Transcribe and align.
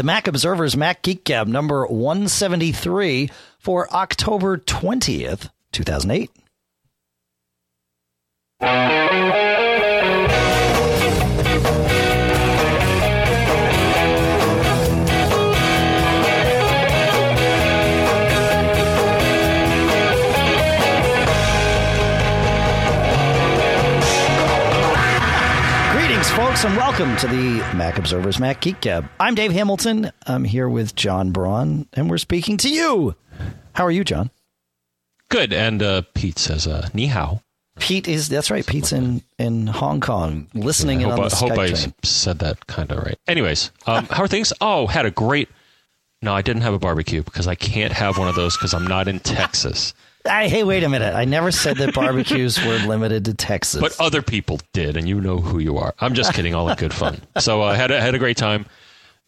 The 0.00 0.04
Mac 0.04 0.26
Observer's 0.26 0.78
Mac 0.78 1.02
Geek 1.02 1.24
Gab 1.24 1.46
number 1.46 1.86
173 1.86 3.28
for 3.58 3.86
October 3.92 4.56
20th, 4.56 5.50
2008. 5.72 6.30
Folks, 26.60 26.70
and 26.70 26.76
welcome 26.76 27.16
to 27.16 27.26
the 27.26 27.58
Mac 27.74 27.98
Observer's 27.98 28.38
Mac 28.38 28.60
Geek 28.60 28.80
Gab. 28.80 29.08
I'm 29.18 29.34
Dave 29.34 29.52
Hamilton. 29.52 30.10
I'm 30.26 30.44
here 30.44 30.68
with 30.68 30.94
John 30.94 31.30
Braun, 31.30 31.86
and 31.94 32.10
we're 32.10 32.18
speaking 32.18 32.56
to 32.58 32.68
you. 32.68 33.14
How 33.72 33.84
are 33.84 33.90
you, 33.90 34.04
John? 34.04 34.30
Good. 35.30 35.52
And 35.52 35.82
uh, 35.82 36.02
Pete 36.14 36.38
says, 36.38 36.66
uh, 36.66 36.88
ni 36.92 37.06
hao. 37.06 37.40
Pete 37.78 38.08
is 38.08 38.28
that's 38.28 38.50
right. 38.50 38.66
Pete's 38.66 38.92
in 38.92 39.22
in 39.38 39.68
Hong 39.68 40.00
Kong, 40.00 40.48
listening 40.52 41.00
I 41.00 41.04
in 41.04 41.10
hope, 41.10 41.18
on 41.20 41.24
I, 41.24 41.28
the 41.28 41.36
hope 41.36 41.50
Skype 41.52 41.58
I 41.58 41.68
train. 41.68 41.94
said 42.02 42.38
that 42.40 42.66
kind 42.66 42.92
of 42.92 42.98
right. 42.98 43.18
Anyways, 43.26 43.70
um, 43.86 44.04
how 44.06 44.24
are 44.24 44.28
things? 44.28 44.52
Oh, 44.60 44.86
had 44.86 45.06
a 45.06 45.10
great. 45.10 45.48
No, 46.20 46.34
I 46.34 46.42
didn't 46.42 46.62
have 46.62 46.74
a 46.74 46.78
barbecue 46.78 47.22
because 47.22 47.46
I 47.46 47.54
can't 47.54 47.92
have 47.94 48.18
one 48.18 48.28
of 48.28 48.34
those 48.34 48.56
because 48.56 48.74
I'm 48.74 48.86
not 48.86 49.08
in 49.08 49.20
Texas. 49.20 49.94
I, 50.26 50.48
hey, 50.48 50.64
wait 50.64 50.84
a 50.84 50.88
minute! 50.88 51.14
I 51.14 51.24
never 51.24 51.50
said 51.50 51.78
that 51.78 51.94
barbecues 51.94 52.62
were 52.64 52.78
limited 52.86 53.24
to 53.24 53.34
Texas. 53.34 53.80
But 53.80 53.98
other 53.98 54.20
people 54.22 54.58
did, 54.72 54.96
and 54.96 55.08
you 55.08 55.20
know 55.20 55.38
who 55.38 55.58
you 55.58 55.78
are. 55.78 55.94
I'm 55.98 56.14
just 56.14 56.34
kidding, 56.34 56.54
all 56.54 56.68
in 56.68 56.76
good 56.76 56.92
fun. 56.92 57.22
So 57.38 57.62
I 57.62 57.72
uh, 57.72 57.74
had 57.74 57.90
a, 57.90 58.00
had 58.00 58.14
a 58.14 58.18
great 58.18 58.36
time. 58.36 58.66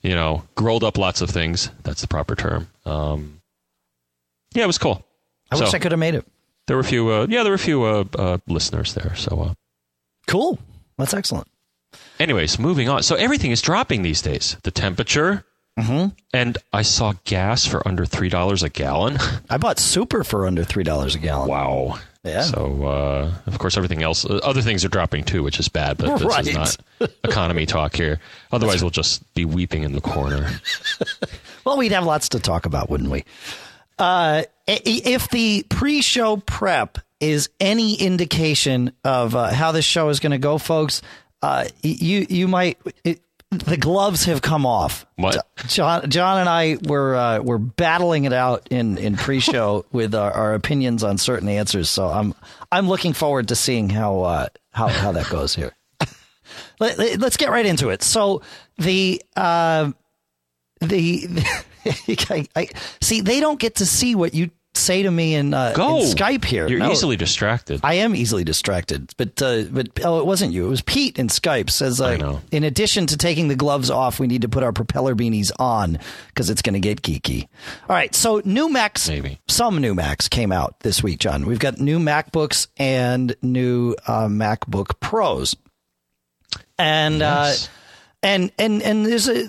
You 0.03 0.15
know, 0.15 0.43
grilled 0.57 0.85
up 0.85 0.99
lots 0.99 1.21
of 1.21 1.31
things. 1.31 1.71
That's 1.85 2.01
the 2.01 2.09
proper 2.09 2.35
term. 2.35 2.69
Um, 2.85 3.41
yeah, 4.53 4.65
it 4.65 4.67
was 4.67 4.79
cool. 4.79 5.07
I 5.51 5.59
wish 5.59 5.73
I 5.73 5.79
could 5.79 5.93
have 5.93 5.99
made 5.99 6.15
it. 6.15 6.27
There 6.67 6.77
were 6.77 6.81
a 6.83 6.85
few. 6.85 7.09
Uh, 7.11 7.27
yeah, 7.29 7.43
there 7.43 7.53
were 7.53 7.57
a 7.57 7.59
few 7.59 7.85
uh, 7.85 8.05
uh, 8.19 8.39
listeners 8.47 8.95
there. 8.95 9.15
So, 9.17 9.41
uh, 9.41 9.55
Cool. 10.27 10.59
That's 10.99 11.15
excellent. 11.15 11.49
anyways, 12.21 12.59
moving 12.59 12.89
on. 12.89 13.03
So 13.03 13.17
everything 13.17 13.51
is 13.51 13.61
dropping 13.63 14.03
these 14.03 14.23
days. 14.23 14.57
The 14.63 14.71
temperature. 14.71 15.45
Mm-hmm. 15.79 16.09
And 16.35 16.59
I 16.73 16.83
saw 16.83 17.15
gas 17.25 17.67
for 17.67 17.87
under 17.89 18.05
three 18.05 18.29
dollars 18.29 18.63
a 18.63 18.69
gallon. 18.69 19.17
I 19.51 19.57
bought 19.57 19.79
super 19.79 20.23
for 20.25 20.47
under 20.47 20.65
three 20.65 20.85
dollars 20.85 21.15
a 21.15 21.19
gallon. 21.19 21.49
Wow. 21.49 21.99
Yeah. 22.25 22.43
So 22.43 22.85
uh, 22.85 23.33
of 23.47 23.59
course 23.59 23.77
everything 23.77 24.03
else, 24.03 24.25
uh, 24.25 24.39
other 24.45 24.61
things 24.63 24.85
are 24.85 24.89
dropping 24.89 25.25
too, 25.25 25.43
which 25.43 25.59
is 25.59 25.69
bad. 25.69 25.97
But 25.97 26.19
this 26.19 26.29
Right. 26.29 26.47
is 26.47 26.55
not 26.55 27.11
economy 27.25 27.67
talk 27.67 27.97
here. 27.97 28.21
Otherwise, 28.53 28.83
we'll 28.83 28.91
just 28.91 29.23
be 29.35 29.45
weeping 29.45 29.83
in 29.83 29.93
the 29.93 30.01
corner. 30.01 30.51
Well, 31.65 31.77
we'd 31.79 31.93
have 31.93 32.05
lots 32.05 32.31
to 32.31 32.41
talk 32.41 32.67
about, 32.67 32.91
wouldn't 32.91 33.09
we? 33.11 33.25
Uh, 33.97 34.43
if 34.67 35.29
the 35.31 35.65
pre-show 35.69 36.39
prep 36.39 36.99
is 37.21 37.51
any 37.61 37.95
indication 37.95 38.93
of 39.05 39.37
uh, 39.37 39.53
how 39.53 39.71
this 39.71 39.85
show 39.85 40.09
is 40.09 40.19
going 40.19 40.33
to 40.33 40.39
go, 40.39 40.59
folks, 40.59 41.03
uh, 41.41 41.67
you 41.83 42.27
you 42.29 42.49
might 42.49 42.79
it, 43.05 43.21
the 43.53 43.77
gloves 43.77 44.25
have 44.25 44.41
come 44.41 44.65
off. 44.65 45.05
What? 45.17 45.47
John 45.67 46.09
John 46.11 46.41
and 46.41 46.49
I 46.49 46.79
were 46.89 47.15
uh, 47.15 47.41
were 47.41 47.59
battling 47.59 48.25
it 48.25 48.33
out 48.33 48.67
in 48.71 48.97
in 48.97 49.17
pre-show 49.17 49.85
with 49.93 50.15
our, 50.15 50.33
our 50.33 50.55
opinions 50.55 51.05
on 51.05 51.19
certain 51.19 51.49
answers. 51.49 51.91
So 51.91 52.09
I'm 52.09 52.35
I'm 52.71 52.89
looking 52.89 53.13
forward 53.13 53.49
to 53.49 53.57
seeing 53.57 53.91
how 53.91 54.21
uh, 54.23 54.47
how 54.73 54.89
how 54.89 55.13
that 55.13 55.29
goes 55.29 55.55
here. 55.55 55.75
Let, 56.81 57.23
us 57.23 57.37
get 57.37 57.51
right 57.51 57.67
into 57.67 57.91
it. 57.91 58.03
So 58.03 58.43
the 58.79 59.23
uh, 59.37 59.93
the 60.81 61.29
I, 62.31 62.47
I, 62.57 62.69
see 63.01 63.21
they 63.21 63.41
don't 63.41 63.61
get 63.61 63.77
to 63.77 63.87
see 63.87 64.15
what 64.15 64.35
you 64.35 64.51
say 64.75 65.03
to 65.03 65.11
me 65.11 65.35
in, 65.35 65.53
uh, 65.53 65.73
Go 65.75 65.99
in 65.99 66.05
Skype 66.07 66.45
here. 66.45 66.67
You're 66.69 66.79
No. 66.79 66.91
easily 66.93 67.17
distracted. 67.17 67.81
I 67.83 67.95
am 67.95 68.15
easily 68.17 68.43
distracted, 68.45 69.13
but 69.19 69.41
uh, 69.43 69.65
but 69.71 69.89
oh, 70.05 70.19
it 70.19 70.27
wasn't 70.27 70.53
you. 70.53 70.67
It 70.67 70.71
was 70.71 70.81
Pete 70.83 71.19
in 71.19 71.29
Skype. 71.29 71.69
Says, 71.71 72.01
uh, 72.01 72.07
I 72.07 72.17
know. 72.17 72.41
in 72.51 72.65
addition 72.65 73.07
to 73.09 73.17
taking 73.17 73.49
the 73.49 73.55
gloves 73.57 73.91
off, 73.91 74.19
we 74.19 74.27
need 74.27 74.43
to 74.43 74.49
put 74.49 74.63
our 74.63 74.73
propeller 74.73 75.15
beanies 75.15 75.51
on 75.59 75.99
because 76.29 76.49
it's 76.51 76.63
going 76.63 76.75
to 76.75 76.81
get 76.81 77.03
geeky. 77.03 77.49
All 77.89 77.95
right, 77.97 78.15
so 78.15 78.41
new 78.45 78.71
Macs, 78.71 79.09
Maybe. 79.09 79.39
some 79.49 79.79
new 79.81 79.95
Macs 79.95 80.29
came 80.29 80.53
out 80.53 80.81
this 80.81 81.03
week, 81.03 81.19
John. 81.21 81.45
We've 81.47 81.59
got 81.59 81.79
new 81.79 81.99
MacBooks 81.99 82.67
and 82.79 83.35
new 83.43 83.95
uh, 84.07 84.27
MacBook 84.29 84.99
Pros, 85.01 85.55
and 86.79 87.19
Yes. 87.19 87.67
uh, 87.67 87.71
and 88.25 88.53
and 88.59 88.83
and 88.83 89.05
there's 89.07 89.29
a 89.29 89.47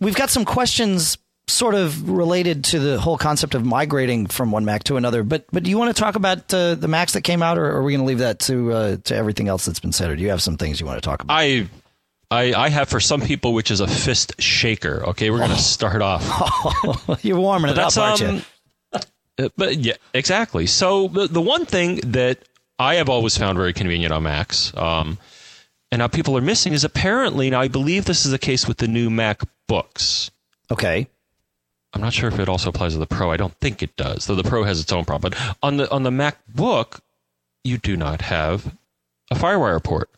we've 0.00 0.14
got 0.16 0.30
some 0.30 0.44
questions 0.44 1.18
sort 1.52 1.74
of 1.74 2.08
related 2.08 2.64
to 2.64 2.78
the 2.78 3.00
whole 3.00 3.18
concept 3.18 3.54
of 3.54 3.64
migrating 3.64 4.26
from 4.26 4.50
one 4.50 4.64
Mac 4.64 4.84
to 4.84 4.96
another. 4.96 5.22
But 5.22 5.44
but 5.52 5.62
do 5.62 5.70
you 5.70 5.78
want 5.78 5.94
to 5.94 6.00
talk 6.00 6.16
about 6.16 6.52
uh, 6.52 6.74
the 6.74 6.88
Macs 6.88 7.12
that 7.12 7.22
came 7.22 7.42
out, 7.42 7.58
or 7.58 7.66
are 7.66 7.82
we 7.82 7.92
going 7.92 8.00
to 8.00 8.06
leave 8.06 8.18
that 8.18 8.38
to 8.40 8.72
uh, 8.72 8.96
to 9.04 9.14
everything 9.14 9.48
else 9.48 9.64
that's 9.64 9.80
been 9.80 9.92
said? 9.92 10.10
Or 10.10 10.16
do 10.16 10.22
you 10.22 10.30
have 10.30 10.42
some 10.42 10.56
things 10.56 10.80
you 10.80 10.86
want 10.86 11.02
to 11.02 11.08
talk 11.08 11.22
about? 11.22 11.34
I, 11.34 11.68
I, 12.30 12.54
I 12.54 12.68
have 12.70 12.88
for 12.88 13.00
some 13.00 13.20
people, 13.20 13.52
which 13.52 13.70
is 13.70 13.80
a 13.80 13.86
fist 13.86 14.40
shaker. 14.40 15.04
Okay, 15.08 15.30
we're 15.30 15.38
going 15.38 15.50
to 15.50 15.58
start 15.58 16.00
off. 16.02 16.22
You're 17.24 17.38
warming 17.38 17.70
it 17.70 17.78
up, 17.78 17.92
That's 17.92 17.98
aren't 17.98 18.20
you? 18.20 18.26
um, 18.28 18.42
uh, 19.38 19.48
but 19.56 19.76
yeah, 19.76 19.94
exactly. 20.14 20.66
So 20.66 21.08
the 21.08 21.26
the 21.26 21.40
one 21.40 21.66
thing 21.66 21.96
that 22.12 22.38
I 22.78 22.96
have 22.96 23.08
always 23.08 23.36
found 23.36 23.58
very 23.58 23.72
convenient 23.72 24.12
on 24.12 24.22
Macs, 24.22 24.76
um, 24.76 25.18
and 25.90 26.00
now 26.00 26.08
people 26.08 26.36
are 26.36 26.42
missing 26.42 26.72
is 26.72 26.84
apparently 26.84 27.50
now 27.50 27.60
I 27.60 27.68
believe 27.68 28.04
this 28.06 28.24
is 28.24 28.30
the 28.32 28.38
case 28.38 28.66
with 28.66 28.78
the 28.78 28.88
new 28.88 29.10
MacBooks. 29.10 30.30
Okay. 30.70 31.08
I'm 31.94 32.00
not 32.00 32.12
sure 32.12 32.28
if 32.28 32.38
it 32.38 32.48
also 32.48 32.70
applies 32.70 32.94
to 32.94 32.98
the 32.98 33.06
Pro. 33.06 33.30
I 33.30 33.36
don't 33.36 33.54
think 33.60 33.82
it 33.82 33.96
does, 33.96 34.26
though 34.26 34.34
the 34.34 34.42
Pro 34.44 34.64
has 34.64 34.80
its 34.80 34.92
own 34.92 35.04
problem. 35.04 35.32
But 35.32 35.56
on 35.62 35.76
the 35.76 35.90
on 35.90 36.02
the 36.04 36.10
MacBook, 36.10 37.00
you 37.64 37.78
do 37.78 37.96
not 37.96 38.22
have 38.22 38.74
a 39.30 39.34
FireWire 39.34 39.82
port. 39.82 40.08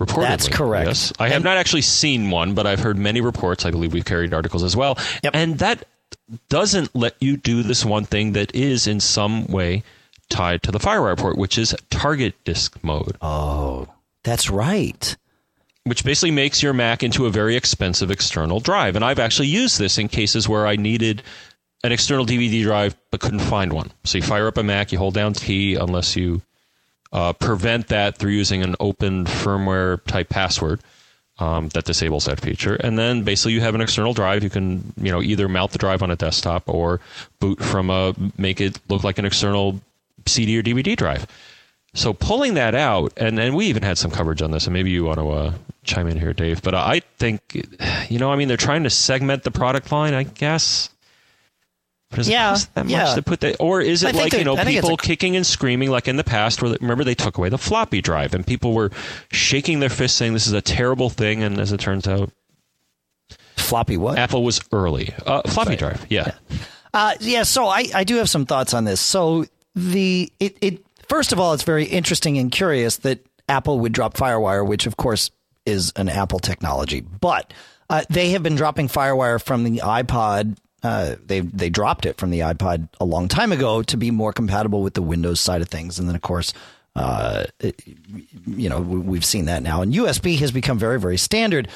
Reportedly, 0.00 0.22
That's 0.22 0.48
correct. 0.48 0.88
Yes, 0.88 1.12
I 1.20 1.28
have 1.28 1.36
And- 1.36 1.44
not 1.44 1.56
actually 1.56 1.82
seen 1.82 2.30
one, 2.30 2.54
but 2.54 2.66
I've 2.66 2.80
heard 2.80 2.98
many 2.98 3.20
reports. 3.20 3.64
I 3.64 3.70
believe 3.70 3.92
we've 3.92 4.04
carried 4.04 4.34
articles 4.34 4.64
as 4.64 4.74
well, 4.76 4.98
Yep. 5.22 5.36
and 5.36 5.58
that 5.60 5.86
doesn't 6.48 6.94
let 6.96 7.14
you 7.20 7.36
do 7.36 7.62
this 7.62 7.84
one 7.84 8.04
thing 8.04 8.32
that 8.32 8.52
is 8.54 8.88
in 8.88 8.98
some 8.98 9.46
way 9.46 9.84
tied 10.30 10.62
to 10.64 10.72
the 10.72 10.80
FireWire 10.80 11.16
port, 11.16 11.36
which 11.38 11.56
is 11.58 11.76
target 11.90 12.34
disk 12.44 12.76
mode 12.82 13.16
Oh, 13.22 13.86
that's 14.24 14.50
right. 14.50 15.16
Which 15.84 16.04
basically 16.04 16.30
makes 16.30 16.62
your 16.62 16.72
Mac 16.72 17.02
into 17.02 17.26
a 17.26 17.30
very 17.30 17.56
expensive 17.56 18.10
external 18.10 18.58
drive. 18.58 18.96
And 18.96 19.04
I've 19.04 19.18
actually 19.18 19.48
used 19.48 19.78
this 19.78 19.98
in 19.98 20.08
cases 20.08 20.48
where 20.48 20.66
I 20.66 20.76
needed 20.76 21.22
an 21.82 21.92
external 21.92 22.24
DVD 22.24 22.62
drive 22.62 22.96
but 23.10 23.20
couldn't 23.20 23.40
find 23.40 23.72
one. 23.72 23.90
So 24.04 24.18
you 24.18 24.24
fire 24.24 24.48
up 24.48 24.56
a 24.56 24.62
Mac, 24.62 24.92
you 24.92 24.98
hold 24.98 25.14
down 25.14 25.34
T 25.34 25.74
unless 25.74 26.16
you 26.16 26.40
uh, 27.12 27.34
prevent 27.34 27.88
that 27.88 28.16
through 28.16 28.32
using 28.32 28.62
an 28.62 28.74
open 28.80 29.26
firmware 29.26 30.02
type 30.04 30.28
password. 30.28 30.80
Um, 31.36 31.68
that 31.70 31.84
disables 31.84 32.26
that 32.26 32.38
feature, 32.38 32.76
and 32.76 32.96
then 32.96 33.24
basically 33.24 33.54
you 33.54 33.60
have 33.60 33.74
an 33.74 33.80
external 33.80 34.14
drive. 34.14 34.44
You 34.44 34.50
can, 34.50 34.92
you 34.96 35.10
know, 35.10 35.20
either 35.20 35.48
mount 35.48 35.72
the 35.72 35.78
drive 35.78 36.00
on 36.00 36.12
a 36.12 36.14
desktop 36.14 36.68
or 36.68 37.00
boot 37.40 37.58
from 37.58 37.90
a 37.90 38.14
make 38.38 38.60
it 38.60 38.78
look 38.88 39.02
like 39.02 39.18
an 39.18 39.24
external 39.24 39.80
CD 40.26 40.56
or 40.56 40.62
DVD 40.62 40.94
drive. 40.94 41.26
So 41.92 42.12
pulling 42.12 42.54
that 42.54 42.76
out, 42.76 43.12
and, 43.16 43.38
and 43.40 43.56
we 43.56 43.66
even 43.66 43.82
had 43.82 43.98
some 43.98 44.12
coverage 44.12 44.42
on 44.42 44.52
this, 44.52 44.66
and 44.66 44.74
maybe 44.74 44.90
you 44.90 45.04
want 45.04 45.18
to 45.18 45.28
uh, 45.30 45.52
chime 45.84 46.08
in 46.08 46.18
here, 46.18 46.32
Dave. 46.32 46.62
But 46.62 46.74
I 46.74 47.00
think, 47.18 47.40
you 48.08 48.18
know, 48.18 48.32
I 48.32 48.36
mean, 48.36 48.48
they're 48.48 48.56
trying 48.56 48.84
to 48.84 48.90
segment 48.90 49.42
the 49.42 49.50
product 49.50 49.90
line, 49.92 50.14
I 50.14 50.22
guess. 50.24 50.90
But 52.10 52.16
does 52.18 52.28
Yeah, 52.28 52.48
it 52.48 52.52
cost 52.52 52.74
that 52.74 52.88
yeah. 52.88 53.04
much 53.04 53.14
to 53.16 53.22
put 53.22 53.40
that? 53.40 53.56
Or 53.60 53.80
is 53.80 54.02
it 54.02 54.12
think 54.12 54.32
like, 54.32 54.32
you 54.34 54.44
know, 54.44 54.56
I 54.56 54.64
think 54.64 54.76
it's 54.76 54.86
people 54.86 54.94
a- 54.94 54.98
kicking 55.02 55.36
and 55.36 55.46
screaming 55.46 55.90
like 55.90 56.06
in 56.08 56.16
the 56.16 56.24
past, 56.24 56.62
where, 56.62 56.76
remember, 56.80 57.04
they 57.04 57.14
took 57.14 57.38
away 57.38 57.48
the 57.48 57.58
floppy 57.58 58.00
drive, 58.00 58.34
and 58.34 58.46
people 58.46 58.72
were 58.72 58.90
shaking 59.32 59.80
their 59.80 59.88
fists 59.88 60.16
saying 60.16 60.32
this 60.32 60.46
is 60.46 60.52
a 60.52 60.60
terrible 60.62 61.10
thing, 61.10 61.42
and 61.42 61.58
as 61.58 61.72
it 61.72 61.80
turns 61.80 62.06
out, 62.06 62.30
Floppy 63.56 63.96
what? 63.96 64.18
Apple 64.18 64.42
was 64.44 64.60
early. 64.72 65.14
Uh, 65.24 65.40
floppy 65.48 65.70
Right. 65.70 65.78
drive, 65.78 66.06
yeah. 66.10 66.32
Uh, 66.92 67.14
yeah, 67.20 67.44
so 67.44 67.66
I, 67.66 67.86
I 67.94 68.04
do 68.04 68.16
have 68.16 68.28
some 68.28 68.46
thoughts 68.46 68.74
on 68.74 68.84
this. 68.84 69.00
So 69.00 69.46
the 69.74 70.30
it, 70.38 70.56
it 70.60 70.84
first 71.08 71.32
of 71.32 71.40
all, 71.40 71.54
it's 71.54 71.62
very 71.62 71.84
interesting 71.84 72.36
and 72.36 72.50
curious 72.52 72.98
that 72.98 73.24
Apple 73.48 73.80
would 73.80 73.92
drop 73.92 74.14
FireWire, 74.14 74.66
which 74.66 74.86
of 74.86 74.96
course 74.96 75.30
is 75.66 75.92
an 75.96 76.08
Apple 76.08 76.38
technology, 76.38 77.00
but 77.00 77.52
uh, 77.90 78.04
they 78.10 78.30
have 78.30 78.42
been 78.42 78.54
dropping 78.56 78.88
FireWire 78.88 79.42
from 79.42 79.64
the 79.64 79.78
iPod. 79.78 80.56
Uh, 80.82 81.16
they 81.24 81.40
they 81.40 81.70
dropped 81.70 82.04
it 82.06 82.16
from 82.18 82.30
the 82.30 82.40
iPod 82.40 82.88
a 83.00 83.04
long 83.04 83.28
time 83.28 83.52
ago 83.52 83.82
to 83.82 83.96
be 83.96 84.10
more 84.10 84.32
compatible 84.32 84.82
with 84.82 84.94
the 84.94 85.02
Windows 85.02 85.40
side 85.40 85.62
of 85.62 85.68
things, 85.68 85.98
and 85.98 86.08
then 86.08 86.16
of 86.16 86.22
course. 86.22 86.52
Uh, 86.96 87.42
it- 87.58 87.82
you 88.46 88.68
know, 88.68 88.78
we- 88.78 89.00
we've 89.00 89.24
seen 89.24 89.46
that 89.46 89.64
now, 89.64 89.82
and 89.82 89.92
USB 89.92 90.36
has 90.36 90.52
become 90.52 90.78
very, 90.78 91.00
very 91.00 91.18
standard. 91.18 91.66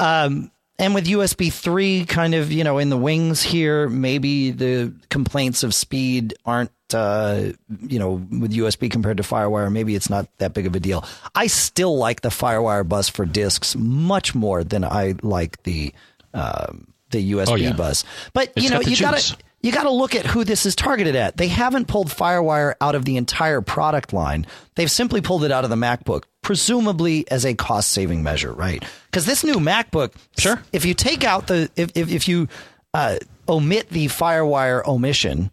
Um, 0.00 0.50
and 0.78 0.94
with 0.94 1.06
USB 1.06 1.50
3 1.52 2.06
kind 2.06 2.34
of, 2.34 2.50
you 2.50 2.64
know, 2.64 2.78
in 2.78 2.88
the 2.88 2.96
wings 2.96 3.42
here, 3.42 3.86
maybe 3.90 4.50
the 4.50 4.94
complaints 5.10 5.62
of 5.62 5.74
speed 5.74 6.32
aren't, 6.46 6.70
uh, 6.94 7.52
you 7.80 7.98
know, 7.98 8.12
with 8.12 8.52
USB 8.52 8.90
compared 8.90 9.16
to 9.18 9.22
Firewire, 9.22 9.70
maybe 9.72 9.94
it's 9.94 10.10
not 10.10 10.26
that 10.38 10.54
big 10.54 10.66
of 10.66 10.74
a 10.74 10.80
deal. 10.80 11.04
I 11.34 11.46
still 11.46 11.96
like 11.96 12.20
the 12.22 12.28
Firewire 12.30 12.88
bus 12.88 13.08
for 13.08 13.24
disks 13.24 13.74
much 13.76 14.34
more 14.34 14.64
than 14.64 14.84
I 14.84 15.14
like 15.22 15.62
the 15.64 15.92
um, 16.34 16.88
the 17.10 17.32
USB 17.32 17.48
Oh, 17.50 17.54
yeah. 17.56 17.72
bus. 17.72 18.04
But 18.32 18.52
It's 18.56 18.64
you 18.64 18.70
know, 18.70 18.80
got 18.80 18.90
you 18.90 18.96
got 18.98 19.18
to 19.18 19.36
you 19.60 19.70
got 19.70 19.84
to 19.84 19.90
look 19.90 20.14
at 20.16 20.26
who 20.26 20.42
this 20.44 20.66
is 20.66 20.74
targeted 20.74 21.14
at. 21.14 21.36
They 21.36 21.46
haven't 21.48 21.86
pulled 21.86 22.08
FireWire 22.08 22.74
out 22.80 22.94
of 22.96 23.04
the 23.04 23.16
entire 23.16 23.60
product 23.60 24.12
line. 24.12 24.44
They've 24.74 24.90
simply 24.90 25.20
pulled 25.20 25.44
it 25.44 25.52
out 25.52 25.62
of 25.62 25.70
the 25.70 25.76
MacBook, 25.76 26.24
presumably 26.42 27.30
as 27.30 27.44
a 27.44 27.54
cost 27.54 27.92
saving 27.92 28.22
measure, 28.24 28.52
right? 28.52 28.82
Because 29.06 29.24
this 29.26 29.44
new 29.44 29.56
MacBook, 29.56 30.14
Sure. 30.38 30.60
if 30.72 30.84
you 30.84 30.94
take 30.94 31.22
out 31.22 31.46
the 31.46 31.70
if 31.76 31.90
if, 31.94 32.10
if 32.10 32.28
you 32.28 32.48
uh, 32.94 33.16
omit 33.48 33.88
the 33.90 34.06
FireWire 34.06 34.84
omission, 34.86 35.50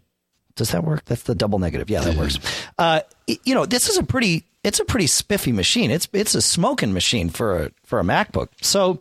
does 0.59 0.71
that 0.71 0.83
work? 0.83 1.03
That's 1.05 1.23
the 1.23 1.33
double 1.33 1.57
negative. 1.57 1.89
Yeah, 1.89 2.01
that 2.01 2.15
works. 2.15 2.37
Uh, 2.77 3.01
you 3.25 3.55
know, 3.55 3.65
this 3.65 3.89
is 3.89 3.97
a 3.97 4.03
pretty 4.03 4.45
it's 4.63 4.79
a 4.79 4.85
pretty 4.85 5.07
spiffy 5.07 5.51
machine. 5.51 5.89
It's 5.89 6.07
it's 6.13 6.35
a 6.35 6.41
smoking 6.41 6.93
machine 6.93 7.29
for 7.29 7.63
a 7.63 7.71
for 7.83 7.99
a 7.99 8.03
MacBook. 8.03 8.49
So 8.61 8.99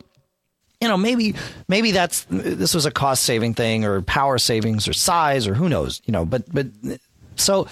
you 0.81 0.87
know 0.87 0.97
maybe 0.97 1.35
maybe 1.67 1.91
that's 1.91 2.25
this 2.29 2.73
was 2.73 2.85
a 2.85 2.91
cost 2.91 3.23
saving 3.23 3.53
thing 3.53 3.85
or 3.85 4.01
power 4.01 4.37
savings 4.37 4.87
or 4.87 4.93
size 4.93 5.47
or 5.47 5.53
who 5.53 5.69
knows 5.69 6.01
you 6.05 6.11
know 6.11 6.25
but 6.25 6.43
but 6.53 6.67
so 7.35 7.67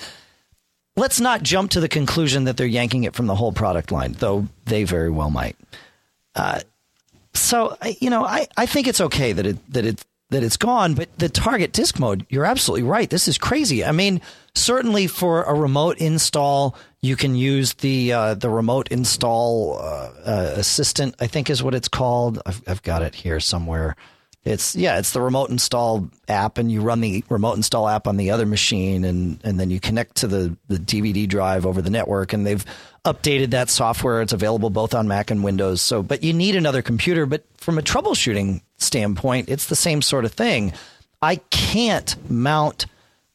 let's 0.96 1.20
not 1.20 1.42
jump 1.42 1.72
to 1.72 1.80
the 1.80 1.88
conclusion 1.88 2.44
that 2.46 2.58
they're 2.58 2.68
yanking 2.68 3.06
it 3.06 3.16
from 3.16 3.28
the 3.28 3.36
whole 3.36 3.52
product 3.52 3.92
line 3.92 4.14
though 4.20 4.48
they 4.66 4.84
very 4.84 5.10
well 5.10 5.30
might 5.30 5.56
uh, 6.36 6.60
so 7.34 7.78
you 8.02 8.10
know 8.10 8.26
I, 8.26 8.48
I 8.58 8.66
think 8.66 8.88
it's 8.88 9.00
okay 9.00 9.32
that 9.32 9.46
it 9.46 9.74
that 9.74 9.86
it 9.86 10.06
that 10.30 10.44
it's 10.44 10.58
gone 10.58 10.94
but 10.94 11.08
the 11.20 11.30
target 11.30 11.72
disk 11.72 12.00
mode 12.00 12.26
you're 12.30 12.46
absolutely 12.46 12.88
right. 12.88 13.10
This 13.10 13.28
is 13.28 13.38
crazy. 13.38 13.84
I 13.84 13.92
mean 13.92 14.22
certainly 14.56 15.08
for 15.08 15.44
a 15.44 15.54
remote 15.54 15.98
install 15.98 16.76
you 17.02 17.16
can 17.16 17.36
use 17.36 17.74
the 17.76 18.12
uh, 18.14 18.34
the 18.34 18.50
remote 18.50 18.88
install 18.90 19.78
uh, 19.80 20.12
uh, 20.26 20.54
assistant 20.56 21.16
i 21.20 21.28
think 21.28 21.50
is 21.50 21.62
what 21.64 21.76
it's 21.76 21.88
called. 21.88 22.42
I've, 22.46 22.62
I've 22.68 22.84
got 22.84 23.02
it 23.04 23.16
here 23.16 23.40
somewhere 23.40 23.96
it's 24.44 24.76
yeah 24.76 24.98
it's 24.98 25.12
the 25.12 25.22
remote 25.22 25.50
install 25.50 26.10
app 26.28 26.58
and 26.58 26.72
you 26.72 26.82
run 26.82 27.02
the 27.02 27.24
remote 27.30 27.56
install 27.56 27.88
app 27.88 28.08
on 28.08 28.18
the 28.18 28.32
other 28.32 28.46
machine 28.46 29.04
and 29.04 29.40
and 29.44 29.60
then 29.60 29.70
you 29.70 29.80
connect 29.80 30.16
to 30.16 30.28
the 30.28 30.56
the 30.68 30.78
dvd 30.78 31.28
drive 31.28 31.66
over 31.66 31.82
the 31.82 31.90
network 31.90 32.34
and 32.34 32.46
they've 32.46 32.66
updated 33.06 33.52
that 33.52 33.70
software. 33.70 34.22
It's 34.22 34.34
available 34.34 34.70
both 34.70 34.94
on 34.94 35.08
mac 35.08 35.32
and 35.32 35.44
windows. 35.44 35.82
So 35.82 36.04
but 36.04 36.24
you 36.24 36.34
need 36.34 36.56
another 36.56 36.82
computer. 36.82 37.26
But 37.26 37.46
from 37.58 37.78
a 37.78 37.82
troubleshooting 37.82 38.62
standpoint 38.78 39.50
it's 39.50 39.68
the 39.68 39.76
same 39.76 40.02
sort 40.02 40.26
of 40.26 40.34
thing. 40.34 40.74
I 41.22 41.38
can't 41.50 42.16
mount 42.30 42.86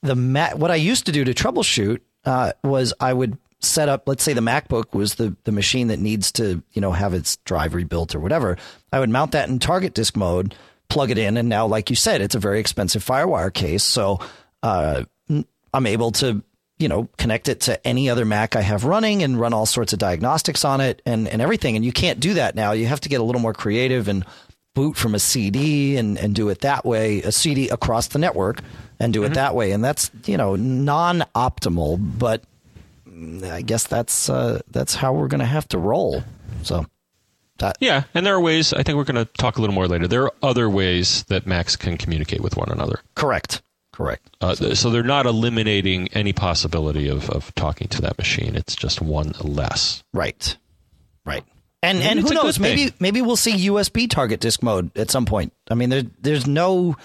the 0.02 0.14
Mac, 0.16 0.56
what 0.56 0.70
I 0.70 0.76
used 0.76 1.06
to 1.06 1.12
do 1.12 1.25
to 1.25 1.32
troubleshoot 1.32 2.00
uh, 2.25 2.52
was 2.62 2.93
I 3.00 3.12
would 3.12 3.38
set 3.60 3.88
up, 3.88 4.08
let's 4.08 4.25
say 4.25 4.32
the 4.32 4.40
MacBook 4.40 4.93
was 4.93 5.14
the, 5.14 5.37
the 5.44 5.52
machine 5.52 5.88
that 5.88 6.00
needs 6.00 6.32
to, 6.32 6.62
you 6.72 6.81
know, 6.81 6.93
have 6.93 7.14
its 7.14 7.37
drive 7.38 7.75
rebuilt 7.75 8.14
or 8.14 8.20
whatever. 8.20 8.58
I 8.93 8.99
would 8.99 9.10
mount 9.10 9.32
that 9.32 9.49
in 9.49 9.60
target 9.60 9.94
disk 9.94 10.16
mode, 10.16 10.54
plug 10.92 11.10
it 11.10 11.16
in. 11.16 11.38
And 11.38 11.48
now, 11.48 11.66
like 11.66 11.88
you 11.88 11.96
said, 11.96 12.20
it's 12.20 12.34
a 12.34 12.38
very 12.38 12.60
expensive 12.60 13.02
Firewire 13.04 13.52
case. 13.52 13.82
So 13.82 14.20
uh, 14.62 15.04
I'm 15.72 15.86
able 15.86 16.12
to, 16.12 16.42
you 16.78 16.88
know, 16.88 17.08
connect 17.16 17.48
it 17.48 17.60
to 17.62 17.86
any 17.86 18.10
other 18.10 18.26
Mac 18.26 18.56
I 18.56 18.60
have 18.60 18.84
running 18.84 19.22
and 19.22 19.40
run 19.40 19.54
all 19.54 19.64
sorts 19.64 19.94
of 19.94 19.98
diagnostics 19.98 20.66
on 20.66 20.82
it 20.82 21.00
and, 21.06 21.26
and 21.28 21.40
everything. 21.40 21.76
And 21.76 21.84
you 21.84 21.92
can't 21.92 22.20
do 22.20 22.34
that 22.34 22.54
now. 22.54 22.72
You 22.72 22.86
have 22.86 23.00
to 23.00 23.08
get 23.08 23.22
a 23.22 23.24
little 23.24 23.40
more 23.40 23.54
creative 23.54 24.06
and 24.06 24.24
boot 24.74 24.96
from 24.96 25.14
a 25.14 25.18
CD 25.18 25.96
and, 25.96 26.18
and 26.18 26.34
do 26.34 26.50
it 26.50 26.60
that 26.60 26.84
way, 26.84 27.22
a 27.22 27.32
CD 27.32 27.70
across 27.70 28.08
the 28.08 28.18
network 28.18 28.60
and 29.00 29.14
do 29.14 29.24
it 29.24 29.34
that 29.34 29.54
way. 29.54 29.72
And 29.72 29.82
that's, 29.82 30.10
you 30.26 30.36
know, 30.36 30.56
non 30.56 31.24
optimal, 31.34 31.98
but 32.18 32.42
I 33.44 33.62
guess 33.62 33.86
that's, 33.86 34.28
uh, 34.28 34.60
that's 34.70 34.94
how 34.94 35.14
we're 35.14 35.28
going 35.28 35.40
to 35.40 35.46
have 35.46 35.68
to 35.68 35.78
roll. 35.78 36.22
So 36.62 36.86
that, 37.62 37.76
Yeah, 37.81 38.05
and 38.14 38.25
there 38.26 38.35
are 38.35 38.41
ways. 38.41 38.73
I 38.73 38.82
think 38.82 38.97
we're 38.97 39.05
going 39.05 39.25
to 39.25 39.32
talk 39.32 39.56
a 39.56 39.61
little 39.61 39.75
more 39.75 39.88
later. 39.88 40.06
There 40.06 40.23
are 40.25 40.32
other 40.43 40.69
ways 40.69 41.25
that 41.25 41.47
Macs 41.47 41.75
can 41.76 41.97
communicate 41.97 42.41
with 42.41 42.56
one 42.56 42.69
another. 42.70 43.00
correct. 43.14 43.62
Correct. 43.93 44.26
Uh, 44.41 44.55
so 44.55 44.88
they're 44.88 45.03
not 45.03 45.26
eliminating 45.26 46.09
any 46.14 46.32
possibility 46.32 47.09
of, 47.09 47.29
of 47.29 47.55
talking 47.55 47.88
to 47.88 48.00
that 48.00 48.17
machine. 48.17 48.56
It's 48.56 48.75
just 48.75 49.03
one 49.03 49.32
less. 49.43 50.03
Right. 50.14 50.56
Right. 51.26 51.44
And 51.82 51.99
Maybe 51.99 52.11
and 52.11 52.20
who 52.20 52.32
knows? 52.35 52.59
Maybe 52.59 52.85
thing. 52.87 52.94
maybe 53.00 53.20
we'll 53.20 53.37
see 53.37 53.67
USB 53.69 54.09
target 54.09 54.41
disk 54.41 54.62
mode 54.62 54.97
at 54.97 55.11
some 55.11 55.26
point. 55.26 55.53
I 55.70 55.75
mean, 55.75 55.91
there 55.91 56.05
there's 56.20 56.47
no. 56.47 56.97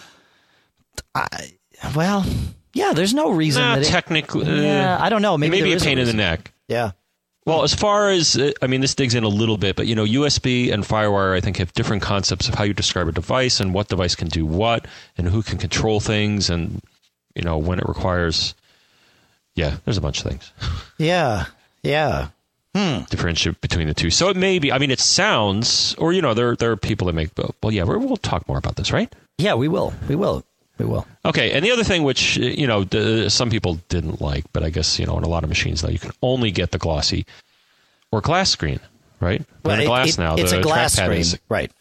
I, 1.13 1.51
well, 1.95 2.25
yeah, 2.74 2.94
there's 2.94 3.13
no 3.13 3.31
reason. 3.31 3.63
Nah, 3.63 3.75
that 3.75 3.83
it- 3.83 3.89
technically, 3.89 4.45
uh, 4.45 4.62
yeah, 4.62 4.98
I 5.00 5.09
don't 5.09 5.21
know. 5.21 5.38
Maybe 5.38 5.57
it 5.57 5.62
may 5.62 5.63
be 5.65 5.69
there 5.71 5.77
a 5.80 5.81
pain 5.81 5.98
in 5.98 6.06
the 6.06 6.13
neck. 6.13 6.54
Yeah. 6.68 6.92
Well, 7.47 7.63
as 7.63 7.73
far 7.73 8.09
as 8.09 8.35
uh, 8.35 8.51
I 8.61 8.67
mean, 8.67 8.81
this 8.81 8.94
digs 8.94 9.15
in 9.15 9.23
a 9.23 9.29
little 9.29 9.57
bit, 9.57 9.77
but 9.77 9.88
you 9.88 9.95
know, 9.95 10.03
USB 10.03 10.69
and 10.73 10.83
FireWire, 10.83 11.33
I 11.33 11.39
think, 11.39 11.55
have 11.57 11.71
different 11.73 12.01
concepts 12.01 12.49
of 12.49 12.55
how 12.55 12.65
you 12.65 12.73
describe 12.73 13.07
a 13.07 13.13
device 13.13 13.61
and 13.61 13.73
what 13.73 13.88
device 13.88 14.15
can 14.15 14.27
do 14.27 14.45
what, 14.45 14.85
and 15.17 15.29
who 15.29 15.41
can 15.41 15.57
control 15.57 16.01
things, 16.01 16.49
and 16.49 16.81
you 17.35 17.44
know 17.44 17.57
when 17.57 17.79
it 17.79 17.88
requires. 17.88 18.53
Yeah, 19.55 19.77
there's 19.85 19.97
a 19.97 20.01
bunch 20.01 20.19
of 20.19 20.29
things 20.29 20.51
Yeah. 20.97 21.45
Yeah. 21.83 22.27
differentiate 22.73 23.61
between 23.61 23.88
the 23.88 23.94
two. 23.94 24.11
So 24.11 24.27
it 24.27 24.35
may 24.35 24.59
be. 24.59 24.71
I 24.73 24.77
mean, 24.77 24.91
it 24.91 24.99
sounds, 24.99 25.95
or 25.95 26.11
you 26.11 26.21
know, 26.21 26.33
there 26.33 26.53
there 26.57 26.71
are 26.71 26.77
people 26.77 27.07
that 27.07 27.13
make. 27.13 27.29
Well, 27.63 27.71
yeah, 27.71 27.85
we're, 27.85 27.97
we'll 27.97 28.17
talk 28.17 28.45
more 28.49 28.57
about 28.57 28.75
this, 28.75 28.91
right? 28.91 29.11
Yeah. 29.38 29.53
We 29.53 29.69
will. 29.69 29.94
We 30.09 30.15
will. 30.15 30.44
We 30.77 30.85
will. 30.85 31.07
Okay, 31.25 31.51
and 31.51 31.65
the 31.65 31.71
other 31.71 31.83
thing, 31.83 32.03
which 32.03 32.38
uh, 32.38 32.44
you 32.44 32.68
know, 32.68 32.83
the, 32.83 33.29
some 33.29 33.50
people 33.50 33.75
didn't 33.89 34.21
like, 34.21 34.45
but 34.53 34.63
I 34.63 34.69
guess 34.69 35.00
you 35.00 35.06
know, 35.06 35.15
on 35.15 35.24
a 35.24 35.27
lot 35.29 35.44
of 35.44 35.50
machines 35.50 35.83
now, 35.83 35.89
you 35.89 36.00
can 36.00 36.12
only 36.21 36.51
get 36.51 36.71
the 36.71 36.77
glossy 36.77 37.25
or 38.12 38.21
glass 38.21 38.50
screen, 38.50 38.79
right? 39.19 39.41
Well, 39.63 39.83
glass 39.85 40.09
it- 40.09 40.18
now. 40.19 40.35
It's 40.35 40.51
the 40.51 40.59
a 40.59 40.63
glass 40.63 40.94
screen. 40.94 41.19
is- 41.21 41.39
right. 41.50 41.71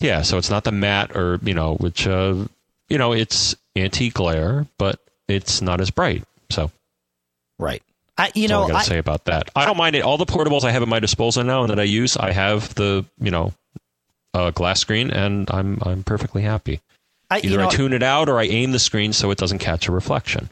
yeah, 0.00 0.22
so 0.22 0.38
it's 0.38 0.50
not 0.50 0.64
the 0.64 0.72
matte 0.72 1.16
or 1.16 1.40
you 1.42 1.54
know, 1.54 1.74
which 1.74 2.06
uh, 2.06 2.44
you 2.88 2.98
know, 2.98 3.12
it's 3.12 3.56
anti 3.74 4.10
glare, 4.10 4.66
but 4.78 5.00
it's 5.28 5.60
not 5.62 5.80
as 5.80 5.90
bright. 5.90 6.24
So 6.50 6.70
Right. 7.58 7.82
I, 8.18 8.30
you 8.34 8.42
that's 8.48 8.52
all 8.52 8.60
know, 8.60 8.64
I 8.66 8.68
got 8.68 8.72
to 8.74 8.78
I, 8.78 8.82
say 8.94 8.98
about 8.98 9.24
that. 9.24 9.50
I 9.56 9.64
don't 9.64 9.76
mind 9.76 9.96
it. 9.96 10.02
All 10.02 10.18
the 10.18 10.26
portables 10.26 10.64
I 10.64 10.70
have 10.70 10.82
at 10.82 10.88
my 10.88 11.00
disposal 11.00 11.42
now 11.44 11.62
and 11.62 11.70
that 11.70 11.80
I 11.80 11.84
use, 11.84 12.16
I 12.16 12.30
have 12.32 12.74
the 12.74 13.04
you 13.20 13.30
know, 13.30 13.52
uh, 14.34 14.50
glass 14.50 14.80
screen, 14.80 15.10
and 15.10 15.50
I'm 15.50 15.78
I'm 15.82 16.02
perfectly 16.04 16.42
happy. 16.42 16.80
I, 17.32 17.38
Either 17.38 17.48
you 17.48 17.56
know, 17.56 17.68
I 17.68 17.70
tune 17.70 17.92
it 17.92 18.02
out 18.02 18.28
or 18.28 18.38
I 18.38 18.44
aim 18.44 18.72
the 18.72 18.78
screen 18.78 19.12
so 19.12 19.30
it 19.30 19.38
doesn't 19.38 19.58
catch 19.58 19.88
a 19.88 19.92
reflection. 19.92 20.50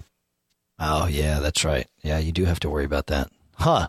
Oh 0.79 1.07
yeah, 1.07 1.41
that's 1.41 1.65
right. 1.65 1.87
Yeah, 2.03 2.19
you 2.19 2.33
do 2.33 2.45
have 2.47 2.61
to 2.61 2.71
worry 2.71 2.85
about 2.85 3.09
that. 3.09 3.31
Huh. 3.55 3.89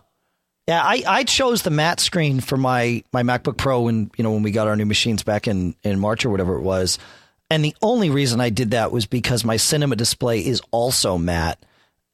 Yeah, 0.68 0.82
I, 0.82 1.02
I 1.06 1.24
chose 1.24 1.62
the 1.62 1.70
matte 1.70 2.00
screen 2.00 2.40
for 2.40 2.56
my, 2.56 3.02
my 3.12 3.22
MacBook 3.22 3.56
Pro 3.56 3.82
when 3.82 4.10
you 4.16 4.22
know 4.22 4.32
when 4.32 4.42
we 4.42 4.50
got 4.50 4.68
our 4.68 4.76
new 4.76 4.86
machines 4.86 5.22
back 5.22 5.48
in, 5.48 5.74
in 5.82 5.98
March 5.98 6.24
or 6.24 6.30
whatever 6.30 6.56
it 6.56 6.62
was. 6.62 6.98
And 7.50 7.64
the 7.64 7.74
only 7.82 8.10
reason 8.10 8.40
I 8.40 8.50
did 8.50 8.70
that 8.70 8.92
was 8.92 9.06
because 9.06 9.44
my 9.44 9.56
cinema 9.56 9.96
display 9.96 10.44
is 10.44 10.62
also 10.70 11.18
matte 11.18 11.64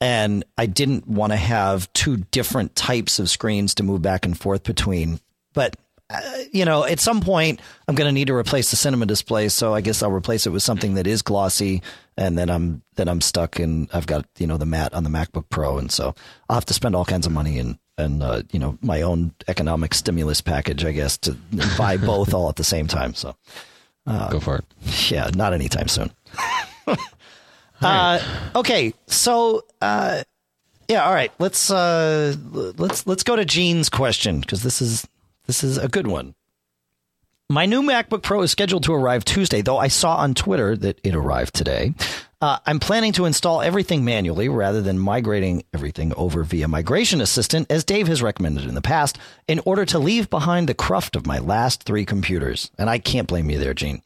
and 0.01 0.45
I 0.57 0.67
didn't 0.67 1.07
want 1.09 1.33
to 1.33 1.37
have 1.37 1.93
two 1.93 2.19
different 2.31 2.77
types 2.77 3.19
of 3.19 3.29
screens 3.29 3.75
to 3.75 3.83
move 3.83 4.03
back 4.03 4.25
and 4.25 4.39
forth 4.39 4.63
between. 4.63 5.21
But 5.55 5.77
uh, 6.11 6.21
you 6.53 6.65
know, 6.65 6.85
at 6.85 7.01
some 7.01 7.21
point 7.21 7.61
I'm 7.87 7.95
going 7.95 8.09
to 8.09 8.13
need 8.13 8.29
to 8.29 8.35
replace 8.35 8.71
the 8.71 8.77
cinema 8.77 9.07
display, 9.07 9.49
so 9.49 9.75
I 9.75 9.81
guess 9.81 10.03
I'll 10.03 10.11
replace 10.11 10.47
it 10.47 10.51
with 10.51 10.63
something 10.63 10.95
that 10.95 11.07
is 11.07 11.23
glossy, 11.23 11.83
and 12.17 12.39
then 12.39 12.49
I'm 12.51 12.83
then 12.97 13.09
I'm 13.09 13.21
stuck, 13.21 13.59
and 13.59 13.89
I've 13.93 14.07
got 14.07 14.27
you 14.39 14.47
know 14.47 14.57
the 14.57 14.67
mat 14.67 14.95
on 14.95 15.05
the 15.05 15.11
MacBook 15.11 15.49
Pro, 15.51 15.79
and 15.79 15.91
so 15.91 16.15
I'll 16.49 16.57
have 16.57 16.65
to 16.67 16.75
spend 16.75 16.95
all 16.97 17.05
kinds 17.05 17.27
of 17.27 17.33
money 17.33 17.59
and 17.59 17.79
and 17.99 18.23
uh, 18.23 18.43
you 18.53 18.59
know 18.59 18.79
my 18.81 19.03
own 19.03 19.35
economic 19.49 19.93
stimulus 19.95 20.41
package, 20.41 20.85
I 20.85 20.93
guess, 20.93 21.19
to 21.19 21.37
buy 21.77 21.97
both 22.13 22.33
all 22.33 22.49
at 22.49 22.57
the 22.57 22.65
same 22.65 22.87
time. 22.87 23.15
So 23.15 23.37
Go 24.07 24.41
for 24.41 24.57
it. 24.57 25.11
yeah, 25.11 25.31
not 25.35 25.53
anytime 25.53 25.89
soon. 25.89 26.11
uh, 27.83 28.21
okay, 28.57 28.95
so 29.07 29.65
uh, 29.83 30.23
yeah, 30.89 31.05
all 31.05 31.13
right. 31.13 31.33
Let's 31.39 31.71
uh, 31.71 32.35
let's 32.53 33.07
let's 33.07 33.23
go 33.23 33.37
to 33.37 33.45
Gene's 33.45 33.91
question 33.91 34.41
because 34.41 34.63
this 34.63 34.81
is 34.81 35.07
this 35.49 35.65
is 35.65 35.79
a 35.79 35.89
good 35.89 36.07
one. 36.07 36.37
My 37.51 37.65
new 37.65 37.83
MacBook 37.83 38.23
Pro 38.23 38.43
is 38.43 38.51
scheduled 38.51 38.83
to 38.85 38.93
arrive 38.93 39.25
Tuesday, 39.25 39.63
though 39.63 39.79
I 39.79 39.89
saw 39.89 40.17
on 40.17 40.35
Twitter 40.35 40.77
that 40.77 41.01
it 41.03 41.15
arrived 41.15 41.55
today. 41.55 41.95
Uh, 42.43 42.59
I'm 42.67 42.79
planning 42.79 43.13
to 43.15 43.25
install 43.25 43.63
everything 43.63 44.05
manually 44.05 44.51
rather 44.51 44.83
than 44.83 44.99
migrating 44.99 45.65
everything 45.73 46.13
over 46.15 46.45
via 46.45 46.69
Migration 46.69 47.23
Assistant, 47.23 47.73
as 47.73 47.85
Dave 47.85 48.07
has 48.07 48.23
recommended 48.23 48.67
in 48.67 48.75
the 48.75 48.83
past, 48.83 49.19
in 49.49 49.61
order 49.65 49.87
to 49.87 49.99
leave 49.99 50.29
behind 50.29 50.69
the 50.69 50.75
cruft 50.75 51.17
of 51.17 51.27
my 51.27 51.39
last 51.39 51.85
three 51.85 52.05
computers. 52.05 52.71
And 52.79 52.91
I 52.91 52.99
can't 52.99 53.27
blame 53.27 53.49
you 53.49 53.59
there, 53.59 53.75
Gene. 53.75 54.03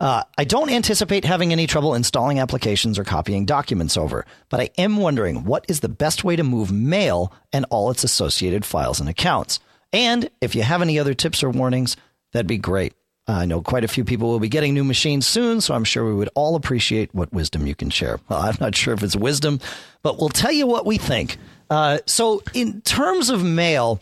Uh, 0.00 0.22
I 0.38 0.44
don't 0.44 0.70
anticipate 0.70 1.26
having 1.26 1.52
any 1.52 1.66
trouble 1.66 1.94
installing 1.94 2.38
applications 2.38 2.98
or 2.98 3.04
copying 3.04 3.44
documents 3.44 3.98
over, 3.98 4.24
but 4.48 4.60
I 4.60 4.70
am 4.78 4.96
wondering 4.96 5.44
what 5.44 5.66
is 5.68 5.80
the 5.80 5.88
best 5.88 6.24
way 6.24 6.36
to 6.36 6.42
move 6.42 6.72
mail 6.72 7.32
and 7.52 7.66
all 7.68 7.90
its 7.90 8.02
associated 8.02 8.64
files 8.64 8.98
and 8.98 9.08
accounts. 9.08 9.60
And 9.92 10.28
if 10.40 10.54
you 10.54 10.62
have 10.62 10.82
any 10.82 10.98
other 10.98 11.14
tips 11.14 11.42
or 11.42 11.50
warnings, 11.50 11.96
that'd 12.32 12.46
be 12.46 12.58
great. 12.58 12.94
I 13.26 13.44
know 13.44 13.60
quite 13.60 13.84
a 13.84 13.88
few 13.88 14.04
people 14.04 14.30
will 14.30 14.40
be 14.40 14.48
getting 14.48 14.72
new 14.72 14.84
machines 14.84 15.26
soon, 15.26 15.60
so 15.60 15.74
I'm 15.74 15.84
sure 15.84 16.04
we 16.04 16.14
would 16.14 16.30
all 16.34 16.56
appreciate 16.56 17.14
what 17.14 17.32
wisdom 17.32 17.66
you 17.66 17.74
can 17.74 17.90
share. 17.90 18.18
Well, 18.28 18.40
I'm 18.40 18.56
not 18.58 18.74
sure 18.74 18.94
if 18.94 19.02
it's 19.02 19.16
wisdom, 19.16 19.60
but 20.02 20.18
we'll 20.18 20.30
tell 20.30 20.52
you 20.52 20.66
what 20.66 20.86
we 20.86 20.96
think. 20.96 21.36
Uh, 21.68 21.98
so, 22.06 22.42
in 22.54 22.80
terms 22.80 23.28
of 23.28 23.44
mail, 23.44 24.00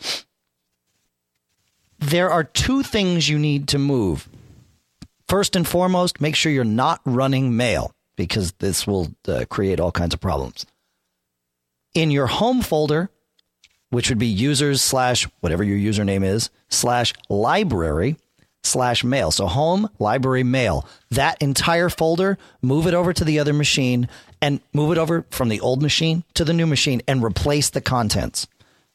there 1.99 2.29
are 2.29 2.45
two 2.45 2.83
things 2.83 3.27
you 3.27 3.37
need 3.37 3.67
to 3.69 3.77
move 3.77 4.29
first 5.27 5.55
and 5.55 5.67
foremost, 5.67 6.21
make 6.21 6.35
sure 6.35 6.51
you're 6.51 6.63
not 6.63 7.01
running 7.05 7.57
mail 7.57 7.91
because 8.15 8.53
this 8.53 8.87
will 8.87 9.13
uh, 9.27 9.45
create 9.49 9.79
all 9.79 9.91
kinds 9.91 10.13
of 10.13 10.21
problems. 10.21 10.65
In 11.93 12.11
your 12.11 12.27
home 12.27 12.61
folder, 12.61 13.09
which 13.89 14.09
would 14.09 14.17
be 14.17 14.27
users 14.27 14.83
slash 14.83 15.27
whatever 15.39 15.63
your 15.63 15.77
username 15.77 16.25
is 16.25 16.49
slash 16.69 17.13
library 17.29 18.17
slash 18.63 19.03
mail. 19.03 19.29
So 19.31 19.47
home, 19.47 19.89
library, 19.97 20.43
mail. 20.43 20.87
That 21.09 21.41
entire 21.41 21.89
folder, 21.89 22.37
move 22.61 22.85
it 22.85 22.93
over 22.93 23.13
to 23.13 23.23
the 23.23 23.39
other 23.39 23.53
machine 23.53 24.07
and 24.41 24.59
move 24.73 24.91
it 24.91 24.97
over 24.97 25.25
from 25.29 25.47
the 25.49 25.61
old 25.61 25.81
machine 25.81 26.23
to 26.35 26.45
the 26.45 26.53
new 26.53 26.67
machine 26.67 27.01
and 27.07 27.23
replace 27.23 27.69
the 27.69 27.81
contents. 27.81 28.47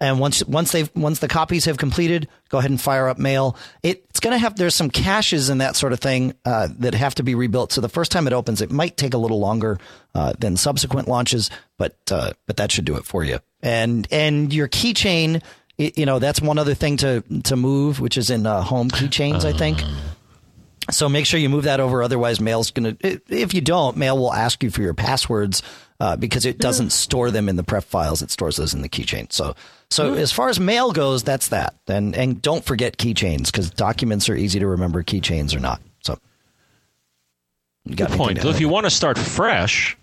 And 0.01 0.21
once 0.21 0.45
once 0.45 0.73
they've 0.73 0.91
once 0.95 1.21
the 1.21 1.29
copies 1.29 1.65
have 1.65 1.79
completed, 1.79 2.29
go 2.49 2.59
ahead 2.59 2.71
and 2.71 2.81
fire 2.81 3.09
up 3.09 3.19
mail. 3.19 3.57
It, 3.83 4.05
it's 4.11 4.21
going 4.21 4.35
to 4.35 4.39
have 4.39 4.57
there's 4.57 4.75
some 4.75 4.91
caches 4.91 5.49
and 5.49 5.61
that 5.61 5.77
sort 5.77 5.93
of 5.93 6.01
thing 6.01 6.35
uh, 6.45 6.69
that 6.79 6.93
have 6.95 7.15
to 7.15 7.23
be 7.23 7.35
rebuilt. 7.35 7.73
So 7.73 7.81
the 7.81 7.89
first 7.89 8.13
time 8.13 8.27
it 8.27 8.33
opens, 8.33 8.61
it 8.61 8.71
might 8.71 8.97
take 8.97 9.15
a 9.15 9.19
little 9.19 9.39
longer 9.39 9.79
uh, 10.15 10.35
than 10.39 10.57
subsequent 10.57 11.09
launches, 11.09 11.51
but 11.79 11.97
uh, 12.11 12.33
but 12.47 12.57
that 12.59 12.73
should 12.73 12.85
do 12.85 12.97
it 12.97 13.05
for 13.05 13.25
you. 13.25 13.39
And 13.63 14.09
and 14.11 14.53
your 14.53 14.69
keychain, 14.69 15.41
you 15.79 16.05
know, 16.05 16.19
that's 16.19 16.43
one 16.43 16.59
other 16.59 16.75
thing 16.75 16.97
to 16.99 17.23
to 17.45 17.57
move, 17.57 18.01
which 18.01 18.19
is 18.19 18.29
in 18.29 18.45
uh, 18.45 18.61
home 18.61 18.91
keychains, 18.91 19.45
I 19.45 19.53
think. 19.57 19.83
So 20.91 21.09
make 21.09 21.27
sure 21.27 21.39
you 21.39 21.49
move 21.49 21.65
that 21.65 21.79
over. 21.81 22.03
Otherwise, 22.03 22.41
mail's 22.41 22.71
going 22.71 22.97
to, 22.97 23.21
if 23.29 23.55
you 23.55 23.61
don't, 23.61 23.97
mail 23.97 24.19
will 24.19 24.33
ask 24.33 24.63
you 24.63 24.71
for 24.71 24.83
your 24.83 24.95
passwords 24.95 25.63
uh, 26.01 26.17
because 26.17 26.45
it 26.45 26.59
doesn't 26.59 26.91
store 26.91 27.31
them 27.31 27.49
in 27.49 27.55
the 27.57 27.63
pref 27.63 27.85
files. 27.85 28.21
It 28.21 28.31
stores 28.33 28.57
those 28.57 28.75
in 28.75 28.83
the 28.83 28.89
keychain. 28.89 29.33
So, 29.33 29.55
so 29.91 30.15
as 30.15 30.33
far 30.33 30.49
as 30.49 30.59
mail 30.59 30.91
goes, 30.93 31.23
that's 31.23 31.49
that. 31.49 31.75
And, 31.87 32.17
and 32.17 32.43
don't 32.43 32.65
forget 32.65 32.97
keychains 32.97 33.47
because 33.47 33.71
documents 33.71 34.29
are 34.29 34.35
easy 34.35 34.59
to 34.59 34.67
remember. 34.67 35.05
Keychains 35.05 35.55
are 35.55 35.61
not. 35.61 35.81
So, 36.03 36.19
you 37.85 37.95
got 37.95 38.11
Good 38.11 38.19
point. 38.19 38.43
So 38.43 38.49
if 38.49 38.61
you 38.61 38.69
want 38.69 38.85
to 38.85 38.91
start 38.91 39.19
fresh, 39.19 39.97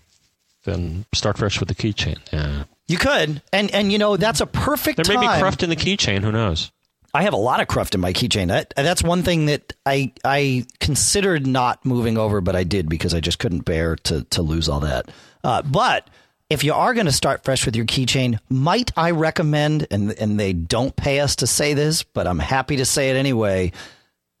then 0.64 1.04
start 1.14 1.36
fresh 1.36 1.60
with 1.60 1.68
the 1.68 1.74
keychain. 1.74 2.16
Yeah. 2.32 2.64
You 2.88 2.96
could. 2.96 3.42
And, 3.52 3.70
and 3.72 3.92
you 3.92 3.98
know, 3.98 4.16
that's 4.16 4.40
a 4.40 4.46
perfect 4.46 4.96
There 4.96 5.14
may 5.14 5.26
time. 5.26 5.36
be 5.36 5.40
cruft 5.40 5.62
in 5.62 5.68
the 5.70 5.76
keychain. 5.76 6.22
Who 6.22 6.32
knows? 6.32 6.72
I 7.12 7.22
have 7.22 7.32
a 7.32 7.38
lot 7.38 7.60
of 7.60 7.68
cruft 7.68 7.94
in 7.94 8.00
my 8.00 8.12
keychain. 8.12 8.48
That, 8.48 8.72
that's 8.76 9.02
one 9.02 9.22
thing 9.22 9.46
that 9.46 9.72
I 9.84 10.12
I 10.24 10.66
considered 10.78 11.46
not 11.46 11.84
moving 11.84 12.16
over, 12.16 12.40
but 12.40 12.54
I 12.54 12.64
did 12.64 12.88
because 12.88 13.14
I 13.14 13.20
just 13.20 13.38
couldn't 13.38 13.64
bear 13.64 13.96
to 13.96 14.24
to 14.24 14.42
lose 14.42 14.68
all 14.68 14.80
that. 14.80 15.10
Uh, 15.42 15.62
but 15.62 16.08
if 16.48 16.64
you 16.64 16.74
are 16.74 16.94
going 16.94 17.06
to 17.06 17.12
start 17.12 17.44
fresh 17.44 17.64
with 17.64 17.76
your 17.76 17.86
keychain, 17.86 18.38
might 18.48 18.90
I 18.96 19.10
recommend? 19.12 19.86
And 19.90 20.12
and 20.12 20.38
they 20.38 20.52
don't 20.52 20.94
pay 20.94 21.20
us 21.20 21.36
to 21.36 21.46
say 21.46 21.74
this, 21.74 22.02
but 22.02 22.26
I'm 22.26 22.38
happy 22.38 22.76
to 22.76 22.84
say 22.84 23.10
it 23.10 23.16
anyway. 23.16 23.72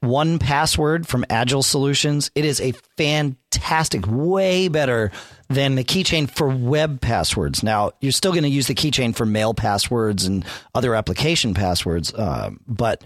1Password 0.04 1.06
from 1.06 1.26
Agile 1.28 1.62
Solutions. 1.62 2.30
It 2.34 2.46
is 2.46 2.58
a 2.60 2.72
fantastic, 2.96 4.06
way 4.06 4.68
better 4.68 5.12
than 5.50 5.74
the 5.74 5.84
keychain 5.84 6.30
for 6.30 6.48
web 6.48 7.00
passwords. 7.00 7.62
Now, 7.62 7.90
you're 8.00 8.12
still 8.12 8.30
going 8.30 8.44
to 8.44 8.48
use 8.48 8.68
the 8.68 8.74
keychain 8.74 9.14
for 9.14 9.26
mail 9.26 9.52
passwords 9.52 10.24
and 10.24 10.44
other 10.74 10.94
application 10.94 11.54
passwords, 11.54 12.14
uh, 12.14 12.50
but 12.68 13.02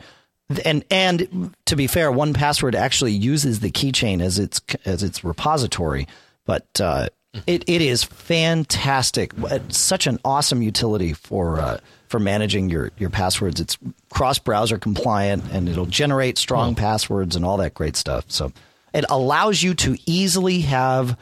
and 0.65 0.85
and 0.91 1.55
to 1.65 1.75
be 1.75 1.87
fair, 1.87 2.13
1Password 2.13 2.75
actually 2.75 3.13
uses 3.13 3.61
the 3.61 3.71
keychain 3.71 4.21
as 4.21 4.39
its 4.39 4.61
as 4.85 5.03
its 5.03 5.25
repository, 5.25 6.07
but 6.45 6.67
uh, 6.81 7.09
it 7.47 7.65
it 7.67 7.81
is 7.81 8.05
fantastic. 8.05 9.33
It's 9.39 9.79
such 9.79 10.07
an 10.07 10.21
awesome 10.23 10.61
utility 10.61 11.15
for 11.15 11.59
uh, 11.59 11.79
for 12.09 12.21
managing 12.21 12.69
your 12.69 12.91
your 12.99 13.09
passwords. 13.09 13.59
It's 13.59 13.79
cross 14.11 14.39
browser 14.39 14.77
compliant 14.77 15.45
and 15.51 15.67
it'll 15.67 15.87
generate 15.87 16.37
strong 16.37 16.75
passwords 16.75 17.37
and 17.37 17.45
all 17.45 17.57
that 17.57 17.73
great 17.73 17.97
stuff. 17.97 18.27
So 18.29 18.53
it 18.93 19.07
allows 19.09 19.63
you 19.63 19.75
to 19.77 19.97
easily 20.05 20.61
have 20.61 21.19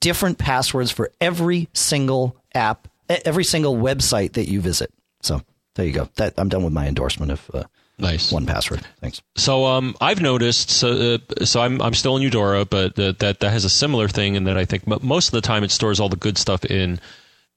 different 0.00 0.38
passwords 0.38 0.90
for 0.90 1.10
every 1.20 1.68
single 1.72 2.36
app, 2.54 2.88
every 3.08 3.44
single 3.44 3.76
website 3.76 4.32
that 4.32 4.48
you 4.48 4.60
visit. 4.60 4.92
So 5.22 5.42
there 5.74 5.86
you 5.86 5.92
go. 5.92 6.08
That 6.16 6.34
I'm 6.36 6.48
done 6.48 6.64
with 6.64 6.72
my 6.72 6.86
endorsement 6.86 7.32
of 7.32 7.50
uh, 7.52 7.64
nice 7.98 8.32
1Password. 8.32 8.82
Thanks. 9.00 9.22
So 9.36 9.66
um, 9.66 9.94
I've 10.00 10.20
noticed. 10.20 10.70
So 10.70 11.18
uh, 11.30 11.44
so 11.44 11.60
I'm 11.60 11.80
I'm 11.80 11.94
still 11.94 12.16
in 12.16 12.22
Eudora, 12.22 12.64
but 12.64 12.98
uh, 12.98 13.12
that 13.18 13.40
that 13.40 13.52
has 13.52 13.64
a 13.64 13.70
similar 13.70 14.08
thing 14.08 14.34
in 14.34 14.44
that 14.44 14.56
I 14.56 14.64
think 14.64 14.86
most 14.86 15.28
of 15.28 15.32
the 15.32 15.40
time 15.40 15.64
it 15.64 15.70
stores 15.70 16.00
all 16.00 16.08
the 16.08 16.16
good 16.16 16.38
stuff 16.38 16.64
in 16.64 16.98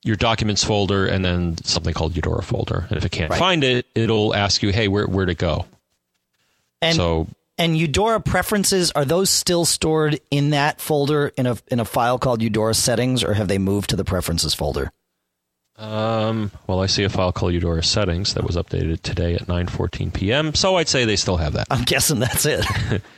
your 0.04 0.18
documents 0.18 0.64
folder 0.64 1.08
and 1.08 1.24
then 1.24 1.58
something 1.64 1.94
called 1.94 2.16
Eudora 2.16 2.44
folder. 2.44 2.86
And 2.90 2.98
if 2.98 3.06
it 3.06 3.12
can't 3.12 3.32
right. 3.32 3.40
find 3.40 3.64
it, 3.64 3.86
it'll 3.96 4.36
ask 4.36 4.62
you, 4.62 4.72
hey, 4.72 4.88
where 4.88 5.08
where 5.08 5.26
to 5.26 5.36
go. 5.36 5.66
And 6.82 6.96
so 6.96 7.28
and 7.58 7.78
Eudora 7.78 8.20
preferences 8.20 8.92
are 8.92 9.06
those 9.06 9.30
still 9.30 9.66
stored 9.66 10.20
in 10.32 10.52
that 10.52 10.82
folder 10.82 11.32
in 11.38 11.46
a 11.46 11.58
in 11.68 11.80
a 11.80 11.86
file 11.86 12.18
called 12.18 12.42
Eudora 12.42 12.74
settings, 12.74 13.24
or 13.24 13.34
have 13.34 13.48
they 13.48 13.58
moved 13.58 13.90
to 13.92 13.96
the 13.96 14.06
preferences 14.06 14.54
folder? 14.54 14.92
Um, 15.78 16.52
well, 16.68 16.82
I 16.82 16.86
see 16.86 17.04
a 17.04 17.10
file 17.10 17.32
called 17.32 17.54
Eudora 17.54 17.84
settings 17.84 18.36
that 18.36 18.44
was 18.44 18.56
updated 18.56 19.02
today 19.02 19.36
at 19.36 19.48
9:14 19.48 20.14
p.m. 20.14 20.54
So 20.54 20.76
I'd 20.76 20.88
say 20.88 21.06
they 21.06 21.16
still 21.16 21.38
have 21.38 21.54
that. 21.54 21.68
I'm 21.72 21.84
guessing 21.84 22.20
that's 22.20 22.46
it. 22.46 22.66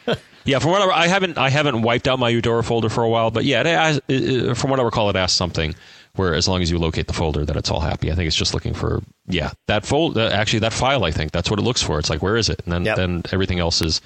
yeah, 0.45 0.59
from 0.59 0.71
what 0.71 0.81
I, 0.81 1.03
I, 1.03 1.07
haven't 1.07 1.37
I 1.37 1.49
haven't 1.49 1.81
wiped 1.81 2.07
out 2.07 2.17
my 2.17 2.29
Eudora 2.29 2.63
folder 2.63 2.89
for 2.89 3.03
a 3.03 3.09
while, 3.09 3.31
but 3.31 3.43
yeah, 3.43 3.61
it, 3.65 4.03
it, 4.07 4.57
from 4.57 4.69
what 4.69 4.79
I 4.79 4.83
recall, 4.83 5.09
it 5.09 5.15
asked 5.15 5.35
something 5.35 5.75
where 6.15 6.33
as 6.33 6.47
long 6.47 6.61
as 6.61 6.71
you 6.71 6.77
locate 6.77 7.07
the 7.07 7.13
folder, 7.13 7.43
that 7.43 7.57
it's 7.57 7.69
all 7.69 7.81
happy. 7.81 8.09
I 8.09 8.15
think 8.15 8.27
it's 8.27 8.35
just 8.35 8.53
looking 8.53 8.73
for 8.73 9.01
yeah 9.27 9.51
that 9.67 9.85
folder. 9.85 10.29
Actually, 10.31 10.59
that 10.59 10.73
file. 10.73 11.03
I 11.03 11.11
think 11.11 11.31
that's 11.31 11.49
what 11.49 11.59
it 11.59 11.63
looks 11.63 11.81
for. 11.81 11.99
It's 11.99 12.09
like 12.09 12.21
where 12.21 12.37
is 12.37 12.49
it, 12.49 12.61
and 12.63 12.73
then 12.73 12.85
yep. 12.85 12.95
then 12.95 13.23
everything 13.31 13.59
else 13.59 13.81
is 13.81 14.01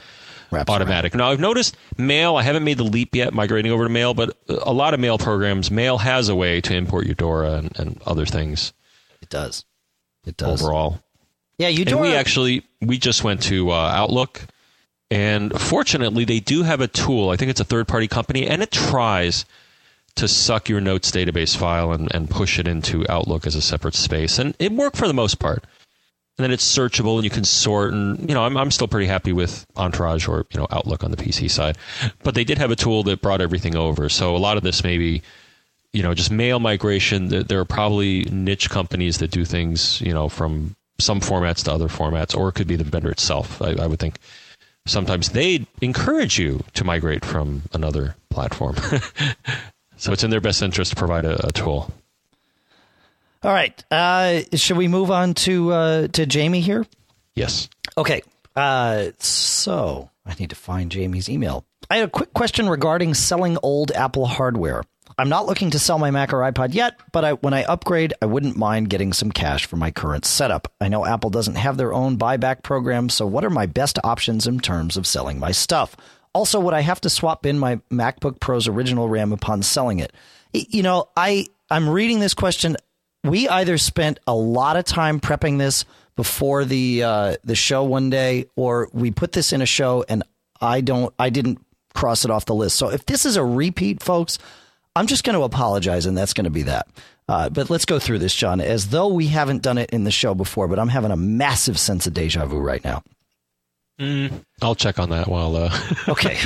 Wraps 0.52 0.70
automatic. 0.70 1.14
Around. 1.14 1.20
Now 1.20 1.32
I've 1.32 1.40
noticed 1.40 1.78
Mail. 1.98 2.36
I 2.36 2.44
haven't 2.44 2.64
made 2.64 2.78
the 2.78 2.84
leap 2.84 3.16
yet, 3.16 3.34
migrating 3.34 3.72
over 3.72 3.84
to 3.84 3.90
Mail, 3.90 4.14
but 4.14 4.38
a 4.48 4.74
lot 4.74 4.94
of 4.94 5.00
Mail 5.00 5.18
programs, 5.18 5.70
Mail 5.70 5.98
has 6.00 6.30
a 6.30 6.36
way 6.36 6.62
to 6.62 6.76
import 6.76 7.06
Eudora 7.06 7.54
and, 7.54 7.80
and 7.80 8.02
other 8.06 8.26
things. 8.26 8.74
It 9.22 9.30
does. 9.30 9.66
It 10.26 10.38
does 10.38 10.62
overall. 10.62 11.02
Yeah, 11.58 11.68
Eudora. 11.68 11.98
And 11.98 12.12
we 12.12 12.16
actually 12.16 12.64
we 12.82 12.98
just 12.98 13.24
went 13.24 13.44
to 13.44 13.72
uh, 13.72 13.74
Outlook, 13.76 14.42
and 15.12 15.60
fortunately 15.60 16.26
they 16.26 16.40
do 16.40 16.64
have 16.64 16.82
a 16.82 16.88
tool. 16.88 17.30
I 17.30 17.36
think 17.36 17.52
it's 17.52 17.60
a 17.60 17.66
third 17.66 17.88
party 17.88 18.08
company, 18.08 18.48
and 18.48 18.62
it 18.62 18.72
tries 18.72 19.46
to 20.16 20.28
suck 20.28 20.68
your 20.68 20.82
notes 20.82 21.12
database 21.12 21.56
file 21.56 21.92
and, 21.92 22.14
and 22.14 22.30
push 22.30 22.60
it 22.60 22.68
into 22.68 23.06
Outlook 23.10 23.46
as 23.48 23.56
a 23.56 23.62
separate 23.62 23.96
space. 23.96 24.40
And 24.40 24.56
it 24.60 24.72
worked 24.72 24.98
for 24.98 25.08
the 25.08 25.14
most 25.14 25.40
part. 25.40 25.64
And 26.40 26.46
then 26.46 26.52
it's 26.52 26.66
searchable 26.66 27.16
and 27.16 27.26
you 27.26 27.30
can 27.30 27.44
sort. 27.44 27.92
And, 27.92 28.18
you 28.30 28.34
know, 28.34 28.46
I'm, 28.46 28.56
I'm 28.56 28.72
still 28.72 28.88
pretty 28.88 29.08
happy 29.08 29.34
with 29.34 29.66
Entourage 29.76 30.26
or, 30.26 30.46
you 30.52 30.60
know, 30.60 30.68
Outlook 30.72 31.04
on 31.04 31.12
the 31.12 31.18
PC 31.18 31.52
side. 31.52 31.78
But 32.24 32.34
they 32.34 32.46
did 32.46 32.58
have 32.58 32.72
a 32.72 32.78
tool 32.78 33.04
that 33.04 33.22
brought 33.22 33.42
everything 33.42 33.76
over. 33.76 34.08
So 34.08 34.36
a 34.36 34.40
lot 34.40 34.56
of 34.56 34.64
this 34.64 34.82
maybe, 34.82 35.22
you 35.92 36.02
know, 36.02 36.14
just 36.14 36.32
mail 36.32 36.62
migration. 36.62 37.28
There 37.28 37.60
are 37.60 37.66
probably 37.66 38.24
niche 38.32 38.70
companies 38.70 39.18
that 39.18 39.32
do 39.32 39.44
things, 39.44 40.00
you 40.00 40.14
know, 40.14 40.30
from 40.30 40.78
some 40.98 41.20
formats 41.20 41.66
to 41.66 41.74
other 41.74 41.90
formats, 41.90 42.34
or 42.34 42.48
it 42.48 42.54
could 42.54 42.68
be 42.68 42.78
the 42.78 42.86
vendor 42.86 43.12
itself. 43.12 43.62
I, 43.62 43.74
I 43.74 43.88
would 43.88 44.00
think 44.00 44.18
sometimes 44.88 45.32
they 45.32 45.68
encourage 45.82 46.40
you 46.40 46.64
to 46.76 46.86
migrate 46.86 47.26
from 47.26 47.64
another 47.74 48.16
platform. 48.30 48.78
So 50.00 50.14
it's 50.14 50.24
in 50.24 50.32
their 50.32 50.40
best 50.40 50.62
interest 50.62 50.92
to 50.92 50.96
provide 50.96 51.26
a, 51.26 51.48
a 51.48 51.52
tool. 51.52 51.92
All 53.44 53.54
right. 53.54 53.84
Uh, 53.90 54.42
should 54.54 54.78
we 54.78 54.88
move 54.88 55.12
on 55.12 55.34
to 55.36 55.72
uh, 55.72 56.08
to 56.10 56.26
Jamie 56.26 56.62
here? 56.62 56.86
Yes. 57.36 57.70
Okay. 57.98 58.22
Uh, 58.56 59.12
so 59.20 60.10
I 60.26 60.36
need 60.40 60.50
to 60.50 60.56
find 60.56 60.92
Jamie's 60.92 61.30
email. 61.30 61.66
I 61.90 61.98
had 61.98 62.08
a 62.08 62.12
quick 62.12 62.34
question 62.34 62.70
regarding 62.70 63.14
selling 63.14 63.58
old 63.64 63.92
Apple 63.92 64.26
hardware. 64.26 64.84
I'm 65.18 65.30
not 65.30 65.48
looking 65.48 65.72
to 65.72 65.80
sell 65.80 66.00
my 66.00 66.12
Mac 66.12 66.32
or 66.32 66.38
iPod 66.38 66.74
yet, 66.74 66.98
but 67.12 67.26
I, 67.26 67.34
when 67.34 67.54
I 67.54 67.64
upgrade, 67.64 68.14
I 68.22 68.26
wouldn't 68.26 68.56
mind 68.56 68.90
getting 68.90 69.12
some 69.12 69.32
cash 69.32 69.66
for 69.66 69.76
my 69.76 69.92
current 69.92 70.24
setup. 70.24 70.72
I 70.80 70.88
know 70.88 71.06
Apple 71.06 71.30
doesn't 71.30 71.56
have 71.56 71.76
their 71.76 71.94
own 71.94 72.18
buyback 72.18 72.64
program, 72.64 73.10
so 73.10 73.26
what 73.26 73.44
are 73.44 73.50
my 73.50 73.66
best 73.66 74.00
options 74.04 74.48
in 74.48 74.60
terms 74.60 74.96
of 74.96 75.06
selling 75.06 75.38
my 75.40 75.52
stuff? 75.52 75.98
Also, 76.34 76.60
would 76.60 76.74
I 76.74 76.82
have 76.82 77.02
to 77.02 77.10
swap 77.10 77.46
in 77.46 77.60
my 77.60 77.78
MacBook 77.92 78.40
Pro's 78.40 78.68
original 78.68 79.10
RAM 79.10 79.34
upon 79.34 79.62
selling 79.62 80.00
it? 80.00 80.14
You 80.54 80.84
know, 80.84 81.10
I 81.18 81.48
I'm 81.70 81.90
reading 81.90 82.20
this 82.20 82.34
question. 82.34 82.78
We 83.24 83.50
either 83.50 83.78
spent 83.78 84.20
a 84.28 84.34
lot 84.34 84.78
of 84.78 84.86
time 84.86 85.20
prepping 85.20 85.58
this 85.58 85.86
before 86.16 86.66
the 86.66 87.04
uh, 87.04 87.36
the 87.44 87.56
show 87.56 87.84
one 87.84 88.10
day, 88.10 88.46
or 88.56 88.90
we 88.94 89.12
put 89.12 89.32
this 89.34 89.54
in 89.54 89.62
a 89.62 89.66
show 89.66 90.06
and 90.08 90.24
I 90.62 90.82
don't 90.82 91.14
I 91.20 91.30
didn't 91.30 91.60
cross 91.94 92.26
it 92.26 92.32
off 92.32 92.46
the 92.46 92.56
list. 92.56 92.78
So 92.78 92.90
if 92.90 93.06
this 93.06 93.26
is 93.26 93.36
a 93.36 93.44
repeat, 93.44 94.02
folks, 94.02 94.38
I'm 94.96 95.08
just 95.08 95.24
going 95.24 95.38
to 95.38 95.44
apologize, 95.44 96.06
and 96.06 96.18
that's 96.18 96.34
going 96.34 96.46
to 96.46 96.50
be 96.50 96.64
that. 96.64 96.88
Uh, 97.28 97.50
but 97.50 97.70
let's 97.70 97.86
go 97.86 98.00
through 98.00 98.20
this, 98.20 98.34
John, 98.34 98.60
as 98.60 98.90
though 98.90 99.08
we 99.08 99.28
haven't 99.28 99.62
done 99.62 99.78
it 99.78 99.92
in 99.92 100.04
the 100.04 100.12
show 100.12 100.34
before. 100.34 100.68
But 100.68 100.80
I'm 100.80 100.90
having 100.90 101.12
a 101.12 101.18
massive 101.18 101.78
sense 101.78 102.08
of 102.08 102.14
deja 102.14 102.46
vu 102.46 102.58
right 102.58 102.84
now. 102.84 103.04
I'll 104.62 104.76
check 104.76 104.98
on 104.98 105.10
that 105.10 105.28
while. 105.28 105.56
Uh, 105.56 105.78
Okay, 106.08 106.38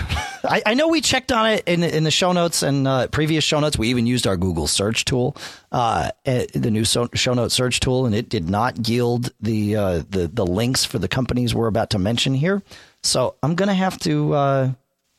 I, 0.43 0.62
I 0.65 0.74
know 0.74 0.88
we 0.88 1.01
checked 1.01 1.31
on 1.31 1.51
it 1.51 1.63
in 1.67 1.83
in 1.83 2.03
the 2.03 2.12
show 2.12 2.31
notes 2.31 2.63
and 2.63 2.88
uh, 2.88 3.07
previous 3.07 3.43
show 3.43 3.60
notes. 3.60 3.77
We 3.77 3.89
even 3.89 4.07
used 4.07 4.25
our 4.25 4.36
Google 4.36 4.67
search 4.67 5.05
tool, 5.05 5.38
uh, 5.72 6.10
eh, 6.25 6.48
the 6.53 6.72
new 6.72 6.83
so, 6.83 7.10
show 7.13 7.33
note 7.33 7.51
search 7.51 7.79
tool, 7.79 8.05
and 8.05 8.15
it 8.15 8.27
did 8.29 8.50
not 8.50 8.88
yield 8.89 9.31
the 9.39 9.75
uh, 9.75 10.03
the 10.10 10.27
the 10.27 10.45
links 10.45 10.83
for 10.83 10.98
the 11.00 11.07
companies 11.07 11.53
we're 11.53 11.67
about 11.67 11.91
to 11.91 12.00
mention 12.00 12.33
here. 12.33 12.63
So 13.03 13.36
I'm 13.43 13.55
gonna 13.55 13.74
have 13.75 14.00
to 14.00 14.33
uh, 14.33 14.72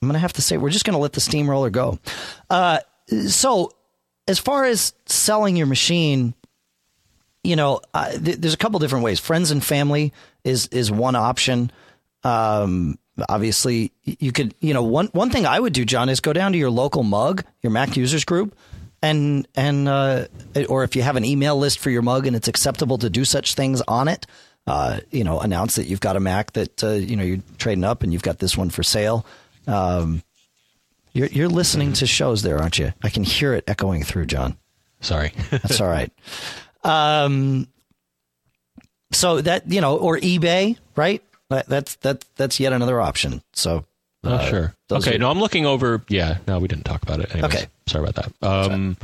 I'm 0.02 0.08
gonna 0.08 0.18
have 0.18 0.32
to 0.34 0.42
say 0.42 0.56
we're 0.56 0.70
just 0.70 0.84
gonna 0.84 0.98
let 0.98 1.12
the 1.12 1.20
steamroller 1.20 1.70
go. 1.70 1.98
Uh, 2.50 2.80
so 3.28 3.70
as 4.26 4.38
far 4.38 4.64
as 4.64 4.92
selling 5.06 5.56
your 5.56 5.66
machine, 5.66 6.34
you 7.44 7.54
know, 7.56 7.80
th- 7.94 8.38
there's 8.38 8.54
a 8.54 8.58
couple 8.58 8.78
different 8.80 9.04
ways. 9.04 9.20
Friends 9.20 9.50
and 9.50 9.64
family 9.64 10.12
is 10.42 10.66
is 10.68 10.90
one 10.90 11.14
option. 11.14 11.70
Um, 12.24 12.98
obviously, 13.28 13.92
you 14.02 14.32
could, 14.32 14.54
you 14.60 14.74
know, 14.74 14.82
one 14.82 15.08
one 15.08 15.30
thing 15.30 15.46
I 15.46 15.60
would 15.60 15.72
do, 15.72 15.84
John, 15.84 16.08
is 16.08 16.20
go 16.20 16.32
down 16.32 16.52
to 16.52 16.58
your 16.58 16.70
local 16.70 17.02
mug, 17.02 17.44
your 17.62 17.70
Mac 17.70 17.96
users 17.96 18.24
group, 18.24 18.56
and 19.02 19.46
and 19.54 19.88
uh, 19.88 20.26
or 20.68 20.84
if 20.84 20.96
you 20.96 21.02
have 21.02 21.16
an 21.16 21.24
email 21.24 21.56
list 21.56 21.78
for 21.78 21.90
your 21.90 22.02
mug 22.02 22.26
and 22.26 22.34
it's 22.34 22.48
acceptable 22.48 22.98
to 22.98 23.10
do 23.10 23.24
such 23.24 23.54
things 23.54 23.82
on 23.86 24.08
it, 24.08 24.26
uh, 24.66 25.00
you 25.10 25.24
know, 25.24 25.40
announce 25.40 25.76
that 25.76 25.86
you've 25.86 26.00
got 26.00 26.16
a 26.16 26.20
Mac 26.20 26.52
that 26.52 26.82
uh, 26.82 26.92
you 26.92 27.16
know 27.16 27.22
you're 27.22 27.42
trading 27.58 27.84
up 27.84 28.02
and 28.02 28.12
you've 28.12 28.22
got 28.22 28.38
this 28.38 28.56
one 28.56 28.70
for 28.70 28.82
sale. 28.82 29.26
Um, 29.66 30.22
you're 31.12 31.28
you're 31.28 31.48
listening 31.48 31.92
to 31.94 32.06
shows 32.06 32.42
there, 32.42 32.58
aren't 32.58 32.78
you? 32.78 32.92
I 33.02 33.10
can 33.10 33.24
hear 33.24 33.54
it 33.54 33.64
echoing 33.68 34.02
through, 34.02 34.26
John. 34.26 34.56
sorry. 35.00 35.32
That's 35.50 35.80
all 35.80 35.88
right. 35.88 36.10
Um, 36.82 37.68
so 39.12 39.40
that 39.40 39.70
you 39.70 39.80
know, 39.80 39.96
or 39.96 40.18
eBay, 40.18 40.78
right? 40.96 41.22
That, 41.50 41.66
that's 41.68 41.96
that 41.96 42.24
that's 42.36 42.58
yet 42.58 42.72
another 42.72 43.00
option. 43.00 43.42
So 43.52 43.84
Oh, 44.26 44.30
uh, 44.36 44.48
sure. 44.48 44.74
Okay. 44.90 45.16
are- 45.16 45.18
no, 45.18 45.30
I'm 45.30 45.38
looking 45.38 45.66
over. 45.66 46.02
Yeah. 46.08 46.38
No, 46.46 46.58
we 46.58 46.66
didn't 46.68 46.84
talk 46.86 47.02
about 47.02 47.20
it. 47.20 47.30
Anyways. 47.34 47.54
Okay. 47.54 47.66
Sorry 47.86 48.02
about 48.08 48.14
that. 48.40 48.46
Um, 48.48 48.96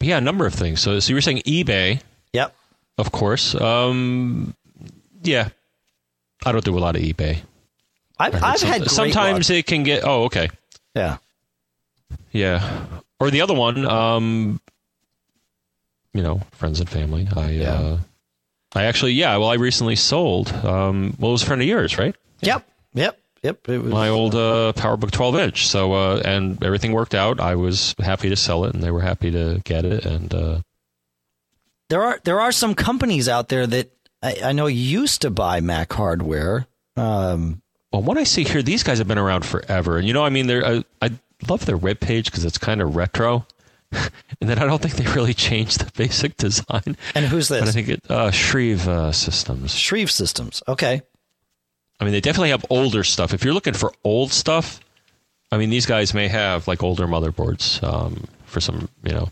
yeah, 0.00 0.18
a 0.18 0.20
number 0.20 0.44
of 0.46 0.52
things. 0.54 0.80
So, 0.80 1.00
so 1.00 1.08
you 1.10 1.14
were 1.14 1.20
saying 1.22 1.38
eBay, 1.46 2.02
Yep. 2.34 2.54
of 2.98 3.12
course. 3.12 3.54
Um, 3.54 4.54
yeah. 5.22 5.48
I 6.44 6.52
don't 6.52 6.64
do 6.64 6.76
a 6.76 6.80
lot 6.80 6.96
of 6.96 7.02
eBay. 7.02 7.38
I've, 8.18 8.34
I've 8.42 8.58
Some- 8.58 8.68
had 8.68 8.90
sometimes 8.90 9.48
luck. 9.48 9.58
it 9.58 9.66
can 9.66 9.84
get. 9.84 10.02
Oh, 10.04 10.24
okay. 10.24 10.50
yeah. 10.94 11.16
Yeah. 12.32 12.84
Or 13.20 13.30
the 13.30 13.40
other 13.40 13.54
one, 13.54 13.86
um, 13.86 14.60
you 16.12 16.22
know, 16.22 16.40
friends 16.52 16.80
and 16.80 16.90
family. 16.90 17.26
I, 17.34 17.50
Yeah. 17.50 17.72
uh, 17.72 17.98
I 18.74 18.84
actually, 18.84 19.12
yeah. 19.12 19.36
Well, 19.36 19.50
I 19.50 19.54
recently 19.54 19.96
sold. 19.96 20.52
Um, 20.52 21.14
well, 21.18 21.30
it 21.30 21.32
was 21.32 21.42
a 21.42 21.46
friend 21.46 21.60
of 21.60 21.68
yours, 21.68 21.98
right? 21.98 22.14
Yep. 22.40 22.66
Yep. 22.94 23.18
Yep. 23.42 23.68
It 23.68 23.82
was 23.82 23.92
My 23.92 24.08
old 24.08 24.34
uh, 24.34 24.72
PowerBook 24.76 25.10
12 25.10 25.36
inch. 25.36 25.66
So, 25.66 25.92
uh, 25.92 26.22
and 26.24 26.62
everything 26.62 26.92
worked 26.92 27.14
out. 27.14 27.40
I 27.40 27.56
was 27.56 27.94
happy 27.98 28.28
to 28.28 28.36
sell 28.36 28.64
it, 28.64 28.74
and 28.74 28.82
they 28.82 28.90
were 28.90 29.00
happy 29.00 29.30
to 29.32 29.60
get 29.64 29.84
it. 29.84 30.06
And 30.06 30.32
uh, 30.32 30.60
there 31.88 32.02
are 32.02 32.20
there 32.24 32.40
are 32.40 32.52
some 32.52 32.74
companies 32.74 33.28
out 33.28 33.48
there 33.48 33.66
that 33.66 33.90
I, 34.22 34.36
I 34.44 34.52
know 34.52 34.66
used 34.66 35.22
to 35.22 35.30
buy 35.30 35.60
Mac 35.60 35.92
hardware. 35.92 36.66
Um, 36.96 37.62
well, 37.92 38.02
what 38.02 38.16
I 38.16 38.24
see 38.24 38.44
here, 38.44 38.62
these 38.62 38.82
guys 38.82 38.98
have 38.98 39.08
been 39.08 39.18
around 39.18 39.44
forever, 39.44 39.98
and 39.98 40.06
you 40.06 40.14
know, 40.14 40.24
I 40.24 40.30
mean, 40.30 40.46
they're. 40.46 40.64
I, 40.64 40.84
I 41.02 41.10
love 41.48 41.66
their 41.66 41.76
webpage 41.76 42.26
because 42.26 42.44
it's 42.44 42.58
kind 42.58 42.80
of 42.80 42.94
retro. 42.94 43.44
and 44.40 44.48
then 44.48 44.58
I 44.58 44.66
don't 44.66 44.80
think 44.80 44.94
they 44.94 45.10
really 45.12 45.34
changed 45.34 45.80
the 45.80 45.90
basic 45.96 46.36
design. 46.36 46.96
and 47.14 47.26
who's 47.26 47.48
But 47.48 47.62
I 47.62 47.72
think 47.72 47.88
it 47.88 48.10
uh, 48.10 48.30
Shreve 48.30 48.88
uh, 48.88 49.12
Systems. 49.12 49.74
Shreve 49.74 50.10
Systems. 50.10 50.62
Okay. 50.66 51.02
I 52.00 52.04
mean, 52.04 52.12
they 52.12 52.20
definitely 52.20 52.50
have 52.50 52.64
older 52.70 53.04
stuff. 53.04 53.32
If 53.32 53.44
you're 53.44 53.54
looking 53.54 53.74
for 53.74 53.92
old 54.02 54.32
stuff, 54.32 54.80
I 55.52 55.58
mean, 55.58 55.70
these 55.70 55.86
guys 55.86 56.14
may 56.14 56.28
have 56.28 56.66
like 56.66 56.82
older 56.82 57.06
motherboards 57.06 57.82
um, 57.82 58.24
for 58.46 58.60
some, 58.60 58.88
you 59.04 59.12
know, 59.12 59.28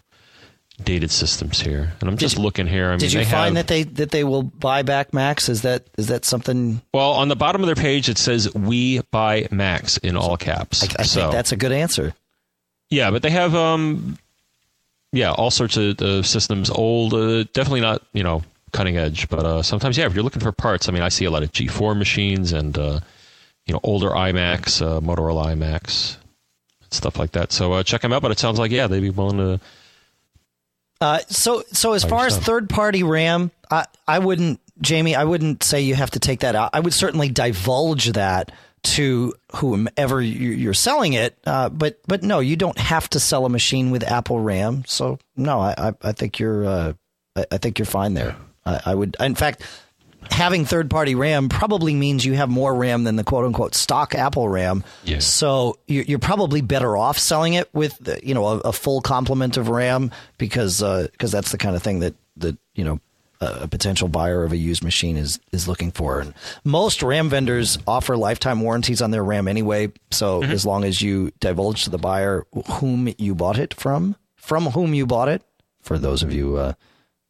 dated 0.85 1.11
systems 1.11 1.61
here. 1.61 1.93
And 2.01 2.09
I'm 2.09 2.17
just 2.17 2.39
looking 2.39 2.67
here. 2.67 2.87
I 2.87 2.91
mean, 2.91 2.99
Did 3.01 3.13
you 3.13 3.25
find 3.25 3.57
have, 3.57 3.67
that 3.67 3.69
they 3.69 3.83
that 3.85 4.11
they 4.11 4.25
will 4.25 4.43
buy 4.43 4.83
back 4.83 5.13
Macs? 5.13 5.49
Is 5.49 5.63
that 5.63 5.87
is 5.97 6.09
that 6.09 6.25
something? 6.25 6.81
Well, 6.95 7.13
on 7.13 7.29
the 7.29 7.37
bottom 7.37 7.63
of 7.63 7.67
their 7.67 7.75
page, 7.75 8.09
it 8.09 8.19
says 8.19 8.53
"We 8.55 9.01
buy 9.11 9.49
Macs" 9.51 9.97
in 9.99 10.17
all 10.17 10.37
caps. 10.37 10.85
I, 10.85 11.01
I 11.01 11.03
so 11.05 11.21
think 11.21 11.33
that's 11.33 11.53
a 11.53 11.57
good 11.57 11.73
answer. 11.73 12.15
yeah, 12.91 13.11
but 13.11 13.23
they 13.23 13.31
have 13.31 13.55
um, 13.55 14.19
yeah, 15.13 15.33
all 15.33 15.51
sorts 15.51 15.77
of 15.77 16.01
uh, 16.01 16.23
systems. 16.23 16.71
Old, 16.71 17.15
uh, 17.15 17.45
definitely 17.53 17.81
not 17.81 18.03
you 18.13 18.23
know 18.23 18.43
cutting 18.73 18.97
edge, 18.97 19.29
but 19.29 19.45
uh, 19.45 19.63
sometimes 19.63 19.97
yeah, 19.97 20.07
if 20.07 20.15
you're 20.15 20.23
looking 20.23 20.43
for 20.43 20.53
parts, 20.53 20.89
I 20.89 20.93
mean, 20.93 21.03
I 21.03 21.09
see 21.09 21.25
a 21.25 21.31
lot 21.31 21.43
of 21.43 21.53
G4 21.53 21.97
machines 21.97 22.53
and 22.53 22.77
uh, 22.79 23.01
you 23.67 23.75
know 23.75 23.81
older 23.83 24.11
iMacs, 24.11 24.81
uh, 24.81 25.01
Motorola 25.01 25.55
iMacs, 25.55 26.17
stuff 26.91 27.19
like 27.19 27.33
that. 27.33 27.53
So 27.53 27.73
uh, 27.73 27.83
check 27.83 28.03
them 28.03 28.13
out. 28.13 28.23
But 28.23 28.31
it 28.31 28.39
sounds 28.39 28.59
like 28.59 28.71
yeah, 28.71 28.87
they'd 28.87 29.01
be 29.01 29.11
willing 29.11 29.39
to. 29.39 29.61
Uh, 31.01 31.19
so 31.29 31.65
so 31.73 31.95
as 31.95 32.05
far 32.05 32.27
as 32.27 32.37
third 32.37 32.69
party 32.69 33.03
RAM, 33.03 33.51
I 33.71 33.87
I 34.07 34.19
wouldn't 34.19 34.61
Jamie, 34.81 35.15
I 35.15 35.25
wouldn't 35.25 35.63
say 35.63 35.83
you 35.83 35.95
have 35.95 36.11
to 36.13 36.21
take 36.21 36.41
that 36.41 36.55
out. 36.55 36.71
I 36.73 36.81
would 36.81 36.95
certainly 36.95 37.29
divulge 37.29 38.13
that 38.13 38.53
to 38.83 39.35
whomever 39.57 40.21
you- 40.21 40.51
you're 40.53 40.75
selling 40.75 41.13
it. 41.13 41.37
Uh, 41.47 41.69
but 41.69 42.01
but 42.07 42.23
no, 42.23 42.41
you 42.41 42.57
don't 42.57 42.79
have 42.79 43.09
to 43.11 43.21
sell 43.21 43.45
a 43.47 43.49
machine 43.51 43.91
with 43.91 44.03
Apple 44.03 44.41
RAM. 44.41 44.85
So 44.87 45.19
no, 45.37 45.61
I 45.61 45.93
I, 46.03 46.13
think 46.13 46.39
you're 46.39 46.65
uh, 46.67 46.93
I, 47.51 47.59
think 47.59 47.79
you're 47.79 47.87
fine 47.87 48.15
there. 48.15 48.37
I, 48.65 48.81
I 48.87 48.95
would 48.95 49.17
in 49.21 49.35
fact. 49.35 49.63
Having 50.31 50.67
third 50.67 50.91
party 50.91 51.15
RAM 51.15 51.49
probably 51.49 51.95
means 51.95 52.27
you 52.27 52.35
have 52.35 52.51
more 52.51 52.75
RAM 52.75 53.05
than 53.05 53.17
the 53.17 53.25
quote 53.25 53.47
unquote 53.47 53.75
stock 53.75 54.15
Apple 54.15 54.51
RAM. 54.51 54.85
Yeah. 55.03 55.19
So 55.19 55.79
you're, 55.87 56.05
you're 56.05 56.19
probably 56.19 56.61
better 56.61 56.95
off 56.95 57.19
selling 57.19 57.55
it 57.55 57.71
with 57.73 58.07
uh, 58.07 58.17
you 58.23 58.35
know 58.35 58.47
a, 58.47 58.59
a 58.59 58.73
full 58.73 59.01
complement 59.01 59.57
of 59.57 59.71
RAM 59.71 60.11
because 60.37 60.83
because 60.83 61.33
that's 61.33 61.53
the 61.53 61.59
kind 61.59 61.75
of 61.75 61.83
thing 61.83 62.01
that 62.01 62.15
that 62.37 62.57
you 62.75 62.85
know 62.85 63.01
a, 63.41 63.69
potential 63.69 64.09
buyer 64.09 64.45
of 64.45 64.53
a 64.53 64.57
used 64.57 64.85
machine 64.85 65.17
is 65.17 65.41
is 65.53 65.67
looking 65.67 65.91
for. 65.91 66.21
And 66.21 66.35
most 66.65 67.03
RAM 67.03 67.29
vendors 67.29 67.79
offer 67.87 68.17
lifetime 68.17 68.61
warranties 68.61 69.01
on 69.01 69.11
their 69.11 69.25
RAM 69.25 69.49
anyway. 69.49 69.93
So 70.11 70.43
as 70.43 70.67
long 70.67 70.85
as 70.85 71.01
you 71.01 71.33
divulge 71.41 71.85
to 71.85 71.91
the 71.91 71.99
buyer 71.99 72.45
whom 72.73 73.13
you 73.19 73.35
bought 73.35 73.59
it 73.59 73.75
from, 73.75 74.17
from 74.37 74.67
whom 74.67 74.95
you 74.95 75.07
bought 75.07 75.29
it, 75.29 75.43
for 75.81 75.99
those 75.99 76.23
of 76.23 76.33
you. 76.33 76.57
Uh, 76.57 76.73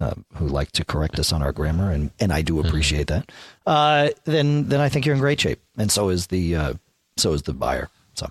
uh, 0.00 0.14
who 0.36 0.46
like 0.46 0.72
to 0.72 0.82
correct 0.82 1.18
us 1.18 1.30
on 1.30 1.42
our 1.42 1.52
grammar, 1.52 1.90
and, 1.90 2.10
and 2.18 2.32
I 2.32 2.40
do 2.40 2.58
appreciate 2.58 3.08
that. 3.08 3.30
Uh, 3.66 4.08
then 4.24 4.66
then 4.70 4.80
I 4.80 4.88
think 4.88 5.04
you're 5.04 5.14
in 5.14 5.20
great 5.20 5.38
shape, 5.38 5.60
and 5.76 5.92
so 5.92 6.08
is 6.08 6.28
the 6.28 6.56
uh, 6.56 6.74
so 7.18 7.34
is 7.34 7.42
the 7.42 7.52
buyer. 7.52 7.90
So 8.14 8.30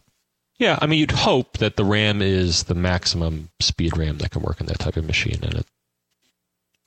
Yeah, 0.58 0.80
I 0.82 0.88
mean, 0.88 0.98
you'd 0.98 1.12
hope 1.12 1.60
that 1.60 1.78
the 1.78 1.86
RAM 1.86 2.24
is 2.24 2.63
the 2.63 2.74
maximum 2.74 3.50
speed 3.60 3.96
RAM 3.96 4.18
that 4.18 4.32
can 4.32 4.42
work 4.42 4.60
in 4.60 4.65
that 4.65 4.80
type 4.80 4.98
of 4.98 5.06
machine, 5.06 5.38
and 5.44 5.54
it, 5.54 5.68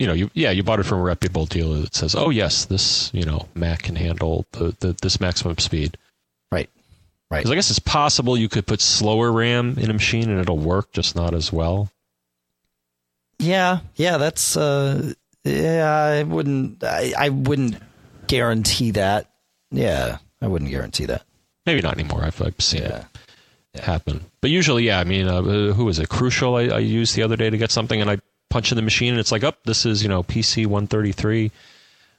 you 0.02 0.08
know, 0.08 0.14
you 0.14 0.28
yeah, 0.34 0.50
you 0.50 0.64
bought 0.64 0.80
it 0.80 0.82
from 0.82 0.98
a 0.98 1.02
reputable 1.02 1.46
dealer 1.46 1.78
that 1.82 1.94
says, 1.94 2.16
oh 2.16 2.30
yes, 2.30 2.64
this 2.64 3.08
you 3.14 3.22
know 3.24 3.46
Mac 3.54 3.84
can 3.84 3.94
handle 3.94 4.46
the, 4.50 4.74
the 4.80 4.96
this 5.00 5.20
maximum 5.20 5.56
speed. 5.58 5.96
right, 6.50 6.68
right. 7.30 7.38
Because 7.38 7.52
I 7.52 7.54
guess 7.54 7.70
it's 7.70 7.78
possible 7.78 8.36
you 8.36 8.48
could 8.48 8.66
put 8.66 8.80
slower 8.80 9.30
RAM 9.30 9.78
in 9.78 9.90
a 9.90 9.92
machine 9.92 10.28
and 10.28 10.40
it'll 10.40 10.58
work, 10.58 10.90
just 10.92 11.14
not 11.14 11.34
as 11.34 11.52
well. 11.52 11.88
Yeah, 13.38 13.78
yeah, 13.94 14.18
that's 14.18 14.56
uh, 14.56 15.12
yeah. 15.44 15.88
I 15.94 16.22
wouldn't 16.24 16.82
I, 16.82 17.12
I 17.16 17.28
wouldn't 17.28 17.76
guarantee 18.26 18.90
that. 18.92 19.30
Yeah, 19.70 20.18
I 20.40 20.46
wouldn't 20.48 20.70
guarantee 20.70 21.06
that. 21.06 21.22
Maybe 21.64 21.80
not 21.80 21.94
anymore. 21.98 22.24
I've, 22.24 22.42
I've 22.42 22.60
seen 22.60 22.82
Yeah. 22.82 23.04
it 23.74 23.80
happen, 23.84 24.24
but 24.40 24.50
usually, 24.50 24.84
yeah. 24.84 24.98
I 24.98 25.04
mean, 25.04 25.28
uh, 25.28 25.38
uh, 25.42 25.72
who 25.72 25.84
was 25.84 25.98
it? 26.00 26.08
Crucial. 26.08 26.56
I, 26.56 26.62
I 26.66 26.78
used 26.78 27.14
the 27.14 27.22
other 27.22 27.36
day 27.36 27.50
to 27.50 27.56
get 27.56 27.70
something, 27.70 28.00
and 28.00 28.10
I 28.10 28.18
punch 28.52 28.70
in 28.70 28.76
the 28.76 28.82
machine, 28.82 29.10
and 29.10 29.18
it's 29.18 29.32
like, 29.32 29.42
up, 29.42 29.56
oh, 29.58 29.62
this 29.64 29.86
is 29.86 30.02
you 30.02 30.08
know 30.08 30.22
PC 30.22 30.66
one 30.66 30.86
thirty 30.86 31.12
three. 31.12 31.50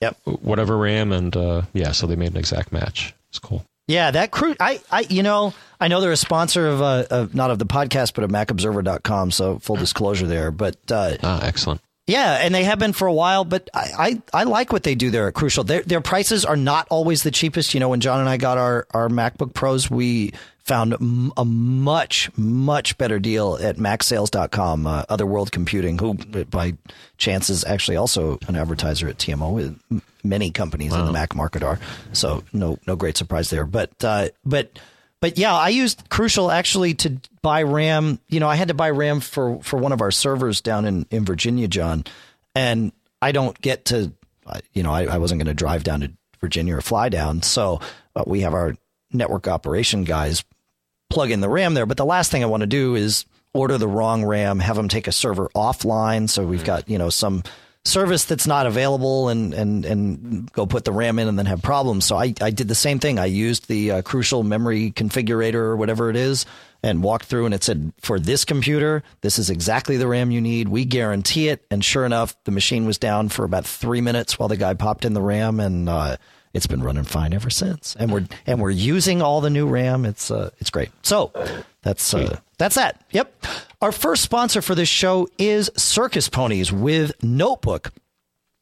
Yep. 0.01 0.17
whatever 0.41 0.77
RAM, 0.77 1.13
and 1.13 1.33
uh, 1.37 1.61
yeah, 1.71 1.93
so 1.93 2.07
they 2.07 2.17
made 2.17 2.31
an 2.31 2.37
exact 2.37 2.73
match. 2.73 3.13
It's 3.29 3.39
cool. 3.39 3.63
Yeah, 3.87 4.11
that 4.11 4.31
crew. 4.31 4.53
I, 4.59 4.81
I, 4.91 5.01
you 5.09 5.23
know, 5.23 5.53
I 5.79 5.87
know 5.87 6.01
they're 6.01 6.11
a 6.11 6.17
sponsor 6.17 6.67
of, 6.67 6.81
uh, 6.81 7.05
of 7.09 7.33
not 7.35 7.51
of 7.51 7.59
the 7.59 7.65
podcast, 7.65 8.13
but 8.13 8.23
of 8.25 8.29
MacObserver.com. 8.29 9.31
So 9.31 9.59
full 9.59 9.77
disclosure 9.77 10.27
there. 10.27 10.51
But 10.51 10.75
uh, 10.91 11.15
Ah, 11.23 11.45
excellent. 11.45 11.79
Yeah, 12.07 12.33
and 12.41 12.53
they 12.53 12.63
have 12.65 12.79
been 12.79 12.93
for 12.93 13.07
a 13.07 13.13
while. 13.13 13.45
But 13.45 13.69
I, 13.73 14.21
I, 14.33 14.41
I 14.41 14.43
like 14.43 14.73
what 14.73 14.83
they 14.83 14.95
do 14.95 15.09
there 15.09 15.27
at 15.27 15.33
Crucial. 15.33 15.63
Their 15.63 15.81
their 15.83 16.01
prices 16.01 16.43
are 16.45 16.57
not 16.57 16.87
always 16.89 17.23
the 17.23 17.31
cheapest. 17.31 17.73
You 17.73 17.79
know, 17.79 17.89
when 17.89 18.01
John 18.01 18.19
and 18.19 18.29
I 18.29 18.37
got 18.37 18.57
our 18.57 18.85
our 18.91 19.07
MacBook 19.09 19.53
Pros, 19.53 19.89
we 19.89 20.33
found 20.63 20.93
a 21.37 21.45
much 21.45 22.29
much 22.37 22.97
better 22.97 23.19
deal 23.19 23.57
at 23.61 23.77
MacSales.com. 23.77 24.87
Uh, 24.87 25.03
Other 25.09 25.25
World 25.25 25.51
Computing, 25.51 25.97
who 25.97 26.15
by 26.15 26.73
chance 27.17 27.49
is 27.49 27.63
actually 27.65 27.97
also 27.97 28.37
an 28.47 28.55
advertiser 28.55 29.07
at 29.07 29.17
TMO. 29.17 29.79
Many 30.25 30.51
companies 30.51 30.93
in 30.93 31.05
the 31.05 31.11
Mac 31.11 31.35
market 31.35 31.63
are, 31.63 31.79
so 32.13 32.43
no 32.53 32.79
no 32.87 32.95
great 32.95 33.17
surprise 33.17 33.49
there. 33.49 33.65
But 33.65 33.91
uh, 34.03 34.29
but 34.45 34.79
but 35.23 35.38
yeah, 35.38 35.55
I 35.55 35.69
used 35.69 36.09
Crucial 36.09 36.51
actually 36.51 36.95
to 36.95 37.17
buy 37.41 37.63
RAM. 37.63 38.19
You 38.27 38.41
know, 38.41 38.49
I 38.49 38.55
had 38.55 38.67
to 38.67 38.73
buy 38.73 38.89
RAM 38.89 39.21
for 39.21 39.63
for 39.63 39.77
one 39.77 39.93
of 39.93 40.01
our 40.01 40.12
servers 40.12 40.59
down 40.59 40.83
in 40.83 41.05
in 41.12 41.23
Virginia, 41.23 41.69
John, 41.69 42.03
and 42.53 42.91
I 43.21 43.31
don't 43.31 43.57
get 43.62 43.86
to, 43.86 44.12
you 44.73 44.83
know, 44.83 44.91
I, 44.91 45.05
I 45.05 45.19
wasn't 45.19 45.39
going 45.39 45.47
to 45.47 45.53
drive 45.53 45.86
down 45.86 46.01
to 46.01 46.12
Virginia 46.41 46.75
or 46.75 46.81
fly 46.81 47.07
down. 47.07 47.41
So 47.41 47.79
uh, 48.17 48.25
we 48.27 48.41
have 48.41 48.53
our 48.53 48.75
network 49.13 49.47
operation 49.47 50.03
guys 50.03 50.43
plug 51.09 51.31
in 51.31 51.39
the 51.39 51.47
RAM 51.47 51.73
there. 51.73 51.86
But 51.86 51.95
the 51.95 52.03
last 52.03 52.29
thing 52.29 52.43
I 52.43 52.47
want 52.47 52.59
to 52.59 52.67
do 52.67 52.95
is 52.95 53.25
order 53.53 53.77
the 53.77 53.88
wrong 53.88 54.25
RAM, 54.25 54.59
have 54.59 54.75
them 54.75 54.89
take 54.89 55.07
a 55.07 55.13
server 55.13 55.47
offline. 55.55 56.29
So 56.29 56.45
we've 56.45 56.65
got, 56.65 56.89
you 56.89 56.97
know, 56.97 57.09
some 57.09 57.43
service 57.85 58.23
that's 58.25 58.47
not 58.47 58.65
available 58.65 59.27
and, 59.27 59.53
and, 59.53 59.85
and 59.85 60.51
go 60.53 60.65
put 60.65 60.85
the 60.85 60.91
RAM 60.91 61.19
in 61.19 61.27
and 61.27 61.37
then 61.37 61.45
have 61.45 61.61
problems. 61.61 62.05
So 62.05 62.15
I, 62.15 62.33
I 62.39 62.49
did 62.49 62.67
the 62.67 62.75
same 62.75 62.99
thing. 62.99 63.19
I 63.19 63.25
used 63.25 63.67
the 63.67 63.91
uh, 63.91 64.01
crucial 64.03 64.43
memory 64.43 64.91
configurator 64.91 65.55
or 65.55 65.75
whatever 65.75 66.09
it 66.09 66.15
is 66.15 66.45
and 66.81 67.03
walked 67.03 67.25
through 67.25 67.45
and 67.45 67.53
it 67.53 67.63
said, 67.63 67.91
for 67.99 68.19
this 68.19 68.45
computer, 68.45 69.03
this 69.21 69.37
is 69.37 69.49
exactly 69.49 69.97
the 69.97 70.07
RAM 70.07 70.31
you 70.31 70.39
need. 70.39 70.69
We 70.69 70.85
guarantee 70.85 71.49
it. 71.49 71.65
And 71.69 71.83
sure 71.83 72.05
enough, 72.05 72.41
the 72.45 72.51
machine 72.51 72.85
was 72.85 72.97
down 72.97 73.29
for 73.29 73.43
about 73.43 73.65
three 73.65 74.01
minutes 74.01 74.39
while 74.39 74.49
the 74.49 74.57
guy 74.57 74.73
popped 74.75 75.03
in 75.03 75.13
the 75.13 75.21
RAM 75.21 75.59
and, 75.59 75.89
uh, 75.89 76.17
it's 76.53 76.67
been 76.67 76.83
running 76.83 77.03
fine 77.03 77.33
ever 77.33 77.49
since. 77.49 77.95
And 77.97 78.11
we're 78.11 78.27
and 78.45 78.61
we're 78.61 78.69
using 78.69 79.23
all 79.23 79.41
the 79.41 79.49
new 79.49 79.67
RAM. 79.67 80.05
It's 80.05 80.29
uh, 80.29 80.51
it's 80.59 80.69
great. 80.69 80.89
So 81.01 81.31
that's 81.81 82.13
uh, 82.13 82.39
that's 82.59 82.75
that. 82.75 83.03
Yep. 83.09 83.47
Our 83.83 83.91
first 83.91 84.23
sponsor 84.23 84.61
for 84.61 84.75
this 84.75 84.87
show 84.87 85.27
is 85.37 85.69
Circus 85.75 86.29
Ponies 86.29 86.71
with 86.71 87.21
Notebook. 87.21 87.91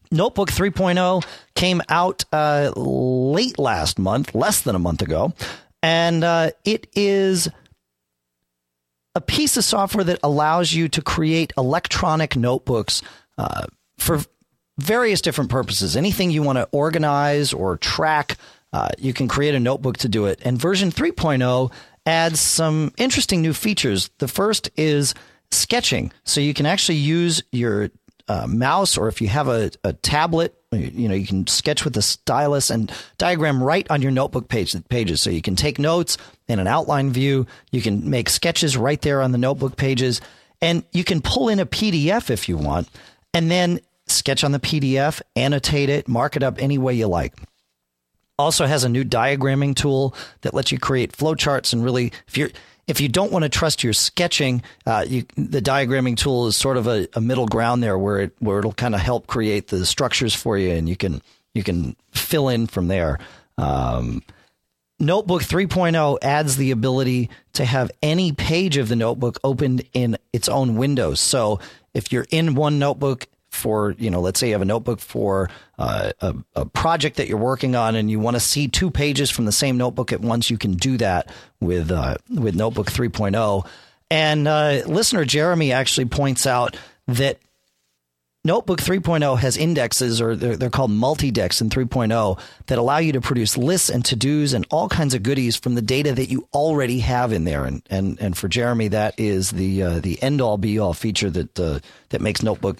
Notebook 0.09 0.49
3.0 0.49 1.23
came 1.53 1.79
out 1.89 2.25
uh, 2.33 2.71
late 2.75 3.59
last 3.59 3.99
month, 3.99 4.33
less 4.33 4.61
than 4.61 4.73
a 4.73 4.79
month 4.79 5.03
ago, 5.03 5.31
and 5.83 6.23
uh, 6.23 6.49
it 6.65 6.87
is 6.95 7.47
a 9.13 9.21
piece 9.21 9.57
of 9.57 9.63
software 9.63 10.03
that 10.05 10.17
allows 10.23 10.73
you 10.73 10.89
to 10.89 11.03
create 11.03 11.53
electronic 11.55 12.35
notebooks 12.35 13.03
uh, 13.37 13.67
for 13.99 14.21
various 14.79 15.21
different 15.21 15.51
purposes. 15.51 15.95
Anything 15.95 16.31
you 16.31 16.41
want 16.41 16.57
to 16.57 16.67
organize 16.71 17.53
or 17.53 17.77
track, 17.77 18.37
uh, 18.73 18.89
you 18.97 19.13
can 19.13 19.27
create 19.27 19.53
a 19.53 19.59
notebook 19.59 19.97
to 19.97 20.09
do 20.09 20.25
it. 20.25 20.41
And 20.43 20.59
version 20.59 20.89
3.0 20.89 21.71
adds 22.05 22.39
some 22.39 22.93
interesting 22.97 23.41
new 23.41 23.53
features. 23.53 24.09
The 24.17 24.27
first 24.27 24.69
is 24.77 25.13
sketching. 25.51 26.11
So 26.23 26.41
you 26.41 26.53
can 26.53 26.65
actually 26.65 26.97
use 26.97 27.43
your 27.51 27.91
uh, 28.27 28.47
mouse 28.47 28.97
or 28.97 29.07
if 29.07 29.21
you 29.21 29.27
have 29.27 29.47
a, 29.47 29.71
a 29.83 29.93
tablet, 29.93 30.55
you 30.71 31.09
know, 31.09 31.15
you 31.15 31.27
can 31.27 31.47
sketch 31.47 31.83
with 31.83 31.97
a 31.97 32.01
stylus 32.01 32.69
and 32.69 32.91
diagram 33.17 33.61
right 33.61 33.89
on 33.91 34.01
your 34.01 34.11
notebook 34.11 34.47
page, 34.47 34.73
pages. 34.87 35.21
So 35.21 35.29
you 35.29 35.41
can 35.41 35.55
take 35.55 35.79
notes 35.79 36.17
in 36.47 36.59
an 36.59 36.67
outline 36.67 37.11
view. 37.11 37.45
You 37.71 37.81
can 37.81 38.09
make 38.09 38.29
sketches 38.29 38.77
right 38.77 39.01
there 39.01 39.21
on 39.21 39.31
the 39.31 39.37
notebook 39.37 39.75
pages. 39.75 40.21
And 40.61 40.83
you 40.93 41.03
can 41.03 41.21
pull 41.21 41.49
in 41.49 41.59
a 41.59 41.65
PDF 41.65 42.29
if 42.29 42.47
you 42.47 42.55
want. 42.55 42.87
And 43.33 43.51
then 43.51 43.81
sketch 44.07 44.43
on 44.43 44.51
the 44.51 44.59
PDF, 44.59 45.21
annotate 45.35 45.89
it, 45.89 46.07
mark 46.07 46.35
it 46.35 46.43
up 46.43 46.61
any 46.61 46.77
way 46.77 46.93
you 46.93 47.07
like. 47.07 47.33
Also 48.41 48.65
has 48.65 48.83
a 48.83 48.89
new 48.89 49.03
diagramming 49.03 49.75
tool 49.75 50.15
that 50.41 50.53
lets 50.53 50.71
you 50.71 50.79
create 50.79 51.11
flowcharts 51.13 51.73
and 51.73 51.83
really, 51.83 52.11
if 52.27 52.37
you're 52.37 52.49
if 52.87 52.99
you 52.99 53.07
don't 53.07 53.31
want 53.31 53.43
to 53.43 53.49
trust 53.49 53.83
your 53.83 53.93
sketching, 53.93 54.61
uh, 54.85 55.05
you, 55.07 55.23
the 55.35 55.61
diagramming 55.61 56.17
tool 56.17 56.47
is 56.47 56.57
sort 56.57 56.77
of 56.77 56.87
a, 56.87 57.07
a, 57.13 57.21
middle 57.21 57.45
ground 57.45 57.81
there 57.81 57.97
where 57.97 58.21
it 58.21 58.35
where 58.39 58.59
it'll 58.59 58.73
kind 58.73 58.95
of 58.95 59.01
help 59.01 59.27
create 59.27 59.67
the 59.67 59.85
structures 59.85 60.35
for 60.35 60.57
you, 60.57 60.71
and 60.71 60.89
you 60.89 60.97
can 60.97 61.21
you 61.53 61.63
can 61.63 61.95
fill 62.11 62.49
in 62.49 62.67
from 62.67 62.87
there. 62.87 63.19
Um, 63.57 64.23
Notebook 65.01 65.41
3.0 65.41 66.19
adds 66.21 66.57
the 66.57 66.69
ability 66.69 67.31
to 67.53 67.65
have 67.65 67.89
any 68.03 68.33
page 68.33 68.77
of 68.77 68.87
the 68.87 68.95
notebook 68.95 69.39
opened 69.43 69.83
in 69.93 70.15
its 70.31 70.47
own 70.47 70.75
window. 70.75 71.15
So 71.15 71.59
if 71.95 72.11
you're 72.11 72.27
in 72.29 72.53
one 72.53 72.77
notebook 72.77 73.25
for 73.51 73.93
you 73.99 74.09
know 74.09 74.21
let's 74.21 74.39
say 74.39 74.47
you 74.47 74.53
have 74.53 74.61
a 74.61 74.65
notebook 74.65 74.99
for 74.99 75.49
uh, 75.77 76.11
a, 76.21 76.35
a, 76.55 76.65
project 76.65 77.17
that 77.17 77.27
you're 77.27 77.37
working 77.37 77.75
on 77.75 77.95
and 77.95 78.09
you 78.09 78.19
want 78.19 78.35
to 78.35 78.39
see 78.39 78.67
two 78.67 78.89
pages 78.89 79.29
from 79.29 79.45
the 79.45 79.51
same 79.51 79.77
notebook 79.77 80.13
at 80.13 80.21
once 80.21 80.49
you 80.49 80.57
can 80.57 80.73
do 80.73 80.97
that 80.97 81.29
with 81.59 81.91
uh, 81.91 82.15
with 82.29 82.55
notebook 82.55 82.87
3.0 82.89 83.67
and 84.09 84.47
uh, 84.47 84.81
listener 84.85 85.25
jeremy 85.25 85.73
actually 85.73 86.05
points 86.05 86.47
out 86.47 86.77
that 87.07 87.39
notebook 88.43 88.79
3.0 88.79 89.37
has 89.37 89.57
indexes 89.57 90.21
or 90.21 90.35
they're, 90.35 90.55
they're 90.55 90.69
called 90.69 90.89
MultiDex 90.89 91.61
in 91.61 91.69
3.0 91.69 92.39
that 92.67 92.77
allow 92.77 92.97
you 92.97 93.11
to 93.11 93.21
produce 93.21 93.57
lists 93.57 93.89
and 93.89 94.03
to-dos 94.03 94.53
and 94.53 94.65
all 94.71 94.89
kinds 94.89 95.13
of 95.13 95.23
goodies 95.23 95.57
from 95.57 95.75
the 95.75 95.81
data 95.81 96.13
that 96.13 96.29
you 96.29 96.47
already 96.53 96.99
have 96.99 97.33
in 97.33 97.43
there. 97.43 97.65
And 97.65 97.83
and, 97.89 98.19
and 98.19 98.37
for 98.37 98.47
jeremy 98.47 98.87
that 98.87 99.19
is 99.19 99.51
the 99.51 99.83
uh, 99.83 99.99
the 99.99 100.21
end 100.23 100.41
all 100.41 100.57
be 100.57 100.79
all 100.79 100.93
feature 100.93 101.29
that 101.29 101.59
uh, 101.59 101.79
that 102.09 102.21
makes 102.21 102.41
notebook 102.41 102.79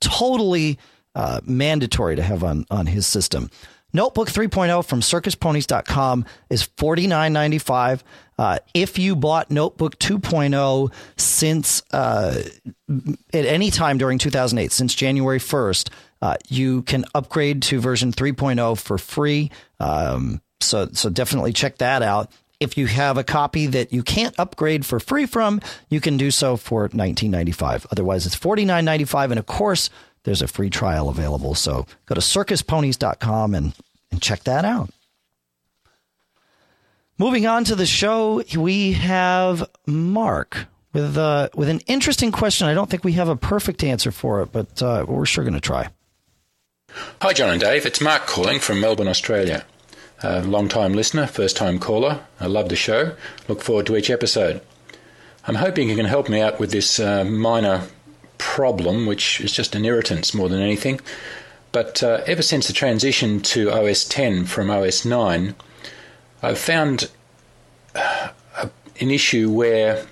totally 0.00 0.78
uh, 1.14 1.40
mandatory 1.44 2.16
to 2.16 2.22
have 2.22 2.44
on, 2.44 2.64
on 2.70 2.86
his 2.86 3.06
system. 3.06 3.50
Notebook 3.92 4.28
3.0 4.28 4.84
from 4.84 5.00
circusponies.com 5.00 6.26
is 6.50 6.68
$49.95. 6.76 8.02
Uh, 8.38 8.58
if 8.74 8.98
you 8.98 9.16
bought 9.16 9.50
Notebook 9.50 9.98
2.0 9.98 10.92
since 11.16 11.82
uh, 11.92 12.42
at 13.32 13.44
any 13.46 13.70
time 13.70 13.96
during 13.96 14.18
2008, 14.18 14.70
since 14.72 14.94
January 14.94 15.38
1st, 15.38 15.90
uh, 16.20 16.36
you 16.48 16.82
can 16.82 17.04
upgrade 17.14 17.62
to 17.62 17.80
version 17.80 18.12
3.0 18.12 18.78
for 18.78 18.98
free. 18.98 19.50
Um, 19.80 20.42
so, 20.60 20.88
so 20.92 21.08
definitely 21.08 21.52
check 21.52 21.78
that 21.78 22.02
out. 22.02 22.30
If 22.60 22.76
you 22.76 22.86
have 22.86 23.16
a 23.16 23.24
copy 23.24 23.66
that 23.66 23.92
you 23.92 24.02
can't 24.02 24.38
upgrade 24.38 24.84
for 24.84 24.98
free 24.98 25.26
from, 25.26 25.60
you 25.88 26.00
can 26.00 26.16
do 26.16 26.30
so 26.30 26.56
for 26.56 26.88
$19.95. 26.88 27.86
Otherwise, 27.92 28.26
it's 28.26 28.36
$49.95. 28.36 29.30
And 29.30 29.38
of 29.38 29.46
course, 29.46 29.90
there's 30.24 30.42
a 30.42 30.48
free 30.48 30.68
trial 30.68 31.08
available. 31.08 31.54
So 31.54 31.86
go 32.06 32.14
to 32.14 32.20
circusponies.com 32.20 33.54
and, 33.54 33.74
and 34.10 34.20
check 34.20 34.42
that 34.44 34.64
out. 34.64 34.90
Moving 37.16 37.46
on 37.46 37.64
to 37.64 37.74
the 37.74 37.86
show, 37.86 38.42
we 38.56 38.92
have 38.92 39.68
Mark 39.86 40.66
with 40.92 41.16
uh, 41.16 41.48
with 41.54 41.68
an 41.68 41.80
interesting 41.86 42.30
question. 42.30 42.68
I 42.68 42.74
don't 42.74 42.88
think 42.88 43.04
we 43.04 43.12
have 43.12 43.28
a 43.28 43.36
perfect 43.36 43.82
answer 43.82 44.12
for 44.12 44.40
it, 44.42 44.52
but 44.52 44.80
uh, 44.82 45.04
we're 45.06 45.26
sure 45.26 45.42
going 45.42 45.54
to 45.54 45.60
try. 45.60 45.88
Hi, 47.20 47.32
John 47.32 47.50
and 47.50 47.60
Dave. 47.60 47.86
It's 47.86 48.00
Mark 48.00 48.26
calling 48.26 48.60
from 48.60 48.80
Melbourne, 48.80 49.08
Australia. 49.08 49.64
A 50.22 50.42
long 50.42 50.68
time 50.68 50.94
listener, 50.94 51.28
first 51.28 51.56
time 51.56 51.78
caller. 51.78 52.20
I 52.40 52.46
love 52.46 52.68
the 52.68 52.76
show. 52.76 53.14
Look 53.46 53.62
forward 53.62 53.86
to 53.86 53.96
each 53.96 54.10
episode. 54.10 54.60
I'm 55.46 55.54
hoping 55.54 55.88
you 55.88 55.94
can 55.94 56.06
help 56.06 56.28
me 56.28 56.40
out 56.40 56.58
with 56.58 56.72
this 56.72 56.98
uh, 56.98 57.24
minor 57.24 57.84
problem, 58.36 59.06
which 59.06 59.40
is 59.40 59.52
just 59.52 59.76
an 59.76 59.84
irritant 59.84 60.34
more 60.34 60.48
than 60.48 60.60
anything. 60.60 61.00
But 61.70 62.02
uh, 62.02 62.22
ever 62.26 62.42
since 62.42 62.66
the 62.66 62.72
transition 62.72 63.40
to 63.42 63.70
OS 63.70 64.04
10 64.04 64.46
from 64.46 64.70
OS 64.70 65.04
9, 65.04 65.54
I've 66.42 66.58
found 66.58 67.10
uh, 67.94 68.30
an 69.00 69.10
issue 69.10 69.50
where 69.50 70.04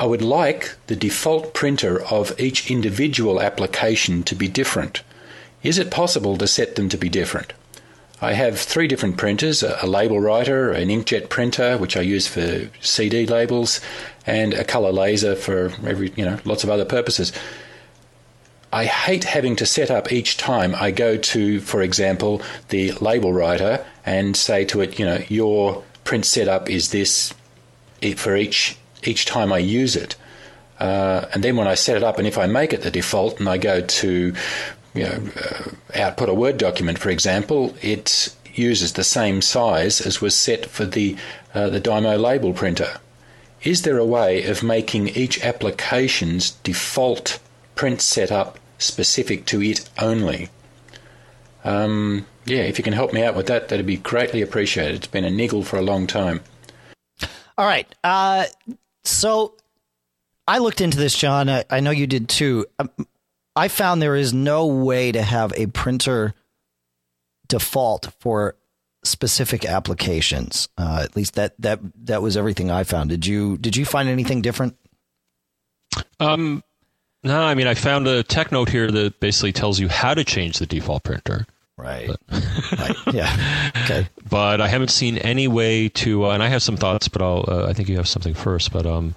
I 0.00 0.06
would 0.06 0.22
like 0.22 0.74
the 0.88 0.96
default 0.96 1.54
printer 1.54 2.02
of 2.06 2.38
each 2.40 2.70
individual 2.70 3.40
application 3.40 4.24
to 4.24 4.34
be 4.34 4.48
different. 4.48 5.02
Is 5.62 5.78
it 5.78 5.92
possible 5.92 6.36
to 6.38 6.48
set 6.48 6.74
them 6.74 6.88
to 6.88 6.98
be 6.98 7.08
different? 7.08 7.52
I 8.20 8.32
have 8.32 8.58
three 8.58 8.86
different 8.86 9.16
printers 9.16 9.62
a 9.62 9.86
label 9.86 10.20
writer, 10.20 10.70
an 10.70 10.88
inkjet 10.88 11.28
printer, 11.28 11.76
which 11.76 11.96
I 11.96 12.00
use 12.00 12.26
for 12.26 12.70
CD 12.80 13.26
labels, 13.26 13.80
and 14.26 14.54
a 14.54 14.64
color 14.64 14.92
laser 14.92 15.34
for 15.34 15.72
every, 15.84 16.12
you 16.16 16.24
know, 16.24 16.38
lots 16.44 16.64
of 16.64 16.70
other 16.70 16.84
purposes. 16.84 17.32
I 18.72 18.86
hate 18.86 19.24
having 19.24 19.54
to 19.56 19.66
set 19.66 19.90
up 19.90 20.10
each 20.10 20.36
time 20.36 20.74
I 20.74 20.90
go 20.90 21.16
to, 21.16 21.60
for 21.60 21.80
example, 21.80 22.42
the 22.70 22.92
label 22.92 23.32
writer 23.32 23.84
and 24.04 24.36
say 24.36 24.64
to 24.66 24.80
it, 24.80 24.98
you 24.98 25.04
know, 25.04 25.22
your 25.28 25.84
print 26.02 26.24
setup 26.26 26.68
is 26.68 26.90
this 26.90 27.32
for 28.16 28.36
each 28.36 28.76
each 29.02 29.26
time 29.26 29.52
I 29.52 29.58
use 29.58 29.96
it. 29.96 30.16
Uh, 30.80 31.26
and 31.32 31.44
then 31.44 31.56
when 31.56 31.68
I 31.68 31.74
set 31.74 31.96
it 31.96 32.02
up, 32.02 32.18
and 32.18 32.26
if 32.26 32.36
I 32.36 32.46
make 32.46 32.72
it 32.72 32.82
the 32.82 32.90
default, 32.90 33.38
and 33.38 33.48
I 33.48 33.58
go 33.58 33.80
to 33.80 34.34
you 34.94 35.02
know, 35.02 35.20
uh, 35.36 35.70
output 35.94 36.28
a 36.28 36.34
Word 36.34 36.56
document, 36.56 36.98
for 36.98 37.10
example, 37.10 37.74
it 37.82 38.34
uses 38.54 38.92
the 38.92 39.04
same 39.04 39.42
size 39.42 40.00
as 40.00 40.20
was 40.20 40.34
set 40.34 40.66
for 40.66 40.84
the 40.84 41.16
uh, 41.54 41.68
the 41.68 41.80
Dymo 41.80 42.18
label 42.20 42.52
printer. 42.52 42.98
Is 43.62 43.82
there 43.82 43.98
a 43.98 44.04
way 44.04 44.44
of 44.44 44.62
making 44.62 45.08
each 45.08 45.42
application's 45.42 46.50
default 46.50 47.38
print 47.74 48.00
setup 48.00 48.58
specific 48.78 49.46
to 49.46 49.62
it 49.62 49.88
only? 49.98 50.50
Um, 51.64 52.26
yeah, 52.44 52.62
if 52.62 52.76
you 52.76 52.84
can 52.84 52.92
help 52.92 53.12
me 53.12 53.22
out 53.22 53.34
with 53.34 53.46
that, 53.46 53.68
that'd 53.68 53.86
be 53.86 53.96
greatly 53.96 54.42
appreciated. 54.42 54.96
It's 54.96 55.06
been 55.06 55.24
a 55.24 55.30
niggle 55.30 55.64
for 55.64 55.78
a 55.78 55.82
long 55.82 56.06
time. 56.06 56.40
All 57.56 57.66
right. 57.66 57.86
Uh, 58.04 58.46
so 59.02 59.54
I 60.46 60.58
looked 60.58 60.80
into 60.80 60.98
this, 60.98 61.16
John. 61.16 61.48
I, 61.48 61.64
I 61.70 61.80
know 61.80 61.90
you 61.90 62.06
did 62.06 62.28
too. 62.28 62.66
Um, 62.78 62.90
I 63.56 63.68
found 63.68 64.02
there 64.02 64.16
is 64.16 64.32
no 64.32 64.66
way 64.66 65.12
to 65.12 65.22
have 65.22 65.52
a 65.56 65.66
printer 65.66 66.34
default 67.48 68.12
for 68.18 68.56
specific 69.04 69.64
applications. 69.64 70.68
Uh, 70.76 71.00
at 71.02 71.14
least 71.14 71.34
that 71.34 71.54
that 71.60 71.80
that 72.06 72.22
was 72.22 72.36
everything 72.36 72.70
I 72.70 72.84
found. 72.84 73.10
Did 73.10 73.26
you 73.26 73.56
did 73.58 73.76
you 73.76 73.84
find 73.84 74.08
anything 74.08 74.42
different? 74.42 74.76
Um, 76.18 76.64
no. 77.22 77.40
I 77.42 77.54
mean, 77.54 77.66
I 77.66 77.74
found 77.74 78.08
a 78.08 78.22
tech 78.22 78.50
note 78.50 78.68
here 78.68 78.90
that 78.90 79.20
basically 79.20 79.52
tells 79.52 79.78
you 79.78 79.88
how 79.88 80.14
to 80.14 80.24
change 80.24 80.58
the 80.58 80.66
default 80.66 81.04
printer. 81.04 81.46
Right. 81.76 82.08
right. 82.30 82.96
Yeah. 83.12 83.70
Okay. 83.84 84.08
But 84.28 84.60
I 84.60 84.66
haven't 84.66 84.90
seen 84.90 85.18
any 85.18 85.46
way 85.46 85.88
to, 85.90 86.24
uh, 86.26 86.30
and 86.30 86.42
I 86.42 86.48
have 86.48 86.62
some 86.62 86.76
thoughts, 86.76 87.06
but 87.06 87.22
I'll. 87.22 87.44
Uh, 87.46 87.66
I 87.68 87.72
think 87.74 87.88
you 87.88 87.96
have 87.96 88.08
something 88.08 88.34
first. 88.34 88.72
But 88.72 88.86
um, 88.86 89.14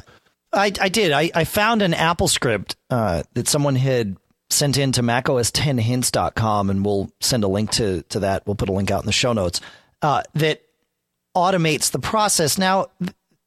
I, 0.53 0.71
I 0.79 0.89
did. 0.89 1.11
I, 1.11 1.31
I 1.33 1.43
found 1.45 1.81
an 1.81 1.93
Apple 1.93 2.27
script 2.27 2.75
uh, 2.89 3.23
that 3.33 3.47
someone 3.47 3.75
had 3.75 4.17
sent 4.49 4.77
in 4.77 4.91
to 4.93 5.01
macOS10hints.com, 5.01 6.69
and 6.69 6.85
we'll 6.85 7.11
send 7.19 7.43
a 7.43 7.47
link 7.47 7.71
to, 7.71 8.01
to 8.03 8.21
that. 8.21 8.45
We'll 8.45 8.55
put 8.55 8.69
a 8.69 8.73
link 8.73 8.91
out 8.91 9.01
in 9.01 9.05
the 9.05 9.11
show 9.11 9.33
notes 9.33 9.61
uh, 10.01 10.23
that 10.35 10.61
automates 11.35 11.91
the 11.91 11.99
process. 11.99 12.57
Now, 12.57 12.87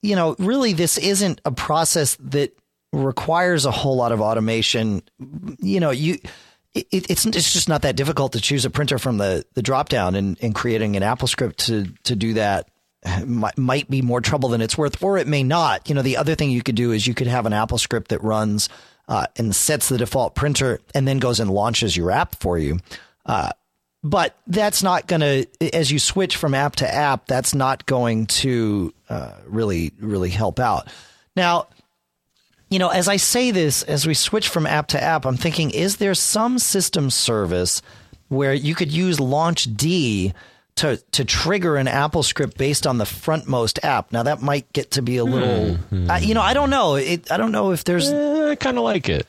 you 0.03 0.17
know, 0.17 0.37
really, 0.39 0.73
this 0.73 0.99
isn't 0.99 1.41
a 1.45 1.53
process 1.53 2.17
that 2.21 2.57
requires 2.93 3.67
a 3.67 3.71
whole 3.71 3.97
lot 3.97 4.13
of 4.13 4.21
automation. 4.21 5.03
You 5.59 5.81
know, 5.81 5.91
you. 5.91 6.19
It, 6.73 7.11
it's 7.11 7.27
it's 7.27 7.53
just 7.53 7.69
not 7.69 7.83
that 7.83 7.97
difficult 7.97 8.35
to 8.35 8.41
choose 8.41 8.65
a 8.65 8.71
printer 8.71 8.97
from 8.97 9.19
the 9.19 9.45
the 9.55 9.63
drop 9.63 9.89
down 9.89 10.15
and, 10.15 10.39
and 10.41 10.55
creating 10.55 10.95
an 10.95 11.03
Apple 11.03 11.27
script 11.27 11.67
to 11.67 11.87
to 12.05 12.15
do 12.15 12.35
that 12.35 12.69
might, 13.27 13.57
might 13.57 13.91
be 13.91 14.03
more 14.03 14.21
trouble 14.21 14.51
than 14.51 14.61
it's 14.61 14.77
worth, 14.77 15.03
or 15.03 15.19
it 15.19 15.27
may 15.27 15.43
not. 15.43 15.89
You 15.89 15.95
know, 15.95 16.03
the 16.03 16.17
other 16.17 16.35
thing 16.35 16.51
you 16.51 16.63
could 16.63 16.75
do 16.75 16.93
is 16.93 17.07
you 17.07 17.15
could 17.15 17.27
have 17.27 17.47
an 17.47 17.53
Apple 17.53 17.79
script 17.79 18.09
that 18.09 18.23
runs 18.23 18.69
uh, 19.11 19.27
and 19.37 19.55
sets 19.55 19.89
the 19.89 19.99
default 19.99 20.35
printer 20.35 20.81
and 20.95 21.07
then 21.07 21.19
goes 21.19 21.41
and 21.41 21.51
launches 21.51 21.97
your 21.97 22.13
app 22.13 22.37
for 22.37 22.57
you. 22.57 22.79
Uh, 23.27 23.51
but 24.03 24.37
that's 24.47 24.83
not 24.83 25.07
going 25.09 25.21
to, 25.21 25.75
as 25.75 25.91
you 25.91 25.99
switch 25.99 26.37
from 26.37 26.55
app 26.55 26.77
to 26.77 26.91
app, 26.91 27.27
that's 27.27 27.55
not 27.55 27.85
going 27.85 28.27
to 28.27 28.95
uh, 29.11 29.33
really, 29.47 29.93
really 30.01 30.31
help 30.31 30.59
out. 30.59 30.89
Now, 31.37 31.67
you 32.71 32.79
know, 32.79 32.89
as 32.89 33.09
I 33.09 33.17
say 33.17 33.51
this, 33.51 33.83
as 33.83 34.07
we 34.07 34.15
switch 34.15 34.49
from 34.49 34.65
app 34.65 34.87
to 34.89 35.03
app, 35.03 35.27
I'm 35.27 35.37
thinking, 35.37 35.73
is 35.73 35.97
there 35.97 36.15
some 36.15 36.59
system 36.59 37.11
service 37.11 37.83
where 38.29 38.55
you 38.55 38.77
could 38.77 38.93
use 38.93 39.19
Launch 39.19 39.65
D 39.77 40.33
to 40.77 40.97
to 41.13 41.25
trigger 41.25 41.77
an 41.77 41.89
Apple 41.89 42.23
script 42.23 42.57
based 42.57 42.87
on 42.87 42.99
the 42.99 43.05
frontmost 43.05 43.79
app? 43.85 44.13
Now 44.13 44.23
that 44.23 44.43
might 44.43 44.73
get 44.73 44.93
to 44.93 45.03
be 45.03 45.17
a 45.17 45.25
little, 45.25 45.77
mm-hmm. 45.77 46.11
uh, 46.11 46.19
you 46.19 46.35
know, 46.35 46.43
I 46.43 46.55
don't 46.55 46.71
know. 46.71 46.97
It, 46.97 47.31
I 47.31 47.37
don't 47.37 47.53
know 47.53 47.73
if 47.73 47.85
there's. 47.85 48.11
Eh, 48.11 48.51
I 48.51 48.55
kind 48.55 48.79
of 48.79 48.85
like 48.85 49.09
it. 49.09 49.27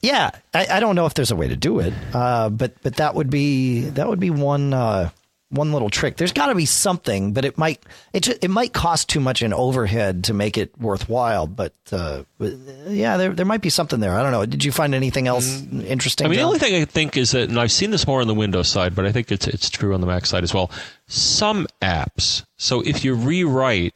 Yeah, 0.00 0.30
I, 0.52 0.66
I, 0.70 0.80
don't 0.80 0.96
know 0.96 1.06
if 1.06 1.14
there's 1.14 1.30
a 1.30 1.36
way 1.36 1.48
to 1.48 1.56
do 1.56 1.78
it, 1.78 1.94
uh, 2.12 2.50
but 2.50 2.74
but 2.82 2.96
that 2.96 3.14
would 3.14 3.30
be 3.30 3.88
that 3.90 4.06
would 4.06 4.20
be 4.20 4.28
one 4.28 4.74
uh, 4.74 5.08
one 5.50 5.72
little 5.72 5.90
trick. 5.90 6.16
There's 6.16 6.32
got 6.32 6.46
to 6.46 6.54
be 6.54 6.66
something, 6.66 7.32
but 7.32 7.44
it 7.44 7.56
might 7.56 7.82
it 8.12 8.28
it 8.42 8.50
might 8.50 8.72
cost 8.72 9.08
too 9.08 9.20
much 9.20 9.42
in 9.42 9.52
overhead 9.52 10.24
to 10.24 10.34
make 10.34 10.58
it 10.58 10.76
worthwhile. 10.78 11.46
But, 11.46 11.74
uh, 11.92 12.24
but 12.38 12.54
yeah, 12.88 13.16
there 13.16 13.32
there 13.32 13.46
might 13.46 13.60
be 13.60 13.70
something 13.70 14.00
there. 14.00 14.14
I 14.14 14.22
don't 14.22 14.32
know. 14.32 14.46
Did 14.46 14.64
you 14.64 14.72
find 14.72 14.94
anything 14.94 15.28
else 15.28 15.60
mm. 15.60 15.84
interesting? 15.86 16.26
I 16.26 16.28
mean, 16.28 16.38
John? 16.38 16.42
the 16.42 16.46
only 16.46 16.58
thing 16.58 16.74
I 16.80 16.84
think 16.84 17.16
is 17.16 17.32
that, 17.32 17.48
and 17.48 17.58
I've 17.58 17.72
seen 17.72 17.90
this 17.90 18.06
more 18.06 18.20
on 18.20 18.26
the 18.26 18.34
Windows 18.34 18.68
side, 18.68 18.94
but 18.94 19.06
I 19.06 19.12
think 19.12 19.30
it's 19.30 19.46
it's 19.46 19.70
true 19.70 19.94
on 19.94 20.00
the 20.00 20.06
Mac 20.06 20.26
side 20.26 20.42
as 20.42 20.52
well. 20.52 20.70
Some 21.06 21.66
apps. 21.80 22.44
So 22.56 22.80
if 22.80 23.04
you 23.04 23.14
rewrite 23.14 23.94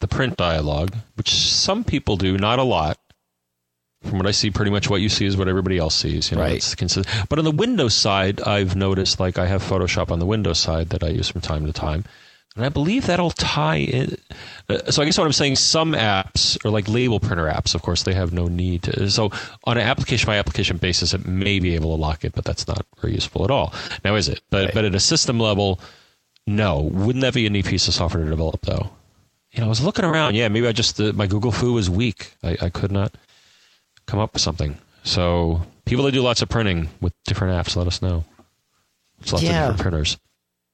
the 0.00 0.08
print 0.08 0.36
dialog, 0.36 0.94
which 1.14 1.30
some 1.30 1.84
people 1.84 2.16
do, 2.16 2.36
not 2.38 2.58
a 2.58 2.62
lot, 2.62 2.98
from 4.02 4.18
what 4.18 4.26
I 4.26 4.30
see, 4.30 4.50
pretty 4.50 4.70
much 4.70 4.88
what 4.88 5.00
you 5.00 5.08
see 5.08 5.26
is 5.26 5.36
what 5.36 5.48
everybody 5.48 5.78
else 5.78 5.94
sees. 5.94 6.30
You 6.30 6.36
know, 6.36 6.44
right. 6.44 6.74
Consist- 6.76 7.08
but 7.28 7.38
on 7.38 7.44
the 7.44 7.50
Windows 7.50 7.94
side, 7.94 8.40
I've 8.42 8.76
noticed 8.76 9.18
like 9.18 9.38
I 9.38 9.46
have 9.46 9.62
Photoshop 9.62 10.10
on 10.10 10.18
the 10.18 10.26
Windows 10.26 10.58
side 10.58 10.90
that 10.90 11.02
I 11.02 11.08
use 11.08 11.28
from 11.28 11.40
time 11.40 11.66
to 11.66 11.72
time. 11.72 12.04
And 12.56 12.64
I 12.64 12.70
believe 12.70 13.06
that'll 13.06 13.30
tie 13.30 13.76
in. 13.76 14.16
Uh, 14.68 14.90
so 14.90 15.00
I 15.00 15.04
guess 15.04 15.16
what 15.16 15.26
I'm 15.26 15.32
saying, 15.32 15.56
some 15.56 15.92
apps 15.92 16.64
are 16.64 16.70
like 16.70 16.88
label 16.88 17.20
printer 17.20 17.46
apps. 17.46 17.74
Of 17.74 17.82
course, 17.82 18.02
they 18.02 18.14
have 18.14 18.32
no 18.32 18.48
need 18.48 18.82
to. 18.84 19.08
So 19.10 19.30
on 19.64 19.78
an 19.78 19.86
application 19.86 20.26
by 20.26 20.38
application 20.38 20.76
basis, 20.76 21.14
it 21.14 21.24
may 21.26 21.60
be 21.60 21.76
able 21.76 21.94
to 21.94 22.00
lock 22.00 22.24
it, 22.24 22.34
but 22.34 22.44
that's 22.44 22.66
not 22.66 22.84
very 23.00 23.14
useful 23.14 23.44
at 23.44 23.50
all. 23.52 23.72
Now, 24.04 24.16
is 24.16 24.28
it? 24.28 24.40
But 24.50 24.64
right. 24.66 24.74
but 24.74 24.84
at 24.84 24.94
a 24.94 25.00
system 25.00 25.38
level, 25.38 25.80
no. 26.48 26.80
Wouldn't 26.80 27.22
that 27.22 27.34
be 27.34 27.46
a 27.46 27.50
neat 27.50 27.66
piece 27.66 27.86
of 27.86 27.94
software 27.94 28.24
to 28.24 28.30
develop, 28.30 28.62
though? 28.62 28.90
You 29.52 29.60
know, 29.60 29.66
I 29.66 29.68
was 29.68 29.84
looking 29.84 30.04
around. 30.04 30.34
Yeah, 30.34 30.48
maybe 30.48 30.66
I 30.66 30.72
just 30.72 31.00
uh, 31.00 31.12
my 31.14 31.28
Google 31.28 31.52
Foo 31.52 31.74
was 31.74 31.88
weak. 31.88 32.34
I, 32.42 32.56
I 32.60 32.70
could 32.70 32.90
not 32.90 33.14
come 34.08 34.18
up 34.18 34.32
with 34.32 34.42
something. 34.42 34.76
So 35.04 35.62
people 35.84 36.04
that 36.06 36.12
do 36.12 36.22
lots 36.22 36.42
of 36.42 36.48
printing 36.48 36.88
with 37.00 37.12
different 37.24 37.54
apps, 37.54 37.76
let 37.76 37.86
us 37.86 38.02
know. 38.02 38.24
There's 39.20 39.32
lots 39.32 39.44
yeah. 39.44 39.50
of 39.50 39.76
different 39.76 39.80
printers. 39.80 40.18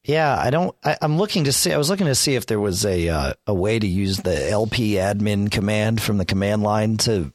Yeah, 0.04 0.36
I 0.38 0.50
don't. 0.50 0.74
I, 0.84 0.96
am 1.02 1.18
looking 1.18 1.44
to 1.44 1.52
see. 1.52 1.72
I 1.72 1.78
was 1.78 1.88
looking 1.88 2.06
to 2.06 2.14
see 2.14 2.34
if 2.34 2.46
there 2.46 2.60
was 2.60 2.84
a 2.84 3.08
uh, 3.08 3.32
a 3.46 3.54
way 3.54 3.78
to 3.78 3.86
use 3.86 4.18
the 4.18 4.30
lpadmin 4.30 5.50
command 5.50 6.02
from 6.02 6.18
the 6.18 6.26
command 6.26 6.62
line 6.62 6.98
to 6.98 7.32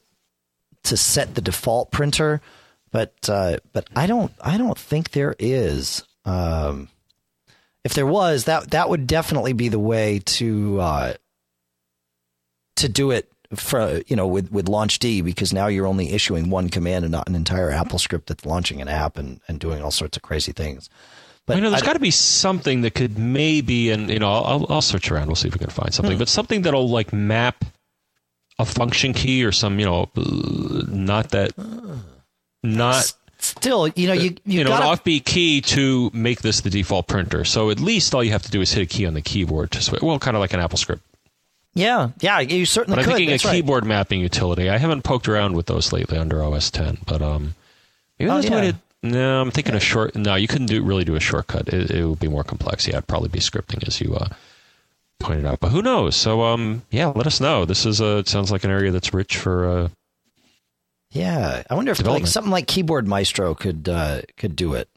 to 0.84 0.96
set 0.96 1.34
the 1.34 1.40
default 1.40 1.90
printer, 1.90 2.40
but 2.92 3.12
uh, 3.28 3.58
but 3.72 3.88
I 3.96 4.06
don't. 4.06 4.32
I 4.40 4.56
don't 4.56 4.78
think 4.78 5.10
there 5.10 5.34
is. 5.38 6.04
Um, 6.24 6.88
if 7.82 7.94
there 7.94 8.06
was, 8.06 8.44
that 8.44 8.70
that 8.70 8.88
would 8.88 9.08
definitely 9.08 9.52
be 9.52 9.68
the 9.68 9.80
way 9.80 10.20
to 10.20 10.80
uh, 10.80 11.14
to 12.76 12.88
do 12.88 13.10
it 13.10 13.28
for 13.54 14.00
you 14.06 14.14
know 14.14 14.26
with 14.26 14.50
with 14.52 14.66
launchd 14.66 15.24
because 15.24 15.52
now 15.52 15.66
you're 15.66 15.86
only 15.86 16.12
issuing 16.12 16.50
one 16.50 16.68
command 16.68 17.04
and 17.04 17.12
not 17.12 17.28
an 17.28 17.34
entire 17.34 17.70
Apple 17.70 17.98
script 17.98 18.28
that's 18.28 18.46
launching 18.46 18.80
an 18.80 18.88
app 18.88 19.18
and, 19.18 19.40
and 19.48 19.58
doing 19.58 19.82
all 19.82 19.90
sorts 19.90 20.16
of 20.16 20.22
crazy 20.22 20.52
things. 20.52 20.88
But 21.46 21.56
you 21.56 21.62
know, 21.62 21.70
there's 21.70 21.82
got 21.82 21.94
to 21.94 21.98
be 21.98 22.12
something 22.12 22.82
that 22.82 22.94
could 22.94 23.18
maybe, 23.18 23.90
and 23.90 24.08
you 24.08 24.20
know, 24.20 24.30
I'll, 24.30 24.66
I'll 24.68 24.82
search 24.82 25.10
around. 25.10 25.26
We'll 25.26 25.36
see 25.36 25.48
if 25.48 25.54
we 25.54 25.58
can 25.58 25.70
find 25.70 25.92
something. 25.92 26.14
Hmm. 26.14 26.18
But 26.20 26.28
something 26.28 26.62
that'll 26.62 26.88
like 26.88 27.12
map 27.12 27.64
a 28.60 28.64
function 28.64 29.12
key 29.12 29.44
or 29.44 29.50
some, 29.50 29.80
you 29.80 29.86
know, 29.86 30.08
not 30.14 31.30
that, 31.30 31.52
not 32.62 33.12
still, 33.38 33.88
you 33.88 34.06
know, 34.06 34.12
you 34.12 34.22
you, 34.22 34.36
you 34.44 34.64
know, 34.64 34.70
gotta, 34.70 34.86
an 34.86 34.96
offbeat 34.96 35.24
key 35.24 35.60
to 35.62 36.10
make 36.12 36.42
this 36.42 36.60
the 36.60 36.70
default 36.70 37.08
printer. 37.08 37.44
So 37.44 37.70
at 37.70 37.80
least 37.80 38.14
all 38.14 38.22
you 38.22 38.30
have 38.30 38.42
to 38.42 38.50
do 38.50 38.60
is 38.60 38.72
hit 38.72 38.82
a 38.82 38.86
key 38.86 39.06
on 39.06 39.14
the 39.14 39.22
keyboard 39.22 39.72
to 39.72 39.82
switch. 39.82 40.02
Well, 40.02 40.20
kind 40.20 40.36
of 40.36 40.40
like 40.40 40.52
an 40.52 40.60
Apple 40.60 40.78
script. 40.78 41.02
Yeah, 41.74 42.10
yeah, 42.20 42.40
you 42.40 42.66
certainly 42.66 42.96
but 42.96 43.04
could. 43.04 43.12
I'm 43.12 43.16
thinking 43.18 43.30
That's 43.30 43.44
a 43.44 43.48
right. 43.48 43.54
keyboard 43.54 43.84
mapping 43.84 44.20
utility. 44.20 44.68
I 44.68 44.78
haven't 44.78 45.02
poked 45.02 45.28
around 45.28 45.54
with 45.54 45.66
those 45.66 45.92
lately 45.92 46.18
under 46.18 46.42
OS 46.42 46.70
10, 46.70 46.98
but 47.06 47.22
um, 47.22 47.54
maybe 48.18 48.30
oh, 48.30 48.34
there's 48.34 48.44
yeah. 48.46 48.50
a 48.50 48.60
way 48.60 48.72
to. 48.72 48.78
No, 49.02 49.40
I'm 49.40 49.50
thinking 49.50 49.74
a 49.74 49.80
short. 49.80 50.14
No, 50.14 50.34
you 50.34 50.48
couldn't 50.48 50.66
do 50.66 50.82
really 50.82 51.04
do 51.04 51.14
a 51.14 51.20
shortcut. 51.20 51.68
It, 51.68 51.90
it 51.90 52.04
would 52.04 52.18
be 52.18 52.28
more 52.28 52.44
complex. 52.44 52.86
Yeah, 52.86 52.96
it'd 52.96 53.06
probably 53.06 53.30
be 53.30 53.38
scripting 53.38 53.86
as 53.86 54.00
you 54.00 54.14
uh, 54.14 54.28
pointed 55.20 55.46
out. 55.46 55.60
But 55.60 55.70
who 55.70 55.80
knows? 55.80 56.16
So 56.16 56.42
um, 56.42 56.82
yeah, 56.90 57.06
let 57.06 57.26
us 57.26 57.40
know. 57.40 57.64
This 57.64 57.86
is 57.86 58.00
a. 58.00 58.18
It 58.18 58.28
sounds 58.28 58.50
like 58.50 58.64
an 58.64 58.70
area 58.70 58.90
that's 58.90 59.14
rich 59.14 59.36
for. 59.36 59.68
Uh, 59.68 59.88
yeah, 61.12 61.62
I 61.70 61.74
wonder 61.74 61.92
if 61.92 62.04
like 62.04 62.26
something 62.26 62.52
like 62.52 62.66
Keyboard 62.66 63.08
Maestro 63.08 63.54
could 63.54 63.88
uh, 63.88 64.22
could 64.36 64.54
do 64.54 64.74
it. 64.74 64.88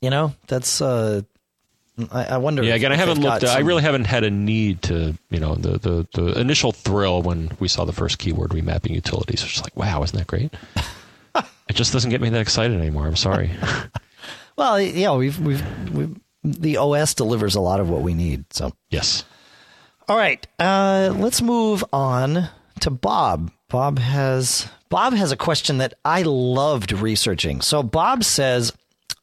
You 0.00 0.10
know, 0.10 0.34
that's 0.48 0.80
uh, 0.80 1.22
I, 2.10 2.24
I 2.24 2.36
wonder. 2.38 2.62
Yeah, 2.62 2.74
again, 2.74 2.92
I 2.92 2.96
haven't 2.96 3.20
looked. 3.20 3.46
Some... 3.46 3.56
I 3.56 3.60
really 3.60 3.82
haven't 3.82 4.06
had 4.06 4.24
a 4.24 4.30
need 4.30 4.82
to, 4.82 5.16
you 5.30 5.40
know, 5.40 5.54
the, 5.54 5.78
the 5.78 6.06
the 6.14 6.40
initial 6.40 6.72
thrill 6.72 7.22
when 7.22 7.50
we 7.60 7.68
saw 7.68 7.84
the 7.84 7.92
first 7.92 8.18
keyword 8.18 8.50
remapping 8.50 8.90
utilities. 8.90 9.42
just 9.42 9.62
like, 9.62 9.76
wow, 9.76 10.02
isn't 10.02 10.18
that 10.18 10.26
great? 10.26 10.54
it 11.34 11.74
just 11.74 11.92
doesn't 11.92 12.10
get 12.10 12.20
me 12.20 12.30
that 12.30 12.40
excited 12.40 12.78
anymore. 12.78 13.06
I'm 13.06 13.16
sorry. 13.16 13.50
well, 14.56 14.80
yeah, 14.80 15.14
we've, 15.14 15.38
we've 15.38 15.90
we've 15.92 16.16
the 16.42 16.78
OS 16.78 17.14
delivers 17.14 17.54
a 17.54 17.60
lot 17.60 17.80
of 17.80 17.90
what 17.90 18.00
we 18.00 18.14
need. 18.14 18.44
So 18.52 18.72
yes. 18.90 19.24
All 20.08 20.16
right, 20.16 20.44
uh, 20.58 21.14
let's 21.16 21.42
move 21.42 21.84
on 21.92 22.48
to 22.80 22.90
Bob. 22.90 23.50
Bob 23.68 23.98
has 23.98 24.68
Bob 24.88 25.12
has 25.12 25.30
a 25.30 25.36
question 25.36 25.78
that 25.78 25.94
I 26.04 26.22
loved 26.22 26.92
researching. 26.92 27.60
So 27.60 27.82
Bob 27.82 28.24
says. 28.24 28.72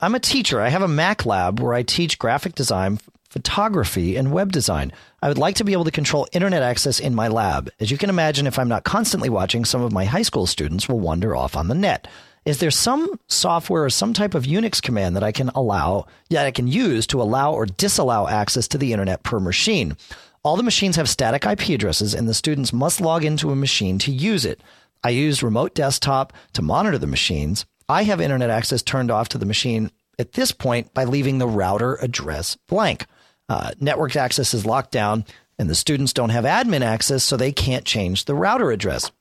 I'm 0.01 0.15
a 0.15 0.19
teacher. 0.19 0.61
I 0.61 0.69
have 0.69 0.81
a 0.81 0.87
Mac 0.87 1.25
lab 1.25 1.59
where 1.59 1.73
I 1.73 1.83
teach 1.83 2.19
graphic 2.19 2.55
design, 2.55 2.99
photography, 3.29 4.15
and 4.15 4.31
web 4.31 4.53
design. 4.53 4.93
I 5.21 5.27
would 5.27 5.37
like 5.37 5.55
to 5.55 5.65
be 5.65 5.73
able 5.73 5.83
to 5.83 5.91
control 5.91 6.25
internet 6.31 6.63
access 6.63 7.01
in 7.01 7.13
my 7.13 7.27
lab. 7.27 7.69
As 7.81 7.91
you 7.91 7.97
can 7.97 8.09
imagine, 8.09 8.47
if 8.47 8.57
I'm 8.57 8.69
not 8.69 8.85
constantly 8.85 9.27
watching, 9.27 9.65
some 9.65 9.81
of 9.81 9.91
my 9.91 10.05
high 10.05 10.21
school 10.21 10.47
students 10.47 10.87
will 10.87 11.01
wander 11.01 11.35
off 11.35 11.57
on 11.57 11.67
the 11.67 11.75
net. 11.75 12.07
Is 12.45 12.59
there 12.59 12.71
some 12.71 13.19
software 13.27 13.83
or 13.83 13.89
some 13.89 14.13
type 14.13 14.35
of 14.35 14.45
Unix 14.45 14.81
command 14.81 15.17
that 15.17 15.23
I 15.23 15.33
can 15.33 15.49
allow, 15.49 16.05
that 16.29 16.45
I 16.45 16.51
can 16.51 16.69
use 16.69 17.05
to 17.07 17.21
allow 17.21 17.51
or 17.51 17.65
disallow 17.65 18.25
access 18.25 18.69
to 18.69 18.77
the 18.77 18.93
internet 18.93 19.23
per 19.23 19.41
machine? 19.41 19.97
All 20.43 20.55
the 20.55 20.63
machines 20.63 20.95
have 20.95 21.09
static 21.09 21.45
IP 21.45 21.71
addresses, 21.71 22.13
and 22.13 22.25
the 22.25 22.33
students 22.33 22.71
must 22.71 23.01
log 23.01 23.25
into 23.25 23.51
a 23.51 23.55
machine 23.55 23.99
to 23.99 24.13
use 24.13 24.45
it. 24.45 24.61
I 25.03 25.09
use 25.09 25.43
remote 25.43 25.75
desktop 25.75 26.31
to 26.53 26.61
monitor 26.61 26.97
the 26.97 27.05
machines. 27.05 27.65
I 27.89 28.03
have 28.03 28.21
internet 28.21 28.51
access 28.51 28.83
turned 28.83 29.09
off 29.09 29.29
to 29.29 29.37
the 29.39 29.47
machine 29.47 29.91
at 30.19 30.33
this 30.33 30.51
point 30.51 30.93
by 30.93 31.05
leaving 31.05 31.39
the 31.39 31.47
router 31.47 31.95
address 31.95 32.55
blank. 32.67 33.07
Uh, 33.49 33.71
network 33.79 34.15
access 34.15 34.53
is 34.53 34.65
locked 34.65 34.91
down, 34.91 35.25
and 35.57 35.67
the 35.67 35.75
students 35.75 36.13
don't 36.13 36.29
have 36.29 36.45
admin 36.45 36.81
access, 36.81 37.23
so 37.23 37.35
they 37.35 37.51
can't 37.51 37.85
change 37.85 38.25
the 38.25 38.35
router 38.35 38.71
address. 38.71 39.11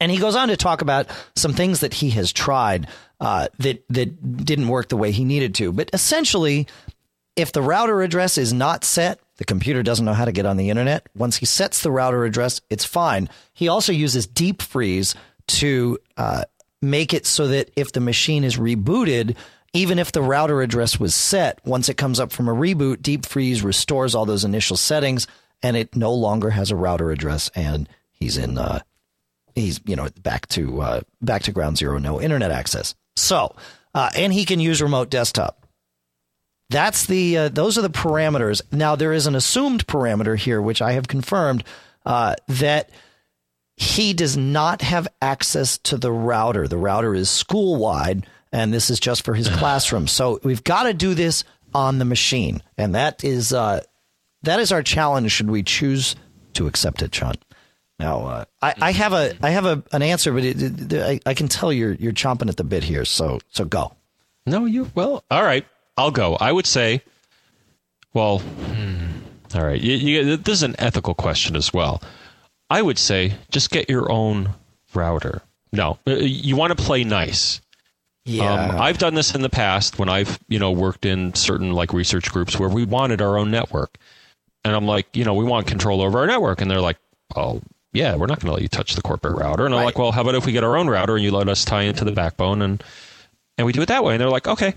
And 0.00 0.10
he 0.10 0.18
goes 0.18 0.34
on 0.34 0.48
to 0.48 0.56
talk 0.56 0.80
about 0.80 1.06
some 1.36 1.52
things 1.52 1.80
that 1.80 1.94
he 1.94 2.10
has 2.10 2.32
tried 2.32 2.88
uh, 3.20 3.48
that 3.58 3.84
that 3.90 4.44
didn't 4.44 4.68
work 4.68 4.88
the 4.88 4.96
way 4.96 5.12
he 5.12 5.24
needed 5.24 5.54
to. 5.56 5.70
But 5.70 5.90
essentially, 5.92 6.66
if 7.36 7.52
the 7.52 7.62
router 7.62 8.02
address 8.02 8.38
is 8.38 8.52
not 8.52 8.84
set, 8.84 9.20
the 9.36 9.44
computer 9.44 9.82
doesn't 9.82 10.04
know 10.04 10.14
how 10.14 10.24
to 10.24 10.32
get 10.32 10.46
on 10.46 10.56
the 10.56 10.70
internet. 10.70 11.06
Once 11.14 11.36
he 11.36 11.46
sets 11.46 11.82
the 11.82 11.90
router 11.90 12.24
address, 12.24 12.60
it's 12.68 12.84
fine. 12.84 13.28
He 13.52 13.68
also 13.68 13.92
uses 13.92 14.26
deep 14.26 14.60
freeze 14.60 15.14
to 15.48 15.98
uh, 16.16 16.44
make 16.82 17.14
it 17.14 17.24
so 17.24 17.48
that 17.48 17.70
if 17.76 17.92
the 17.92 18.00
machine 18.00 18.44
is 18.44 18.56
rebooted, 18.56 19.36
even 19.72 19.98
if 19.98 20.12
the 20.12 20.22
router 20.22 20.60
address 20.60 21.00
was 21.00 21.14
set, 21.14 21.64
once 21.64 21.88
it 21.88 21.96
comes 21.96 22.20
up 22.20 22.32
from 22.32 22.48
a 22.48 22.54
reboot, 22.54 23.00
Deep 23.00 23.24
Freeze 23.24 23.62
restores 23.62 24.14
all 24.14 24.26
those 24.26 24.44
initial 24.44 24.76
settings 24.76 25.26
and 25.62 25.76
it 25.76 25.94
no 25.96 26.12
longer 26.12 26.50
has 26.50 26.70
a 26.70 26.76
router 26.76 27.10
address 27.10 27.50
and 27.54 27.88
he's 28.10 28.36
in 28.36 28.58
uh, 28.58 28.80
he's 29.54 29.80
you 29.86 29.96
know 29.96 30.08
back 30.22 30.46
to 30.48 30.80
uh, 30.82 31.00
back 31.20 31.42
to 31.44 31.52
ground 31.52 31.78
zero, 31.78 31.98
no 31.98 32.20
internet 32.20 32.50
access. 32.50 32.94
So, 33.16 33.54
uh, 33.94 34.10
and 34.16 34.32
he 34.32 34.44
can 34.44 34.60
use 34.60 34.82
remote 34.82 35.10
desktop. 35.10 35.66
That's 36.70 37.06
the 37.06 37.38
uh, 37.38 37.48
those 37.48 37.78
are 37.78 37.82
the 37.82 37.90
parameters. 37.90 38.62
Now 38.72 38.96
there 38.96 39.12
is 39.12 39.26
an 39.26 39.34
assumed 39.34 39.86
parameter 39.86 40.36
here, 40.36 40.60
which 40.60 40.82
I 40.82 40.92
have 40.92 41.08
confirmed 41.08 41.64
uh, 42.04 42.34
that 42.48 42.90
he 43.82 44.12
does 44.12 44.36
not 44.36 44.80
have 44.80 45.08
access 45.20 45.76
to 45.78 45.96
the 45.96 46.12
router. 46.12 46.68
The 46.68 46.78
router 46.78 47.14
is 47.14 47.28
school 47.28 47.76
wide, 47.76 48.26
and 48.52 48.72
this 48.72 48.90
is 48.90 49.00
just 49.00 49.24
for 49.24 49.34
his 49.34 49.48
classroom. 49.48 50.06
So 50.06 50.38
we've 50.44 50.62
got 50.62 50.84
to 50.84 50.94
do 50.94 51.14
this 51.14 51.42
on 51.74 51.98
the 51.98 52.04
machine, 52.04 52.62
and 52.78 52.94
that 52.94 53.24
is 53.24 53.52
uh, 53.52 53.82
that 54.42 54.60
is 54.60 54.70
our 54.70 54.84
challenge. 54.84 55.32
Should 55.32 55.50
we 55.50 55.64
choose 55.64 56.14
to 56.54 56.68
accept 56.68 57.02
it, 57.02 57.10
John? 57.10 57.34
Now, 57.98 58.26
uh, 58.26 58.44
I, 58.60 58.74
I, 58.80 58.92
have 58.92 59.12
a 59.12 59.34
I 59.42 59.50
have 59.50 59.66
a, 59.66 59.82
an 59.92 60.02
answer, 60.02 60.32
but 60.32 60.44
it, 60.44 60.62
it, 60.62 61.02
I, 61.02 61.20
I, 61.30 61.34
can 61.34 61.48
tell 61.48 61.72
you're 61.72 61.94
you're 61.94 62.12
chomping 62.12 62.48
at 62.48 62.56
the 62.56 62.64
bit 62.64 62.84
here. 62.84 63.04
So 63.04 63.40
so 63.48 63.64
go. 63.64 63.96
No, 64.46 64.64
you 64.64 64.90
well. 64.94 65.24
All 65.28 65.42
right, 65.42 65.66
I'll 65.96 66.10
go. 66.12 66.36
I 66.36 66.52
would 66.52 66.66
say, 66.66 67.02
well, 68.14 68.38
hmm, 68.38 69.08
all 69.56 69.64
right. 69.64 69.80
You, 69.80 69.96
you, 69.96 70.36
this 70.36 70.58
is 70.58 70.62
an 70.62 70.76
ethical 70.78 71.14
question 71.14 71.56
as 71.56 71.72
well. 71.72 72.00
I 72.72 72.80
would 72.80 72.98
say 72.98 73.34
just 73.50 73.70
get 73.70 73.90
your 73.90 74.10
own 74.10 74.54
router. 74.94 75.42
No, 75.72 75.98
uh, 76.06 76.14
you 76.14 76.56
want 76.56 76.76
to 76.76 76.82
play 76.82 77.04
nice. 77.04 77.60
Yeah, 78.24 78.50
um, 78.50 78.80
I've 78.80 78.96
done 78.96 79.14
this 79.14 79.34
in 79.34 79.42
the 79.42 79.50
past 79.50 79.98
when 79.98 80.08
I've 80.08 80.38
you 80.48 80.58
know 80.58 80.70
worked 80.70 81.04
in 81.04 81.34
certain 81.34 81.72
like 81.72 81.92
research 81.92 82.32
groups 82.32 82.58
where 82.58 82.70
we 82.70 82.86
wanted 82.86 83.20
our 83.20 83.36
own 83.36 83.50
network, 83.50 83.98
and 84.64 84.74
I'm 84.74 84.86
like, 84.86 85.14
you 85.14 85.24
know, 85.24 85.34
we 85.34 85.44
want 85.44 85.66
control 85.66 86.00
over 86.00 86.20
our 86.20 86.26
network, 86.26 86.62
and 86.62 86.70
they're 86.70 86.80
like, 86.80 86.96
oh, 87.36 87.60
yeah, 87.92 88.16
we're 88.16 88.26
not 88.26 88.40
going 88.40 88.48
to 88.48 88.54
let 88.54 88.62
you 88.62 88.68
touch 88.68 88.94
the 88.94 89.02
corporate 89.02 89.36
router. 89.36 89.66
And 89.66 89.74
I'm 89.74 89.84
like, 89.84 89.98
well, 89.98 90.12
how 90.12 90.22
about 90.22 90.34
if 90.34 90.46
we 90.46 90.52
get 90.52 90.64
our 90.64 90.78
own 90.78 90.88
router 90.88 91.16
and 91.16 91.22
you 91.22 91.30
let 91.30 91.50
us 91.50 91.66
tie 91.66 91.82
into 91.82 92.04
the 92.04 92.12
backbone 92.12 92.62
and 92.62 92.82
and 93.58 93.66
we 93.66 93.74
do 93.74 93.82
it 93.82 93.86
that 93.88 94.02
way? 94.02 94.14
And 94.14 94.20
they're 94.20 94.30
like, 94.30 94.48
okay, 94.48 94.74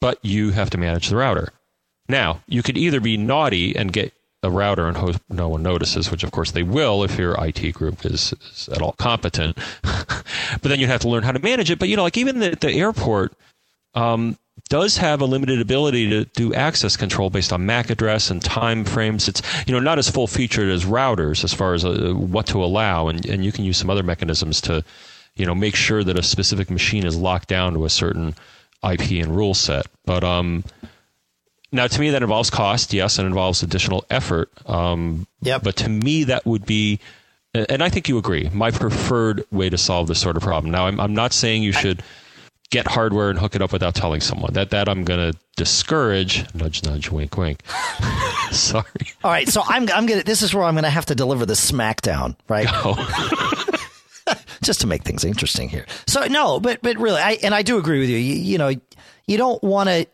but 0.00 0.18
you 0.22 0.52
have 0.52 0.70
to 0.70 0.78
manage 0.78 1.08
the 1.08 1.16
router. 1.16 1.50
Now, 2.08 2.40
you 2.46 2.62
could 2.62 2.78
either 2.78 3.00
be 3.00 3.18
naughty 3.18 3.76
and 3.76 3.92
get 3.92 4.14
a 4.44 4.50
router 4.50 4.86
and 4.86 4.96
hope 4.96 5.16
no 5.28 5.48
one 5.48 5.62
notices, 5.62 6.10
which 6.10 6.22
of 6.22 6.30
course 6.30 6.52
they 6.52 6.62
will 6.62 7.02
if 7.02 7.18
your 7.18 7.34
IT 7.44 7.72
group 7.72 8.04
is, 8.04 8.32
is 8.52 8.68
at 8.72 8.82
all 8.82 8.92
competent. 8.92 9.58
but 9.82 10.62
then 10.62 10.78
you'd 10.78 10.88
have 10.88 11.00
to 11.00 11.08
learn 11.08 11.22
how 11.22 11.32
to 11.32 11.38
manage 11.40 11.70
it. 11.70 11.78
But 11.78 11.88
you 11.88 11.96
know, 11.96 12.02
like 12.02 12.16
even 12.16 12.38
the, 12.38 12.56
the 12.60 12.72
airport, 12.72 13.32
um, 13.94 14.36
does 14.68 14.96
have 14.96 15.20
a 15.20 15.24
limited 15.24 15.60
ability 15.60 16.08
to 16.10 16.24
do 16.24 16.54
access 16.54 16.96
control 16.96 17.30
based 17.30 17.52
on 17.52 17.66
MAC 17.66 17.90
address 17.90 18.30
and 18.30 18.42
time 18.42 18.84
frames. 18.84 19.28
It's 19.28 19.42
you 19.66 19.72
know 19.72 19.80
not 19.80 19.98
as 19.98 20.10
full 20.10 20.26
featured 20.26 20.70
as 20.70 20.84
routers 20.84 21.44
as 21.44 21.52
far 21.52 21.74
as 21.74 21.84
uh, 21.84 22.12
what 22.14 22.46
to 22.46 22.64
allow, 22.64 23.08
and 23.08 23.24
and 23.26 23.44
you 23.44 23.52
can 23.52 23.64
use 23.64 23.76
some 23.76 23.90
other 23.90 24.02
mechanisms 24.02 24.60
to 24.62 24.84
you 25.36 25.46
know 25.46 25.54
make 25.54 25.74
sure 25.76 26.02
that 26.04 26.18
a 26.18 26.22
specific 26.22 26.70
machine 26.70 27.04
is 27.04 27.16
locked 27.16 27.48
down 27.48 27.74
to 27.74 27.84
a 27.84 27.90
certain 27.90 28.34
IP 28.82 29.22
and 29.22 29.36
rule 29.36 29.54
set. 29.54 29.86
But 30.04 30.24
um, 30.24 30.64
now 31.74 31.86
to 31.86 32.00
me 32.00 32.10
that 32.10 32.22
involves 32.22 32.48
cost, 32.50 32.92
yes, 32.92 33.18
and 33.18 33.26
involves 33.26 33.62
additional 33.62 34.04
effort. 34.08 34.50
Um, 34.66 35.26
yep. 35.42 35.62
But 35.62 35.76
to 35.76 35.88
me 35.88 36.24
that 36.24 36.46
would 36.46 36.64
be 36.64 37.00
and 37.54 37.82
I 37.82 37.88
think 37.88 38.08
you 38.08 38.18
agree, 38.18 38.50
my 38.52 38.72
preferred 38.72 39.44
way 39.52 39.70
to 39.70 39.78
solve 39.78 40.08
this 40.08 40.20
sort 40.20 40.36
of 40.36 40.42
problem. 40.42 40.72
Now, 40.72 40.86
I'm, 40.86 40.98
I'm 40.98 41.14
not 41.14 41.32
saying 41.32 41.62
you 41.62 41.70
should 41.70 42.02
get 42.70 42.88
hardware 42.88 43.30
and 43.30 43.38
hook 43.38 43.54
it 43.54 43.62
up 43.62 43.72
without 43.72 43.94
telling 43.94 44.20
someone. 44.20 44.52
That 44.54 44.70
that 44.70 44.88
I'm 44.88 45.04
going 45.04 45.32
to 45.32 45.38
discourage. 45.56 46.44
Nudge, 46.54 46.82
nudge, 46.82 47.10
wink, 47.10 47.36
wink. 47.36 47.62
Sorry. 48.50 48.84
All 49.22 49.30
right, 49.30 49.48
so 49.48 49.62
I'm 49.64 49.88
I'm 49.90 50.06
gonna. 50.06 50.24
This 50.24 50.42
is 50.42 50.52
where 50.52 50.64
I'm 50.64 50.74
going 50.74 50.84
to 50.84 50.90
have 50.90 51.06
to 51.06 51.14
deliver 51.14 51.46
the 51.46 51.54
smackdown, 51.54 52.36
right? 52.48 52.66
Just 54.62 54.80
to 54.80 54.86
make 54.86 55.04
things 55.04 55.24
interesting 55.24 55.68
here. 55.68 55.86
So 56.06 56.26
no, 56.26 56.58
but 56.58 56.80
but 56.82 56.98
really, 56.98 57.20
I 57.20 57.38
and 57.42 57.54
I 57.54 57.62
do 57.62 57.78
agree 57.78 58.00
with 58.00 58.08
you. 58.08 58.16
You, 58.16 58.34
you 58.34 58.58
know, 58.58 58.72
you 59.26 59.36
don't 59.36 59.62
want 59.62 59.88
to 59.88 60.06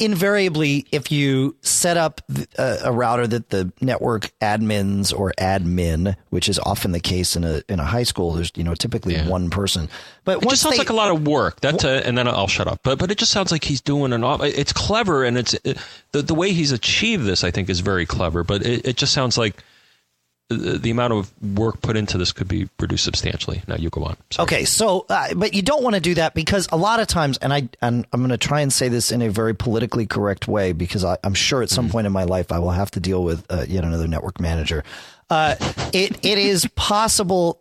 invariably, 0.00 0.86
if 0.90 1.12
you 1.12 1.54
set 1.60 1.96
up 1.96 2.22
a, 2.58 2.78
a, 2.84 2.92
router 2.92 3.26
that 3.26 3.50
the 3.50 3.70
network 3.80 4.32
admins 4.40 5.16
or 5.16 5.32
admin, 5.38 6.16
which 6.30 6.48
is 6.48 6.58
often 6.60 6.92
the 6.92 7.00
case 7.00 7.36
in 7.36 7.44
a 7.44 7.62
in 7.68 7.78
a 7.78 7.84
high 7.84 8.02
school, 8.02 8.32
there's 8.32 8.50
you 8.56 8.64
know 8.64 8.74
typically 8.74 9.14
yeah. 9.14 9.28
one 9.28 9.50
person. 9.50 9.88
But 10.24 10.42
it 10.42 10.48
just 10.48 10.62
sounds 10.62 10.76
they, 10.76 10.78
like 10.78 10.90
a 10.90 10.94
lot 10.94 11.10
of 11.10 11.26
work. 11.26 11.60
That's 11.60 11.84
uh, 11.84 12.02
and 12.04 12.16
then 12.16 12.26
I'll 12.26 12.48
shut 12.48 12.66
up. 12.66 12.80
But 12.82 12.98
but 12.98 13.10
it 13.10 13.18
just 13.18 13.30
sounds 13.30 13.52
like 13.52 13.62
he's 13.62 13.80
doing 13.80 14.12
an. 14.12 14.24
It's 14.42 14.72
clever 14.72 15.24
and 15.24 15.36
it's 15.36 15.54
it, 15.64 15.78
the 16.12 16.22
the 16.22 16.34
way 16.34 16.52
he's 16.52 16.72
achieved 16.72 17.24
this. 17.24 17.44
I 17.44 17.50
think 17.50 17.68
is 17.68 17.80
very 17.80 18.06
clever. 18.06 18.42
But 18.42 18.64
it, 18.64 18.86
it 18.86 18.96
just 18.96 19.12
sounds 19.12 19.36
like 19.36 19.62
the 20.50 20.90
amount 20.90 21.12
of 21.12 21.32
work 21.56 21.80
put 21.80 21.96
into 21.96 22.18
this 22.18 22.32
could 22.32 22.48
be 22.48 22.68
reduced 22.80 23.04
substantially. 23.04 23.62
Now 23.68 23.76
you 23.76 23.88
go 23.88 24.04
on. 24.04 24.16
Sorry. 24.30 24.44
Okay, 24.44 24.64
so 24.64 25.06
uh, 25.08 25.32
but 25.34 25.54
you 25.54 25.62
don't 25.62 25.82
want 25.82 25.94
to 25.94 26.00
do 26.00 26.14
that 26.14 26.34
because 26.34 26.68
a 26.72 26.76
lot 26.76 26.98
of 26.98 27.06
times, 27.06 27.38
and 27.38 27.52
I 27.52 27.68
and 27.80 28.06
I'm 28.12 28.20
going 28.20 28.30
to 28.30 28.36
try 28.38 28.60
and 28.60 28.72
say 28.72 28.88
this 28.88 29.12
in 29.12 29.22
a 29.22 29.30
very 29.30 29.54
politically 29.54 30.06
correct 30.06 30.48
way 30.48 30.72
because 30.72 31.04
I, 31.04 31.18
am 31.22 31.34
sure 31.34 31.62
at 31.62 31.70
some 31.70 31.86
mm-hmm. 31.86 31.92
point 31.92 32.06
in 32.08 32.12
my 32.12 32.24
life 32.24 32.50
I 32.50 32.58
will 32.58 32.70
have 32.70 32.90
to 32.92 33.00
deal 33.00 33.22
with 33.22 33.46
uh, 33.48 33.64
yet 33.68 33.84
another 33.84 34.08
network 34.08 34.40
manager. 34.40 34.82
Uh, 35.28 35.54
it 35.92 36.24
it 36.24 36.38
is 36.38 36.66
possible 36.74 37.60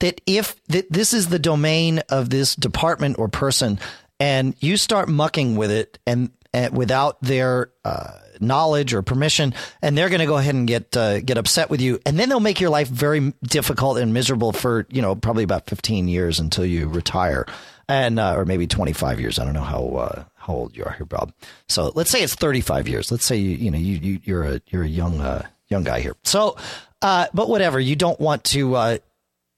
that 0.00 0.20
if 0.26 0.62
that 0.66 0.90
this 0.90 1.14
is 1.14 1.28
the 1.28 1.38
domain 1.38 2.00
of 2.08 2.30
this 2.30 2.56
department 2.56 3.18
or 3.18 3.28
person, 3.28 3.78
and 4.18 4.54
you 4.58 4.76
start 4.76 5.08
mucking 5.08 5.56
with 5.56 5.70
it 5.70 5.98
and, 6.06 6.30
and 6.52 6.76
without 6.76 7.20
their 7.22 7.70
uh, 7.84 8.12
knowledge 8.40 8.94
or 8.94 9.02
permission, 9.02 9.54
and 9.82 9.96
they're 9.96 10.08
going 10.08 10.20
to 10.20 10.26
go 10.26 10.36
ahead 10.36 10.54
and 10.54 10.66
get 10.66 10.96
uh, 10.96 11.20
get 11.20 11.38
upset 11.38 11.70
with 11.70 11.80
you, 11.80 12.00
and 12.06 12.18
then 12.18 12.28
they'll 12.28 12.40
make 12.40 12.60
your 12.60 12.70
life 12.70 12.88
very 12.88 13.32
difficult 13.42 13.98
and 13.98 14.12
miserable 14.12 14.52
for 14.52 14.86
you 14.90 15.02
know 15.02 15.14
probably 15.14 15.44
about 15.44 15.68
fifteen 15.68 16.08
years 16.08 16.40
until 16.40 16.64
you 16.64 16.88
retire, 16.88 17.46
and 17.88 18.18
uh, 18.18 18.34
or 18.36 18.44
maybe 18.44 18.66
twenty 18.66 18.92
five 18.92 19.20
years. 19.20 19.38
I 19.38 19.44
don't 19.44 19.54
know 19.54 19.60
how 19.60 19.86
uh, 19.86 20.24
how 20.36 20.52
old 20.54 20.76
you 20.76 20.84
are 20.84 20.92
here, 20.92 21.06
Bob. 21.06 21.32
So 21.68 21.92
let's 21.94 22.10
say 22.10 22.22
it's 22.22 22.34
thirty 22.34 22.60
five 22.60 22.88
years. 22.88 23.10
Let's 23.10 23.24
say 23.24 23.36
you 23.36 23.56
you 23.56 23.70
know 23.70 23.78
you, 23.78 23.96
you 23.96 24.20
you're 24.24 24.44
a 24.44 24.60
you're 24.68 24.82
a 24.82 24.88
young 24.88 25.20
uh, 25.20 25.46
young 25.68 25.84
guy 25.84 26.00
here. 26.00 26.16
So, 26.24 26.56
uh, 27.02 27.26
but 27.34 27.48
whatever, 27.48 27.80
you 27.80 27.96
don't 27.96 28.20
want 28.20 28.44
to 28.44 28.74
uh, 28.74 28.98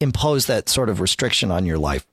impose 0.01 0.47
that 0.47 0.69
sort 0.69 0.89
of 0.89 1.01
restriction 1.01 1.51
on 1.51 1.67
your 1.67 1.79
life. 1.79 2.07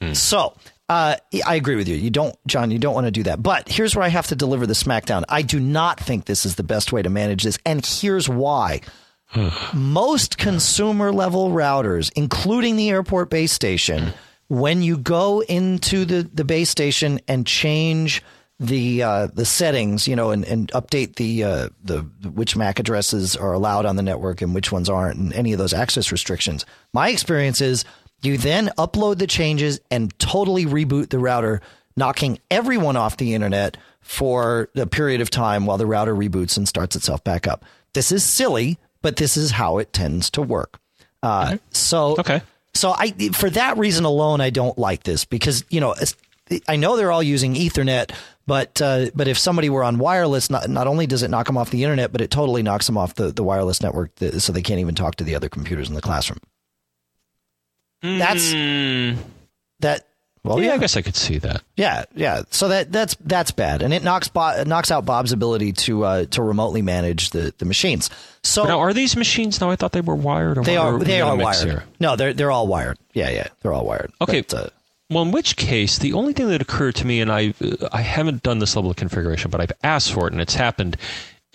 Mm. 0.00 0.16
So 0.16 0.54
uh, 0.88 1.16
I 1.44 1.56
agree 1.56 1.76
with 1.76 1.88
you. 1.88 1.96
You 1.96 2.10
don't, 2.10 2.36
John, 2.46 2.70
you 2.70 2.78
don't 2.78 2.94
want 2.94 3.06
to 3.06 3.10
do 3.10 3.24
that. 3.24 3.42
But 3.42 3.68
here's 3.68 3.96
where 3.96 4.04
I 4.04 4.08
have 4.08 4.28
to 4.28 4.36
deliver 4.36 4.66
the 4.66 4.74
smackdown. 4.74 5.24
I 5.28 5.42
do 5.42 5.58
not 5.58 5.98
think 5.98 6.26
this 6.26 6.46
is 6.46 6.54
the 6.54 6.62
best 6.62 6.92
way 6.92 7.02
to 7.02 7.10
manage 7.10 7.42
this. 7.42 7.58
And 7.66 7.84
here's 7.84 8.28
why. 8.28 8.82
Most 9.74 10.38
consumer 10.38 11.12
level 11.12 11.50
routers, 11.50 12.12
including 12.14 12.76
the 12.76 12.90
airport 12.90 13.30
base 13.30 13.52
station, 13.52 14.12
when 14.48 14.82
you 14.82 14.96
go 14.96 15.42
into 15.42 16.04
the, 16.04 16.22
the 16.32 16.44
base 16.44 16.70
station 16.70 17.20
and 17.26 17.46
change 17.46 18.22
the 18.58 19.02
uh, 19.02 19.26
the 19.26 19.44
settings, 19.44 20.08
you 20.08 20.16
know, 20.16 20.30
and, 20.30 20.44
and 20.44 20.68
update 20.68 21.16
the 21.16 21.44
uh, 21.44 21.68
the 21.84 21.98
which 22.30 22.56
MAC 22.56 22.78
addresses 22.78 23.36
are 23.36 23.52
allowed 23.52 23.84
on 23.84 23.96
the 23.96 24.02
network 24.02 24.40
and 24.40 24.54
which 24.54 24.72
ones 24.72 24.88
aren't, 24.88 25.18
and 25.18 25.34
any 25.34 25.52
of 25.52 25.58
those 25.58 25.74
access 25.74 26.10
restrictions. 26.10 26.64
My 26.94 27.10
experience 27.10 27.60
is 27.60 27.84
you 28.22 28.38
then 28.38 28.70
upload 28.78 29.18
the 29.18 29.26
changes 29.26 29.80
and 29.90 30.16
totally 30.18 30.66
reboot 30.66 31.10
the 31.10 31.18
router, 31.18 31.60
knocking 31.96 32.38
everyone 32.50 32.96
off 32.96 33.16
the 33.16 33.34
internet 33.34 33.76
for 34.00 34.68
a 34.76 34.86
period 34.86 35.20
of 35.20 35.30
time 35.30 35.66
while 35.66 35.78
the 35.78 35.86
router 35.86 36.14
reboots 36.14 36.56
and 36.56 36.68
starts 36.68 36.96
itself 36.96 37.22
back 37.24 37.46
up. 37.46 37.64
This 37.92 38.12
is 38.12 38.24
silly, 38.24 38.78
but 39.02 39.16
this 39.16 39.36
is 39.36 39.52
how 39.52 39.78
it 39.78 39.92
tends 39.92 40.30
to 40.30 40.42
work. 40.42 40.78
Uh, 41.22 41.46
mm-hmm. 41.46 41.56
So, 41.70 42.16
okay. 42.18 42.42
So 42.74 42.94
I, 42.96 43.10
for 43.32 43.48
that 43.50 43.78
reason 43.78 44.04
alone, 44.04 44.40
I 44.40 44.50
don't 44.50 44.76
like 44.76 45.02
this 45.02 45.24
because 45.24 45.64
you 45.70 45.80
know 45.80 45.94
I 46.68 46.76
know 46.76 46.96
they're 46.96 47.10
all 47.10 47.22
using 47.22 47.54
Ethernet, 47.54 48.12
but 48.46 48.80
uh, 48.80 49.06
but 49.14 49.26
if 49.28 49.38
somebody 49.38 49.70
were 49.70 49.82
on 49.82 49.98
wireless, 49.98 50.50
not 50.50 50.68
not 50.68 50.86
only 50.86 51.06
does 51.06 51.22
it 51.22 51.30
knock 51.30 51.46
them 51.46 51.56
off 51.56 51.70
the 51.70 51.82
internet, 51.82 52.12
but 52.12 52.20
it 52.20 52.30
totally 52.30 52.62
knocks 52.62 52.86
them 52.86 52.96
off 52.96 53.14
the, 53.14 53.32
the 53.32 53.42
wireless 53.42 53.82
network, 53.82 54.10
so 54.38 54.52
they 54.52 54.62
can't 54.62 54.80
even 54.80 54.94
talk 54.94 55.16
to 55.16 55.24
the 55.24 55.34
other 55.34 55.48
computers 55.48 55.88
in 55.88 55.94
the 55.94 56.02
classroom. 56.02 56.38
That's 58.02 58.52
mm. 58.52 59.16
that. 59.80 60.06
Well, 60.44 60.60
yeah, 60.60 60.68
yeah, 60.68 60.74
I 60.74 60.78
guess 60.78 60.96
I 60.96 61.02
could 61.02 61.16
see 61.16 61.38
that. 61.38 61.62
Yeah, 61.76 62.04
yeah. 62.14 62.42
So 62.50 62.68
that 62.68 62.92
that's 62.92 63.16
that's 63.16 63.50
bad, 63.50 63.82
and 63.82 63.92
it 63.92 64.04
knocks 64.04 64.28
Bo- 64.28 64.62
knocks 64.64 64.92
out 64.92 65.04
Bob's 65.04 65.32
ability 65.32 65.72
to 65.72 66.04
uh, 66.04 66.24
to 66.26 66.42
remotely 66.42 66.82
manage 66.82 67.30
the, 67.30 67.52
the 67.58 67.64
machines. 67.64 68.10
So 68.44 68.62
but 68.62 68.68
now, 68.68 68.78
are 68.78 68.92
these 68.92 69.16
machines? 69.16 69.60
No, 69.60 69.70
I 69.70 69.76
thought 69.76 69.90
they 69.90 70.00
were 70.00 70.14
wired. 70.14 70.64
they 70.64 70.76
are. 70.76 70.98
They 71.00 71.20
are 71.20 71.36
wired. 71.36 71.66
Here? 71.66 71.84
No, 71.98 72.14
they're 72.14 72.32
they're 72.32 72.52
all 72.52 72.68
wired. 72.68 72.96
Yeah, 73.12 73.30
yeah, 73.30 73.48
they're 73.60 73.72
all 73.72 73.84
wired. 73.84 74.12
Okay. 74.20 74.42
But, 74.42 74.54
uh, 74.54 74.68
well, 75.10 75.22
in 75.22 75.30
which 75.30 75.56
case, 75.56 75.98
the 75.98 76.12
only 76.14 76.32
thing 76.32 76.48
that 76.48 76.60
occurred 76.60 76.96
to 76.96 77.06
me, 77.06 77.20
and 77.20 77.30
I 77.30 77.54
I 77.92 78.02
haven't 78.02 78.42
done 78.42 78.58
this 78.58 78.74
level 78.76 78.90
of 78.90 78.96
configuration, 78.96 79.50
but 79.50 79.60
I've 79.60 79.72
asked 79.82 80.12
for 80.12 80.26
it, 80.26 80.32
and 80.32 80.40
it's 80.40 80.54
happened, 80.54 80.96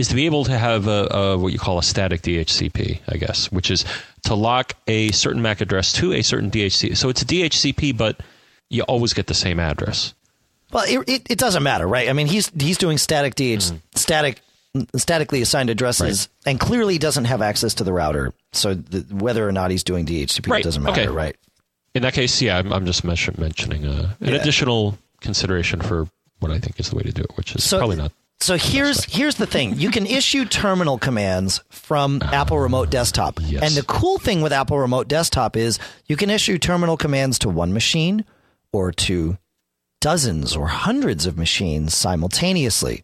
is 0.02 0.10
to 0.10 0.16
be 0.16 0.26
able 0.26 0.44
to 0.46 0.58
have 0.58 0.88
a, 0.88 1.08
a, 1.12 1.38
what 1.38 1.54
you 1.54 1.60
call 1.60 1.80
a 1.80 1.84
static 1.84 2.22
DHCP, 2.22 3.00
I 3.08 3.18
guess, 3.18 3.52
which 3.52 3.72
is 3.72 3.86
to 4.24 4.36
lock 4.36 4.74
a 4.88 5.12
certain 5.12 5.42
MAC 5.42 5.62
address 5.62 5.94
to 5.94 6.12
a 6.14 6.22
certain 6.22 6.52
DHCP. 6.52 6.98
So 6.98 7.08
it's 7.10 7.22
a 7.22 7.26
DHCP, 7.26 7.96
but 7.98 8.20
you 8.70 8.84
always 8.84 9.14
get 9.14 9.28
the 9.28 9.34
same 9.34 9.60
address. 9.60 10.14
Well, 10.74 10.86
it, 10.88 11.08
it, 11.10 11.32
it 11.32 11.38
doesn't 11.38 11.64
matter, 11.64 11.88
right? 11.88 12.10
I 12.10 12.14
mean, 12.14 12.28
he's 12.28 12.50
he's 12.60 12.78
doing 12.78 12.98
static 12.98 13.36
DH 13.36 13.42
Mm-hmm. 13.42 13.78
static 13.96 14.42
statically 14.96 15.42
assigned 15.42 15.70
addresses, 15.70 16.30
and 16.46 16.58
clearly 16.60 16.98
doesn't 16.98 17.26
have 17.26 17.42
access 17.42 17.74
to 17.76 17.84
the 17.84 17.92
router. 17.92 18.34
So 18.54 18.74
the, 18.74 19.02
whether 19.14 19.46
or 19.48 19.52
not 19.52 19.70
he's 19.72 19.84
doing 19.84 20.06
DHCP 20.06 20.50
Right, 20.50 20.62
it 20.62 20.64
doesn't 20.64 20.82
matter, 20.82 21.02
okay. 21.02 21.10
right? 21.12 21.36
In 21.94 22.04
that 22.04 22.14
case, 22.14 22.42
yeah, 22.42 22.58
I'm, 22.58 22.72
I'm 22.72 22.86
just 22.86 23.04
mention, 23.04 23.36
mentioning 23.38 23.86
uh, 23.86 24.14
an 24.22 24.30
Yeah. 24.30 24.36
additional 24.40 24.98
consideration 25.20 25.82
for 25.82 26.08
what 26.40 26.52
I 26.54 26.60
think 26.60 26.80
is 26.80 26.90
the 26.90 26.96
way 26.96 27.04
to 27.04 27.12
do 27.12 27.22
it, 27.22 27.32
which 27.36 27.54
is 27.54 27.66
So- 27.66 27.80
probably 27.80 27.98
not. 27.98 28.14
So 28.42 28.58
here's 28.58 29.06
here's 29.06 29.36
the 29.36 29.46
thing: 29.46 29.78
you 29.78 29.92
can 29.92 30.06
issue 30.20 30.46
terminal 30.46 30.98
commands 30.98 31.62
from 31.70 32.20
uh-huh. 32.22 32.36
Apple 32.36 32.60
Remote 32.60 32.90
Desktop, 32.90 33.40
yes. 33.42 33.62
and 33.62 33.74
the 33.74 33.84
cool 33.84 34.18
thing 34.18 34.42
with 34.42 34.52
Apple 34.52 34.80
Remote 34.80 35.08
Desktop 35.08 35.56
is 35.56 35.80
you 36.08 36.18
can 36.18 36.30
issue 36.30 36.58
terminal 36.58 36.98
commands 36.98 37.40
to 37.40 37.50
one 37.50 37.72
machine 37.72 38.26
or 38.74 38.92
to 38.92 39.38
dozens 40.00 40.56
or 40.56 40.68
hundreds 40.68 41.28
of 41.28 41.38
machines 41.38 41.96
simultaneously. 41.96 43.04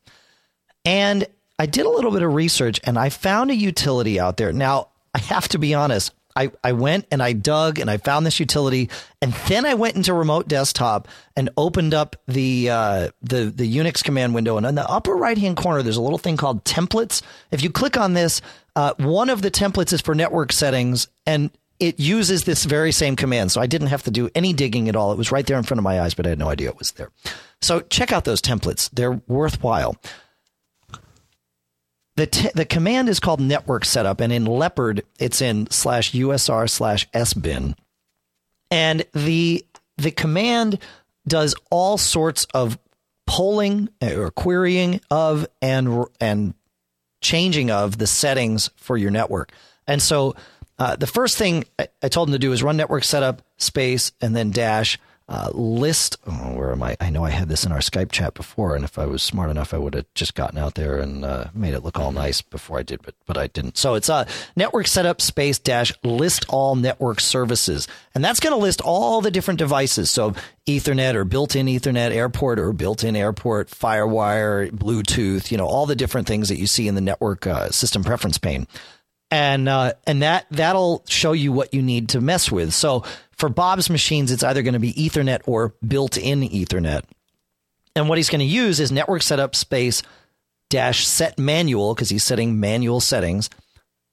And 0.84 1.28
I 1.60 1.68
did 1.68 1.86
a 1.86 1.90
little 1.90 2.12
bit 2.12 2.24
of 2.24 2.34
research, 2.34 2.80
and 2.84 2.98
I 2.98 3.10
found 3.10 3.52
a 3.52 3.56
utility 3.56 4.20
out 4.20 4.38
there. 4.38 4.52
Now 4.52 4.90
I 5.14 5.20
have 5.20 5.48
to 5.50 5.60
be 5.60 5.74
honest. 5.76 6.14
I, 6.38 6.52
I 6.64 6.74
went 6.74 7.08
and 7.12 7.22
I 7.24 7.34
dug 7.34 7.80
and 7.80 7.90
I 7.90 7.98
found 7.98 8.24
this 8.24 8.40
utility, 8.40 8.92
and 9.24 9.34
then 9.48 9.66
I 9.66 9.74
went 9.74 9.96
into 9.96 10.14
Remote 10.14 10.48
Desktop 10.48 11.08
and 11.36 11.50
opened 11.58 11.96
up 11.96 12.16
the 12.28 12.70
uh, 12.70 13.10
the 13.24 13.46
the 13.46 13.78
Unix 13.78 14.04
command 14.04 14.36
window. 14.36 14.56
And 14.58 14.66
in 14.66 14.76
the 14.76 14.88
upper 14.88 15.16
right 15.16 15.38
hand 15.38 15.58
corner, 15.58 15.82
there's 15.82 15.98
a 15.98 16.02
little 16.02 16.20
thing 16.20 16.38
called 16.38 16.64
templates. 16.64 17.24
If 17.50 17.64
you 17.64 17.72
click 17.72 17.98
on 17.98 18.14
this, 18.14 18.42
uh, 18.76 18.94
one 18.98 19.30
of 19.30 19.42
the 19.42 19.50
templates 19.50 19.92
is 19.94 20.02
for 20.02 20.14
network 20.14 20.54
settings, 20.54 21.08
and 21.26 21.50
it 21.80 22.00
uses 22.00 22.44
this 22.44 22.66
very 22.66 22.92
same 22.92 23.16
command. 23.16 23.52
So 23.52 23.60
I 23.60 23.66
didn't 23.66 23.88
have 23.88 24.04
to 24.04 24.12
do 24.12 24.30
any 24.36 24.54
digging 24.54 24.90
at 24.90 24.96
all. 24.96 25.12
It 25.12 25.18
was 25.18 25.32
right 25.32 25.46
there 25.46 25.58
in 25.58 25.64
front 25.64 25.80
of 25.80 25.84
my 25.84 26.02
eyes, 26.02 26.14
but 26.14 26.28
I 26.28 26.30
had 26.30 26.40
no 26.40 26.50
idea 26.50 26.70
it 26.70 26.78
was 26.78 26.92
there. 26.92 27.10
So 27.62 27.80
check 27.80 28.12
out 28.12 28.26
those 28.26 28.44
templates; 28.44 28.92
they're 28.92 29.20
worthwhile 29.28 29.98
the 32.18 32.28
t- 32.28 32.50
the 32.54 32.66
command 32.66 33.08
is 33.08 33.20
called 33.20 33.40
network 33.40 33.86
setup, 33.86 34.20
and 34.20 34.34
in 34.34 34.46
Leopard 34.46 35.04
it's 35.20 35.42
in 35.42 35.70
slash 35.70 36.12
usr 36.12 36.70
slash 36.70 37.08
sbin, 37.12 37.76
and 38.70 39.06
the 39.14 39.66
the 39.98 40.12
command 40.12 40.80
does 41.28 41.56
all 41.72 41.98
sorts 41.98 42.46
of 42.54 42.78
polling 43.26 43.90
or 44.02 44.32
querying 44.32 45.00
of 45.12 45.48
and 45.62 46.06
and 46.20 46.54
changing 47.22 47.70
of 47.70 47.98
the 47.98 48.08
settings 48.08 48.70
for 48.76 48.98
your 48.98 49.12
network. 49.12 49.52
And 49.88 50.02
so 50.02 50.36
uh, 50.80 50.96
the 50.96 51.08
first 51.08 51.38
thing 51.38 51.66
I, 51.78 51.88
I 52.02 52.10
told 52.10 52.30
him 52.30 52.34
to 52.34 52.40
do 52.40 52.52
is 52.52 52.64
run 52.64 52.78
network 52.78 53.04
setup 53.04 53.42
space 53.58 54.12
and 54.22 54.36
then 54.36 54.52
dash 54.52 55.00
uh, 55.30 55.52
list. 55.54 56.16
Oh, 56.26 56.56
where 56.56 56.72
am 56.72 56.82
I? 56.82 56.96
I 57.02 57.10
know 57.10 57.26
I 57.26 57.32
had 57.32 57.50
this 57.50 57.66
in 57.66 57.72
our 57.74 57.80
Skype 57.80 58.12
chat 58.12 58.34
before, 58.34 58.76
and 58.76 58.86
if 58.86 58.98
I 58.98 59.06
was 59.06 59.22
smart 59.22 59.50
enough, 59.50 59.74
I 59.74 59.78
would 59.78 59.94
have 59.94 60.06
just 60.14 60.36
gotten 60.36 60.58
out 60.58 60.76
there 60.76 61.00
and 61.00 61.26
uh, 61.26 61.48
made 61.54 61.74
it 61.74 61.84
look 61.84 62.00
all 62.00 62.14
nice 62.14 62.42
before 62.42 62.80
I 62.80 62.84
did, 62.84 63.02
but 63.02 63.14
but 63.26 63.38
I 63.38 63.48
didn't. 63.48 63.78
So 63.78 63.96
it's 63.96 64.10
uh, 64.10 64.26
network 64.56 64.88
setup 64.88 65.22
space 65.22 65.60
dash 65.60 65.92
list 66.04 66.46
all 66.48 66.76
network 66.76 67.20
services, 67.20 67.90
and 68.16 68.24
that's 68.24 68.40
going 68.40 68.56
to 68.56 68.62
list 68.62 68.80
all 68.80 69.20
the 69.20 69.32
different 69.32 69.58
devices. 69.58 70.10
So 70.10 70.34
Ethernet 70.66 71.16
or 71.16 71.26
built-in 71.26 71.66
Ethernet, 71.66 72.12
airport 72.12 72.60
or 72.60 72.72
built-in 72.72 73.16
airport, 73.16 73.70
FireWire, 73.70 74.72
Bluetooth, 74.72 75.52
you 75.52 75.58
know, 75.58 75.68
all 75.68 75.86
the 75.86 75.96
different 75.96 76.28
things 76.28 76.48
that 76.50 76.58
you 76.58 76.68
see 76.68 76.88
in 76.88 76.96
the 76.96 77.02
network 77.02 77.46
uh, 77.46 77.70
system 77.70 78.04
preference 78.04 78.38
pane 78.38 78.66
and 79.30 79.68
uh, 79.68 79.94
and 80.06 80.22
that 80.22 80.46
that'll 80.52 81.04
show 81.08 81.34
you 81.34 81.52
what 81.52 81.74
you 81.74 81.82
need 81.82 82.10
to 82.10 82.22
mess 82.22 82.52
with. 82.52 82.74
So 82.74 83.04
for 83.38 83.50
Bob's 83.50 83.90
machines, 83.90 84.32
it's 84.32 84.44
either 84.44 84.64
going 84.64 84.74
to 84.74 84.80
be 84.80 84.94
Ethernet 84.94 85.42
or 85.46 85.76
built-in 85.86 86.42
Ethernet. 86.42 87.04
And 87.96 88.10
what 88.10 88.18
he's 88.18 88.30
going 88.30 88.40
to 88.40 88.46
use 88.46 88.80
is 88.80 88.92
network 88.92 89.22
setup 89.22 89.56
space 89.56 90.04
dash 90.70 91.08
set 91.08 91.40
manual 91.40 91.96
because 91.96 92.10
he's 92.10 92.24
setting 92.24 92.60
manual 92.60 93.00
settings, 93.00 93.50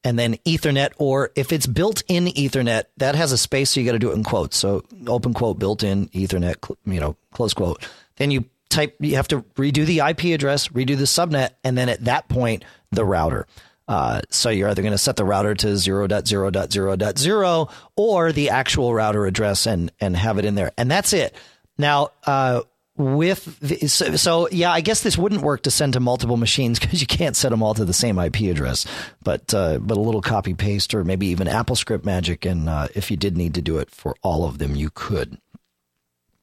and 0.05 0.19
then 0.19 0.35
Ethernet 0.47 0.93
or 0.99 1.31
if 1.35 1.53
it's 1.53 1.67
built-in 1.67 2.27
Ethernet, 2.27 2.85
that 2.99 3.15
has 3.15 3.33
a 3.33 3.39
space, 3.39 3.71
so 3.71 3.81
you 3.81 3.87
got 3.87 3.93
to 3.93 3.99
do 3.99 4.11
it 4.11 4.15
in 4.15 4.23
quotes. 4.23 4.57
So 4.57 4.85
open 5.07 5.35
quote 5.35 5.59
built-in 5.59 6.09
Ethernet, 6.09 6.57
you 6.85 7.01
know, 7.01 7.17
close 7.33 7.55
quote. 7.55 7.87
Then 8.17 8.31
you 8.31 8.45
type, 8.69 8.97
you 9.01 9.17
have 9.17 9.29
to 9.29 9.43
redo 9.57 9.85
the 9.85 9.99
IP 9.99 10.35
address, 10.35 10.69
redo 10.69 10.97
the 10.97 11.05
subnet, 11.05 11.51
and 11.65 11.77
then 11.77 11.89
at 11.89 12.05
that 12.05 12.29
point 12.29 12.65
the 12.93 13.05
router. 13.05 13.47
Uh, 13.87 14.23
so 14.31 14.49
you're 14.49 14.69
either 14.69 14.83
going 14.83 14.93
to 14.93 14.99
set 14.99 15.17
the 15.17 15.25
router 15.25 15.55
to 15.55 15.67
0.0.0.0 15.69 17.73
or 17.97 18.33
the 18.33 18.51
actual 18.51 18.95
router 18.95 19.27
address 19.27 19.67
and 19.67 19.93
and 20.01 20.17
have 20.17 20.39
it 20.39 20.45
in 20.45 20.55
there, 20.55 20.73
and 20.79 20.91
that's 20.91 21.13
it. 21.13 21.35
Now, 21.77 22.11
uh, 22.27 22.63
with 22.97 23.59
the, 23.61 23.89
so, 23.89 24.15
so 24.17 24.49
yeah, 24.51 24.73
I 24.73 24.81
guess 24.81 25.03
this 25.03 25.19
wouldn't 25.19 25.43
work 25.43 25.65
to 25.65 25.71
send 25.71 25.95
to 25.95 26.01
multiple 26.01 26.37
machines 26.37 26.79
because 26.81 27.01
you 27.01 27.07
can't 27.07 27.37
set 27.37 27.51
them 27.51 27.63
all 27.63 27.75
to 27.75 27.85
the 27.85 27.93
same 27.93 28.19
IP 28.19 28.43
address. 28.43 28.87
But 29.23 29.53
uh, 29.53 29.79
but 29.79 29.97
a 29.97 30.01
little 30.01 30.23
copy 30.23 30.55
paste 30.55 30.95
or 30.95 31.05
maybe 31.05 31.27
even 31.27 31.47
AppleScript 31.47 32.05
magic, 32.05 32.45
and 32.45 32.69
uh, 32.69 32.89
if 32.95 33.11
you 33.11 33.17
did 33.17 33.37
need 33.37 33.55
to 33.55 33.63
do 33.63 33.79
it 33.79 33.91
for 33.91 34.15
all 34.23 34.45
of 34.45 34.59
them, 34.59 34.77
you 34.77 34.91
could. 34.91 35.39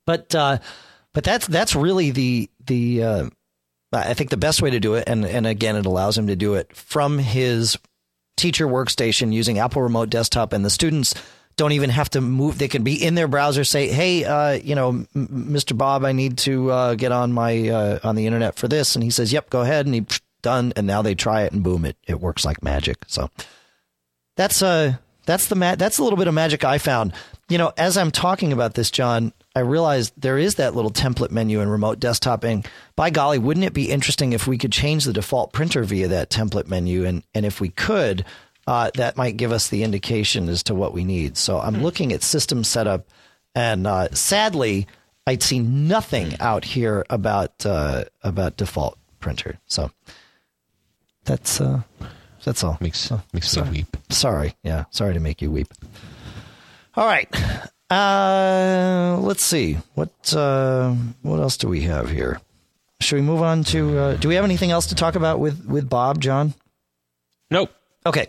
But 0.06 0.36
uh, 0.36 0.60
but 1.14 1.24
that's 1.24 1.48
that's 1.48 1.76
really 1.76 2.12
the 2.12 2.50
the 2.66 3.04
uh, 3.04 3.30
I 3.94 4.14
think 4.14 4.30
the 4.30 4.38
best 4.38 4.62
way 4.62 4.70
to 4.70 4.80
do 4.80 4.96
it, 4.96 5.04
and 5.08 5.26
and 5.26 5.46
again, 5.46 5.76
it 5.76 5.86
allows 5.86 6.18
him 6.18 6.28
to 6.28 6.36
do 6.36 6.54
it 6.56 6.76
from 6.76 7.18
his 7.20 7.78
teacher 8.38 8.68
workstation 8.68 9.34
using 9.34 9.60
Apple 9.60 9.82
Remote 9.82 10.10
Desktop, 10.10 10.54
and 10.54 10.64
the 10.64 10.70
students 10.70 11.14
don't 11.58 11.74
even 11.74 11.90
have 11.90 12.10
to 12.12 12.22
move. 12.22 12.58
They 12.58 12.70
can 12.70 12.84
be 12.84 12.94
in 12.94 13.16
their 13.16 13.28
browser, 13.28 13.64
say, 13.64 13.90
"Hey, 13.90 14.24
uh, 14.24 14.52
you 14.54 14.76
know, 14.76 14.90
M- 14.90 15.08
Mr. 15.52 15.78
Bob, 15.78 16.06
I 16.06 16.14
need 16.14 16.38
to 16.40 16.72
uh, 16.72 16.96
get 16.96 17.12
on 17.12 17.34
my 17.34 17.70
uh, 17.70 18.00
on 18.04 18.16
the 18.16 18.26
internet 18.26 18.56
for 18.56 18.68
this," 18.68 18.96
and 18.96 19.04
he 19.04 19.10
says, 19.10 19.34
"Yep, 19.34 19.50
go 19.50 19.62
ahead," 19.62 19.86
and 19.86 19.96
he 19.96 20.06
done, 20.42 20.74
and 20.76 20.88
now 20.88 21.02
they 21.02 21.14
try 21.14 21.44
it, 21.44 21.52
and 21.52 21.62
boom, 21.64 21.86
it 21.86 21.98
it 22.08 22.20
works 22.20 22.46
like 22.46 22.64
magic. 22.64 22.98
So 23.08 23.30
that's 24.38 24.62
uh 24.62 24.96
that's 25.26 25.48
the 25.48 25.56
ma- 25.56 25.76
that's 25.76 25.98
a 25.98 26.04
little 26.04 26.18
bit 26.18 26.28
of 26.28 26.34
magic 26.34 26.64
I 26.64 26.78
found. 26.78 27.14
You 27.50 27.58
know, 27.58 27.74
as 27.78 27.98
I'm 27.98 28.12
talking 28.12 28.54
about 28.54 28.74
this, 28.74 28.90
John, 28.90 29.34
I 29.56 29.60
realized 29.60 30.14
there 30.18 30.38
is 30.38 30.56
that 30.56 30.76
little 30.76 30.92
template 30.92 31.32
menu 31.32 31.60
in 31.60 31.68
remote 31.70 32.00
desktop, 32.00 32.44
and 32.44 32.66
by 32.96 33.10
golly, 33.10 33.38
wouldn't 33.38 33.66
it 33.66 33.74
be 33.74 33.90
interesting 33.92 34.32
if 34.34 34.48
we 34.48 34.58
could 34.58 34.72
change 34.72 35.04
the 35.06 35.14
default 35.14 35.52
printer 35.52 35.84
via 35.84 36.08
that 36.08 36.30
template 36.30 36.68
menu? 36.68 37.06
And 37.06 37.24
and 37.34 37.46
if 37.46 37.60
we 37.60 37.70
could, 37.70 38.24
uh, 38.68 38.92
that 38.96 39.18
might 39.18 39.36
give 39.38 39.52
us 39.52 39.68
the 39.68 39.84
indication 39.84 40.48
as 40.48 40.64
to 40.64 40.76
what 40.76 40.94
we 40.94 41.04
need. 41.04 41.36
So 41.38 41.60
I'm 41.60 41.82
looking 41.84 42.14
at 42.14 42.24
system 42.24 42.64
setup, 42.64 43.08
and 43.54 43.86
uh, 43.86 44.08
sadly, 44.14 44.88
I'd 45.28 45.44
see 45.44 45.60
nothing 45.60 46.40
out 46.40 46.64
here 46.64 47.06
about 47.10 47.66
uh, 47.66 48.06
about 48.24 48.56
default 48.58 48.98
printer. 49.20 49.60
So 49.68 49.92
that's 51.26 51.60
uh, 51.60 51.82
that's 52.44 52.64
all. 52.64 52.78
Makes 52.80 53.00
So, 53.00 53.22
makes 53.34 53.50
sorry. 53.50 53.70
me 53.70 53.78
weep. 53.80 53.98
Sorry. 54.10 54.56
Yeah. 54.64 54.86
Sorry 54.92 55.14
to 55.14 55.20
make 55.20 55.42
you 55.42 55.52
weep. 55.52 55.68
All 56.96 57.06
right. 57.06 57.28
Uh, 57.92 59.18
let's 59.22 59.44
see. 59.44 59.78
What 59.96 60.34
uh, 60.34 60.96
what 61.24 61.42
else 61.42 61.58
do 61.58 61.68
we 61.68 61.82
have 61.82 62.10
here? 62.10 62.40
Should 63.02 63.18
we 63.18 63.22
move 63.22 63.42
on 63.42 63.66
to? 63.66 63.98
Uh, 63.98 64.16
do 64.16 64.30
we 64.30 64.36
have 64.36 64.46
anything 64.46 64.72
else 64.72 64.88
to 64.88 64.96
talk 64.96 65.16
about 65.16 65.40
with 65.42 65.66
with 65.66 65.90
Bob, 65.90 66.22
John? 66.22 66.54
Nope. 67.50 67.70
Okay. 68.06 68.28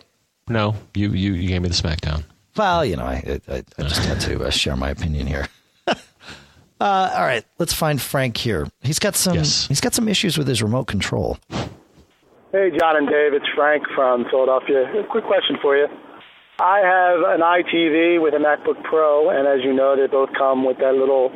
No. 0.49 0.75
You 0.93 1.11
you, 1.11 1.33
you 1.33 1.47
gave 1.47 1.61
me 1.61 1.69
the 1.69 1.75
smackdown. 1.75 2.25
Well, 2.57 2.83
you 2.83 2.97
know, 2.97 3.05
I 3.05 3.39
I, 3.47 3.63
I 3.77 3.81
just 3.83 4.03
had 4.03 4.19
to 4.21 4.43
uh, 4.43 4.49
share 4.49 4.75
my 4.75 4.89
opinion 4.89 5.27
here. 5.27 5.47
uh, 5.87 5.95
all 6.81 7.23
right. 7.23 7.45
Let's 7.57 7.73
find 7.73 8.01
Frank 8.01 8.35
here. 8.35 8.67
He's 8.81 8.99
got 8.99 9.15
some. 9.15 9.35
Yes. 9.35 9.67
He's 9.67 9.79
got 9.79 9.93
some 9.93 10.09
issues 10.09 10.37
with 10.37 10.47
his 10.49 10.61
remote 10.61 10.87
control. 10.87 11.37
Hey, 12.51 12.69
John 12.77 12.97
and 12.97 13.07
Dave, 13.07 13.33
it's 13.33 13.47
Frank 13.55 13.83
from 13.95 14.25
Philadelphia. 14.29 14.83
A 14.99 15.03
quick 15.09 15.23
question 15.23 15.57
for 15.61 15.75
you. 15.75 15.87
I 16.63 16.79
have 16.79 17.19
an 17.27 17.41
iTV 17.43 18.23
with 18.23 18.33
a 18.33 18.37
MacBook 18.39 18.81
Pro, 18.83 19.29
and 19.29 19.45
as 19.45 19.59
you 19.65 19.73
know, 19.73 19.97
they 19.99 20.07
both 20.07 20.29
come 20.31 20.63
with 20.63 20.77
that 20.77 20.95
little 20.95 21.27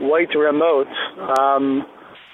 white 0.00 0.32
remote. 0.34 0.88
Um, 1.36 1.84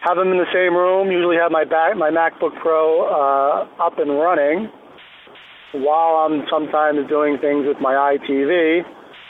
have 0.06 0.16
them 0.16 0.30
in 0.30 0.38
the 0.38 0.46
same 0.54 0.70
room. 0.70 1.10
Usually 1.10 1.34
have 1.34 1.50
my 1.50 1.64
back, 1.64 1.96
my 1.96 2.10
MacBook 2.14 2.54
Pro 2.62 3.10
uh, 3.10 3.66
up 3.82 3.98
and 3.98 4.22
running 4.22 4.70
while 5.72 6.22
I'm 6.22 6.46
sometimes 6.48 7.08
doing 7.08 7.38
things 7.42 7.66
with 7.66 7.78
my 7.80 8.14
iTV 8.14 8.82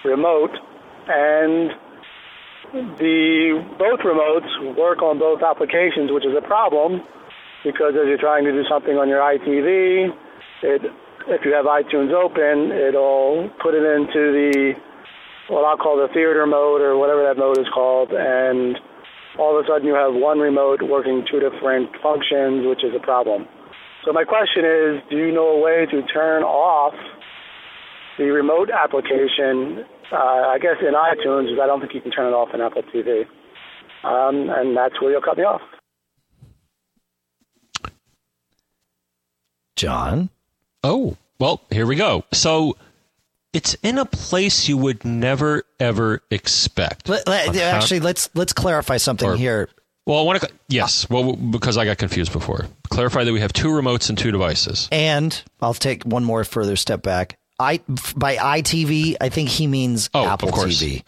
remote, 0.04 0.52
and 1.08 1.72
the 3.00 3.56
both 3.78 4.00
remotes 4.04 4.76
work 4.76 5.00
on 5.00 5.18
both 5.18 5.40
applications, 5.40 6.12
which 6.12 6.26
is 6.26 6.36
a 6.36 6.46
problem 6.46 7.00
because 7.64 7.96
as 7.96 8.04
you're 8.04 8.20
trying 8.20 8.44
to 8.44 8.52
do 8.52 8.64
something 8.68 9.00
on 9.00 9.08
your 9.08 9.24
iTV, 9.24 10.12
it 10.62 10.82
if 11.28 11.44
you 11.44 11.52
have 11.52 11.66
iTunes 11.66 12.12
open, 12.12 12.72
it'll 12.72 13.50
put 13.62 13.74
it 13.74 13.84
into 13.84 14.32
the 14.32 14.72
what 15.48 15.64
I'll 15.64 15.76
call 15.76 15.96
the 15.96 16.08
theater 16.14 16.46
mode 16.46 16.80
or 16.80 16.96
whatever 16.96 17.22
that 17.24 17.36
mode 17.36 17.58
is 17.58 17.66
called, 17.74 18.10
and 18.12 18.76
all 19.38 19.58
of 19.58 19.64
a 19.64 19.68
sudden 19.68 19.86
you 19.86 19.94
have 19.94 20.14
one 20.14 20.38
remote 20.38 20.80
working 20.82 21.24
two 21.30 21.40
different 21.40 21.90
functions, 22.02 22.66
which 22.66 22.84
is 22.84 22.92
a 22.94 23.02
problem. 23.02 23.46
So 24.04 24.12
my 24.12 24.24
question 24.24 24.64
is, 24.64 25.02
do 25.10 25.16
you 25.16 25.32
know 25.32 25.48
a 25.48 25.60
way 25.60 25.86
to 25.86 26.02
turn 26.08 26.42
off 26.42 26.94
the 28.18 28.24
remote 28.24 28.70
application? 28.70 29.84
Uh, 30.12 30.52
I 30.52 30.58
guess 30.60 30.76
in 30.80 30.94
iTunes, 30.94 31.48
because 31.48 31.60
I 31.62 31.66
don't 31.66 31.80
think 31.80 31.94
you 31.94 32.00
can 32.00 32.10
turn 32.10 32.26
it 32.26 32.36
off 32.36 32.50
in 32.54 32.60
Apple 32.60 32.82
TV. 32.94 33.24
um, 34.04 34.50
and 34.50 34.76
that's 34.76 35.00
where 35.00 35.10
you'll 35.12 35.22
cut 35.22 35.38
me 35.38 35.44
off. 35.44 35.62
John. 39.76 40.30
Oh, 40.84 41.16
well, 41.38 41.60
here 41.70 41.86
we 41.86 41.96
go. 41.96 42.24
So 42.32 42.76
it's 43.52 43.74
in 43.82 43.98
a 43.98 44.04
place 44.04 44.68
you 44.68 44.76
would 44.78 45.04
never 45.04 45.64
ever 45.78 46.22
expect. 46.30 47.08
Let, 47.08 47.26
let, 47.28 47.56
actually, 47.56 48.00
let's 48.00 48.30
let's 48.34 48.52
clarify 48.52 48.96
something 48.96 49.28
Or- 49.28 49.36
here. 49.36 49.68
Well, 50.04 50.18
I 50.18 50.22
want 50.22 50.40
to. 50.40 50.50
Yes. 50.68 51.08
Well, 51.08 51.34
because 51.36 51.76
I 51.78 51.84
got 51.84 51.96
confused 51.96 52.32
before. 52.32 52.66
Clarify 52.90 53.22
that 53.22 53.32
we 53.32 53.38
have 53.38 53.52
two 53.52 53.68
remotes 53.68 54.08
and 54.08 54.18
two 54.18 54.32
devices. 54.32 54.88
And 54.90 55.40
I'll 55.60 55.74
take 55.74 56.02
one 56.02 56.24
more 56.24 56.42
further 56.42 56.74
step 56.74 57.02
back. 57.02 57.38
I 57.60 57.78
by 58.16 58.34
ITV, 58.34 59.14
I 59.20 59.28
think 59.28 59.48
he 59.48 59.68
means 59.68 60.10
Oh, 60.12 60.24
of 60.24 60.28
Apple 60.30 60.50
course. 60.50 60.82
TV. 60.82 61.04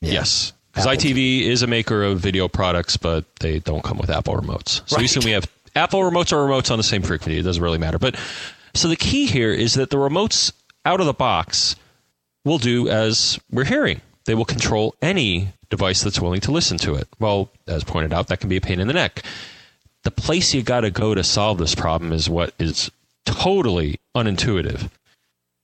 Yeah. 0.00 0.12
Yes. 0.12 0.54
Because 0.72 0.86
ITV 0.86 1.42
is 1.42 1.62
a 1.62 1.66
maker 1.66 2.02
of 2.04 2.20
video 2.20 2.48
products, 2.48 2.96
but 2.96 3.24
they 3.40 3.58
don't 3.58 3.82
come 3.84 3.98
with 3.98 4.08
Apple 4.08 4.34
remotes. 4.34 4.80
So 4.88 4.96
we 4.96 5.02
Right. 5.02 5.04
assume 5.06 5.24
we 5.24 5.32
have 5.32 5.46
Apple 5.76 6.00
remotes 6.00 6.32
or 6.32 6.36
remotes 6.48 6.70
on 6.70 6.78
the 6.78 6.84
same 6.84 7.02
frequency. 7.02 7.38
It 7.38 7.42
doesn't 7.42 7.62
really 7.62 7.78
matter. 7.78 7.98
But 7.98 8.14
so 8.74 8.88
the 8.88 8.96
key 8.96 9.26
here 9.26 9.52
is 9.52 9.74
that 9.74 9.90
the 9.90 9.96
remotes 9.96 10.52
out 10.84 11.00
of 11.00 11.06
the 11.06 11.12
box 11.12 11.76
will 12.44 12.58
do 12.58 12.88
as 12.88 13.38
we're 13.50 13.64
hearing. 13.64 14.00
They 14.24 14.34
will 14.34 14.44
control 14.44 14.94
any 15.02 15.48
device 15.70 16.02
that's 16.02 16.20
willing 16.20 16.40
to 16.42 16.52
listen 16.52 16.78
to 16.78 16.94
it. 16.94 17.08
Well, 17.18 17.50
as 17.66 17.84
pointed 17.84 18.12
out, 18.12 18.28
that 18.28 18.40
can 18.40 18.48
be 18.48 18.56
a 18.56 18.60
pain 18.60 18.80
in 18.80 18.88
the 18.88 18.94
neck. 18.94 19.22
The 20.04 20.10
place 20.10 20.54
you 20.54 20.62
got 20.62 20.80
to 20.80 20.90
go 20.90 21.14
to 21.14 21.24
solve 21.24 21.58
this 21.58 21.74
problem 21.74 22.12
is 22.12 22.30
what 22.30 22.54
is 22.58 22.90
totally 23.24 24.00
unintuitive. 24.16 24.90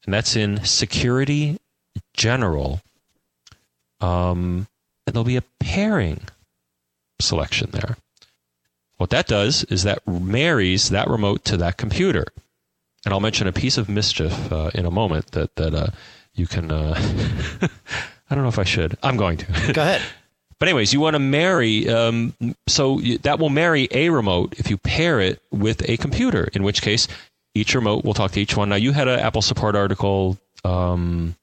And 0.04 0.12
that's 0.12 0.36
in 0.36 0.64
security 0.64 1.58
general 2.14 2.82
um, 4.04 4.66
and 5.06 5.14
there'll 5.14 5.24
be 5.24 5.36
a 5.36 5.44
pairing 5.60 6.20
selection 7.20 7.70
there. 7.72 7.96
What 8.96 9.10
that 9.10 9.26
does 9.26 9.64
is 9.64 9.82
that 9.82 10.06
marries 10.06 10.90
that 10.90 11.08
remote 11.08 11.44
to 11.46 11.56
that 11.56 11.76
computer. 11.76 12.26
And 13.04 13.12
I'll 13.12 13.20
mention 13.20 13.46
a 13.46 13.52
piece 13.52 13.76
of 13.76 13.88
mischief 13.88 14.50
uh, 14.52 14.70
in 14.74 14.86
a 14.86 14.90
moment 14.90 15.32
that 15.32 15.54
that 15.56 15.74
uh, 15.74 15.86
you 16.34 16.46
can. 16.46 16.70
Uh, 16.70 16.94
I 18.30 18.34
don't 18.34 18.42
know 18.44 18.48
if 18.48 18.58
I 18.58 18.64
should. 18.64 18.96
I'm 19.02 19.16
going 19.16 19.38
to. 19.38 19.72
Go 19.72 19.82
ahead. 19.82 20.02
But 20.60 20.68
anyways, 20.68 20.92
you 20.94 21.00
want 21.00 21.14
to 21.14 21.18
marry. 21.18 21.88
Um, 21.90 22.32
so 22.68 22.98
you, 23.00 23.18
that 23.18 23.38
will 23.40 23.50
marry 23.50 23.88
a 23.90 24.08
remote 24.08 24.54
if 24.56 24.70
you 24.70 24.78
pair 24.78 25.20
it 25.20 25.42
with 25.50 25.86
a 25.90 25.96
computer. 25.96 26.48
In 26.54 26.62
which 26.62 26.80
case, 26.80 27.08
each 27.54 27.74
remote 27.74 28.04
will 28.04 28.14
talk 28.14 28.30
to 28.30 28.40
each 28.40 28.56
one. 28.56 28.68
Now 28.68 28.76
you 28.76 28.92
had 28.92 29.08
an 29.08 29.18
Apple 29.18 29.42
support 29.42 29.74
article. 29.74 30.38
Um, 30.64 31.34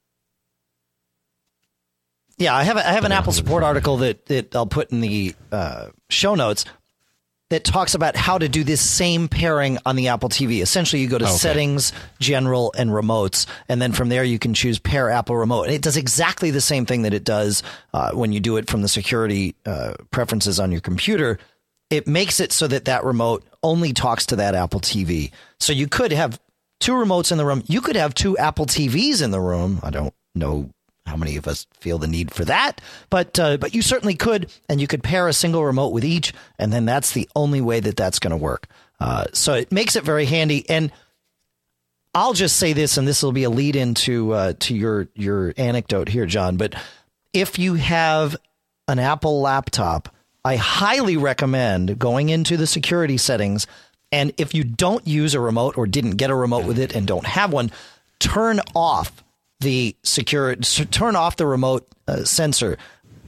Yeah, 2.38 2.56
I 2.56 2.64
have 2.64 2.78
a, 2.78 2.88
I 2.90 2.94
have 2.94 3.04
an 3.04 3.12
Apple 3.12 3.34
support 3.34 3.64
article 3.64 3.98
that, 3.98 4.26
that 4.28 4.56
I'll 4.56 4.66
put 4.66 4.92
in 4.92 5.02
the 5.02 5.36
uh, 5.52 5.90
show 6.10 6.34
notes 6.34 6.66
that 7.52 7.66
talks 7.66 7.94
about 7.96 8.16
how 8.16 8.38
to 8.38 8.48
do 8.50 8.64
this 8.64 8.82
same 8.82 9.28
pairing 9.28 9.78
on 9.86 9.98
the 9.98 10.08
Apple 10.08 10.30
TV. 10.30 10.62
Essentially, 10.62 11.02
you 11.02 11.08
go 11.10 11.18
to 11.18 11.26
Okay. 11.26 11.34
settings, 11.34 11.92
general, 12.20 12.74
and 12.78 12.92
remotes, 12.92 13.46
and 13.68 13.82
then 13.82 13.92
from 13.92 14.08
there 14.10 14.24
you 14.24 14.40
can 14.40 14.54
choose 14.54 14.80
pair 14.80 15.10
Apple 15.10 15.36
remote. 15.36 15.64
And 15.64 15.74
it 15.74 15.82
does 15.82 15.98
exactly 15.98 16.50
the 16.50 16.62
same 16.62 16.86
thing 16.86 17.02
that 17.02 17.14
it 17.14 17.26
does 17.26 17.62
uh, 17.94 18.12
when 18.12 18.32
you 18.32 18.40
do 18.40 18.56
it 18.56 18.70
from 18.70 18.82
the 18.82 18.88
security 18.88 19.54
uh, 19.66 19.94
preferences 20.12 20.60
on 20.62 20.72
your 20.72 20.82
computer. 20.82 21.40
It 21.90 22.08
makes 22.08 22.40
it 22.40 22.54
so 22.54 22.68
that 22.68 22.86
that 22.86 23.04
remote 23.04 23.44
only 23.62 23.92
talks 23.92 24.26
to 24.28 24.38
that 24.38 24.56
Apple 24.56 24.80
TV. 24.80 25.32
So 25.60 25.74
you 25.74 25.88
could 25.88 26.14
have 26.14 26.40
two 26.80 26.94
remotes 26.94 27.34
in 27.34 27.38
the 27.38 27.46
room. 27.46 27.64
You 27.68 27.82
could 27.82 27.98
have 27.98 28.14
two 28.14 28.38
Apple 28.38 28.66
TVs 28.66 29.22
in 29.22 29.32
the 29.32 29.42
room. 29.42 29.82
I 29.84 29.90
don't 29.90 30.14
know 30.34 30.70
how 31.06 31.16
many 31.16 31.36
of 31.36 31.48
us 31.48 31.68
feel 31.80 31.98
the 31.98 32.08
need 32.08 32.32
for 32.32 32.46
that, 32.46 32.80
but 33.10 33.40
uh, 33.40 33.58
but 33.58 33.74
you 33.74 33.82
certainly 33.82 34.16
could, 34.16 34.52
and 34.70 34.80
you 34.80 34.88
could 34.88 35.04
pair 35.04 35.28
a 35.28 35.34
single 35.34 35.66
remote 35.66 35.90
with 35.90 36.06
each, 36.06 36.34
and 36.60 36.72
then 36.72 36.86
that's 36.86 37.12
the 37.12 37.30
only 37.36 37.62
way 37.62 37.80
that 37.80 37.98
that's 37.98 38.20
going 38.20 38.32
to 38.32 38.38
work. 38.38 38.68
Uh, 39.00 39.26
so 39.34 39.54
it 39.54 39.72
makes 39.72 39.96
it 39.96 40.04
very 40.04 40.26
handy. 40.26 40.70
And 40.70 40.92
I'll 42.14 42.34
just 42.34 42.58
say 42.58 42.74
this, 42.74 42.98
and 42.98 43.08
this 43.08 43.24
will 43.24 43.32
be 43.32 43.44
a 43.44 43.50
lead 43.50 43.76
into 43.76 44.32
uh, 44.34 44.54
to 44.60 44.76
your 44.76 45.08
your 45.16 45.54
anecdote 45.58 46.08
here, 46.08 46.26
John. 46.26 46.58
But 46.58 46.76
if 47.34 47.58
you 47.58 47.76
have 47.76 48.36
an 48.88 49.00
Apple 49.00 49.42
laptop, 49.42 50.14
I 50.46 50.56
highly 50.58 51.18
recommend 51.18 51.98
going 51.98 52.30
into 52.30 52.58
the 52.58 52.68
security 52.68 53.18
settings. 53.18 53.66
And 54.12 54.34
if 54.38 54.54
you 54.54 54.64
don't 54.64 55.08
use 55.08 55.34
a 55.34 55.40
remote 55.40 55.78
or 55.78 55.88
didn't 55.88 56.18
get 56.18 56.30
a 56.30 56.36
remote 56.36 56.66
with 56.66 56.78
it 56.78 56.94
and 56.94 57.08
don't 57.08 57.26
have 57.26 57.54
one, 57.54 57.72
turn 58.20 58.60
off 58.76 59.24
the 59.62 59.96
secure, 60.04 60.56
turn 60.56 61.16
off 61.16 61.38
the 61.38 61.46
remote 61.46 61.88
uh, 62.08 62.24
sensor 62.24 62.78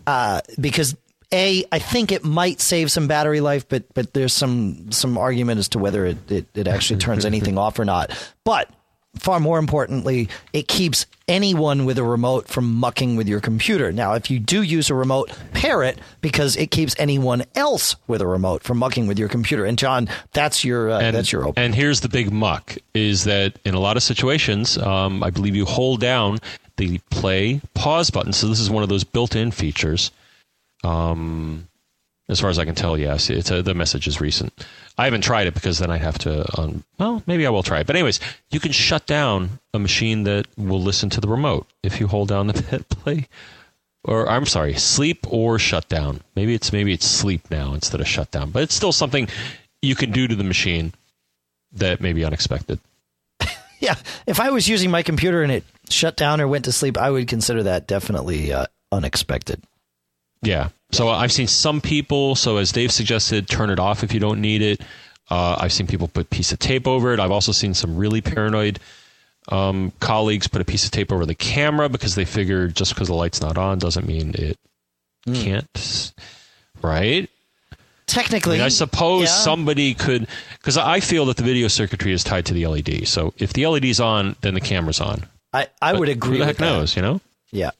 uh, 0.05 0.41
because 0.59 0.95
a 1.31 1.65
I 1.71 1.79
think 1.79 2.11
it 2.11 2.23
might 2.23 2.61
save 2.61 2.91
some 2.91 3.07
battery 3.07 3.41
life, 3.41 3.67
but 3.67 3.91
but 3.93 4.13
there's 4.13 4.33
some 4.33 4.91
some 4.91 5.17
argument 5.17 5.59
as 5.59 5.69
to 5.69 5.79
whether 5.79 6.05
it 6.05 6.31
it, 6.31 6.45
it 6.53 6.67
actually 6.67 6.99
turns 6.99 7.25
anything 7.25 7.57
off 7.63 7.79
or 7.79 7.85
not. 7.85 8.11
But 8.43 8.69
far 9.15 9.39
more 9.39 9.59
importantly, 9.59 10.29
it 10.53 10.67
keeps 10.67 11.05
anyone 11.27 11.85
with 11.85 11.97
a 11.97 12.03
remote 12.03 12.47
from 12.47 12.73
mucking 12.73 13.15
with 13.15 13.27
your 13.27 13.39
computer. 13.39 13.91
Now, 13.91 14.13
if 14.13 14.29
you 14.29 14.39
do 14.39 14.61
use 14.61 14.89
a 14.89 14.95
remote, 14.95 15.31
pair 15.53 15.83
it 15.83 15.99
because 16.21 16.55
it 16.57 16.71
keeps 16.71 16.95
anyone 16.97 17.43
else 17.55 17.95
with 18.07 18.21
a 18.21 18.27
remote 18.27 18.63
from 18.63 18.77
mucking 18.77 19.07
with 19.07 19.19
your 19.19 19.29
computer. 19.29 19.65
And 19.65 19.77
John, 19.77 20.09
that's 20.33 20.63
your 20.63 20.91
uh, 20.91 20.99
and, 20.99 21.15
that's 21.15 21.31
your 21.31 21.47
open. 21.47 21.63
And 21.63 21.75
here's 21.75 22.01
the 22.01 22.09
big 22.09 22.31
muck: 22.31 22.75
is 22.93 23.23
that 23.25 23.57
in 23.65 23.75
a 23.75 23.79
lot 23.79 23.97
of 23.97 24.03
situations, 24.03 24.77
um, 24.77 25.23
I 25.23 25.29
believe 25.29 25.55
you 25.55 25.65
hold 25.65 25.99
down 25.99 26.39
the 26.77 26.97
play 27.09 27.61
pause 27.73 28.09
button. 28.09 28.33
So 28.33 28.47
this 28.47 28.59
is 28.59 28.69
one 28.69 28.83
of 28.83 28.89
those 28.89 29.03
built-in 29.03 29.51
features. 29.51 30.11
Um, 30.83 31.67
as 32.33 32.39
far 32.39 32.49
as 32.49 32.57
I 32.57 32.65
can 32.65 32.75
tell, 32.75 32.97
yes, 32.97 33.29
it's 33.29 33.51
a, 33.51 33.61
the 33.61 33.75
message 33.75 34.07
is 34.07 34.19
recent. 34.19 34.51
I 34.97 35.05
haven't 35.05 35.21
tried 35.21 35.45
it 35.45 35.53
because 35.53 35.77
then 35.77 35.91
I'd 35.91 36.01
have 36.01 36.17
to. 36.19 36.45
Um, 36.59 36.83
well, 36.97 37.23
maybe 37.27 37.45
I 37.45 37.51
will 37.51 37.63
try 37.63 37.79
it. 37.79 37.87
But 37.87 37.95
anyways, 37.95 38.19
you 38.49 38.59
can 38.59 38.71
shut 38.71 39.05
down 39.05 39.59
a 39.73 39.79
machine 39.79 40.23
that 40.23 40.47
will 40.57 40.81
listen 40.81 41.09
to 41.11 41.21
the 41.21 41.27
remote 41.27 41.67
if 41.83 41.99
you 41.99 42.07
hold 42.07 42.29
down 42.29 42.47
the 42.47 42.59
hit 42.59 42.89
play. 42.89 43.27
Or 44.03 44.27
I'm 44.27 44.47
sorry, 44.47 44.73
sleep 44.73 45.25
or 45.29 45.59
shut 45.59 45.87
down. 45.87 46.21
Maybe 46.35 46.53
it's 46.55 46.73
maybe 46.73 46.91
it's 46.91 47.05
sleep 47.05 47.49
now 47.49 47.73
instead 47.73 48.01
of 48.01 48.07
shut 48.07 48.31
down. 48.31 48.49
But 48.49 48.63
it's 48.63 48.75
still 48.75 48.91
something 48.91 49.29
you 49.81 49.95
can 49.95 50.11
do 50.11 50.27
to 50.27 50.35
the 50.35 50.43
machine 50.43 50.93
that 51.71 52.01
may 52.01 52.13
be 52.13 52.25
unexpected. 52.25 52.79
Yeah, 53.79 53.95
if 54.25 54.39
I 54.39 54.49
was 54.49 54.69
using 54.69 54.91
my 54.91 55.03
computer 55.03 55.43
and 55.43 55.51
it 55.51 55.65
shut 55.89 56.15
down 56.15 56.39
or 56.39 56.47
went 56.47 56.63
to 56.65 56.71
sleep, 56.71 56.97
I 56.97 57.09
would 57.09 57.27
consider 57.27 57.63
that 57.63 57.85
definitely 57.85 58.53
uh, 58.53 58.67
unexpected. 58.93 59.61
Yeah. 60.43 60.69
So 60.91 61.09
I've 61.09 61.31
seen 61.31 61.47
some 61.47 61.81
people. 61.81 62.35
So 62.35 62.57
as 62.57 62.71
Dave 62.71 62.91
suggested, 62.91 63.47
turn 63.49 63.69
it 63.69 63.79
off 63.79 64.03
if 64.03 64.13
you 64.13 64.19
don't 64.19 64.41
need 64.41 64.61
it. 64.61 64.81
Uh, 65.29 65.57
I've 65.59 65.73
seen 65.73 65.87
people 65.87 66.07
put 66.07 66.25
a 66.25 66.29
piece 66.29 66.51
of 66.51 66.59
tape 66.59 66.87
over 66.87 67.13
it. 67.13 67.19
I've 67.19 67.31
also 67.31 67.51
seen 67.51 67.73
some 67.73 67.95
really 67.97 68.21
paranoid 68.21 68.79
um, 69.49 69.91
colleagues 69.99 70.47
put 70.47 70.61
a 70.61 70.65
piece 70.65 70.85
of 70.85 70.91
tape 70.91 71.11
over 71.11 71.25
the 71.25 71.35
camera 71.35 71.89
because 71.89 72.15
they 72.15 72.25
figure 72.25 72.67
just 72.67 72.93
because 72.93 73.07
the 73.07 73.15
light's 73.15 73.41
not 73.41 73.57
on 73.57 73.79
doesn't 73.79 74.07
mean 74.07 74.35
it 74.35 74.57
can't. 75.25 76.13
Right. 76.81 77.29
I, 77.71 77.75
Technically, 78.05 78.57
mean, 78.57 78.65
I 78.65 78.69
suppose 78.69 79.23
yeah. 79.23 79.27
somebody 79.27 79.93
could 79.93 80.27
because 80.59 80.77
I 80.77 80.99
feel 80.99 81.25
that 81.25 81.37
the 81.37 81.43
video 81.43 81.67
circuitry 81.67 82.11
is 82.11 82.23
tied 82.23 82.45
to 82.47 82.53
the 82.53 82.67
LED. 82.67 83.07
So 83.07 83.33
if 83.37 83.53
the 83.53 83.65
LED's 83.65 83.99
on, 83.99 84.35
then 84.41 84.53
the 84.53 84.61
camera's 84.61 85.01
on. 85.01 85.23
I, 85.53 85.67
I 85.81 85.93
would 85.93 86.09
agree. 86.09 86.33
Who 86.33 86.37
the 86.37 86.39
with 86.39 86.47
heck 86.47 86.57
that. 86.57 86.65
knows? 86.65 86.95
You 86.95 87.01
know. 87.01 87.21
Yeah. 87.51 87.71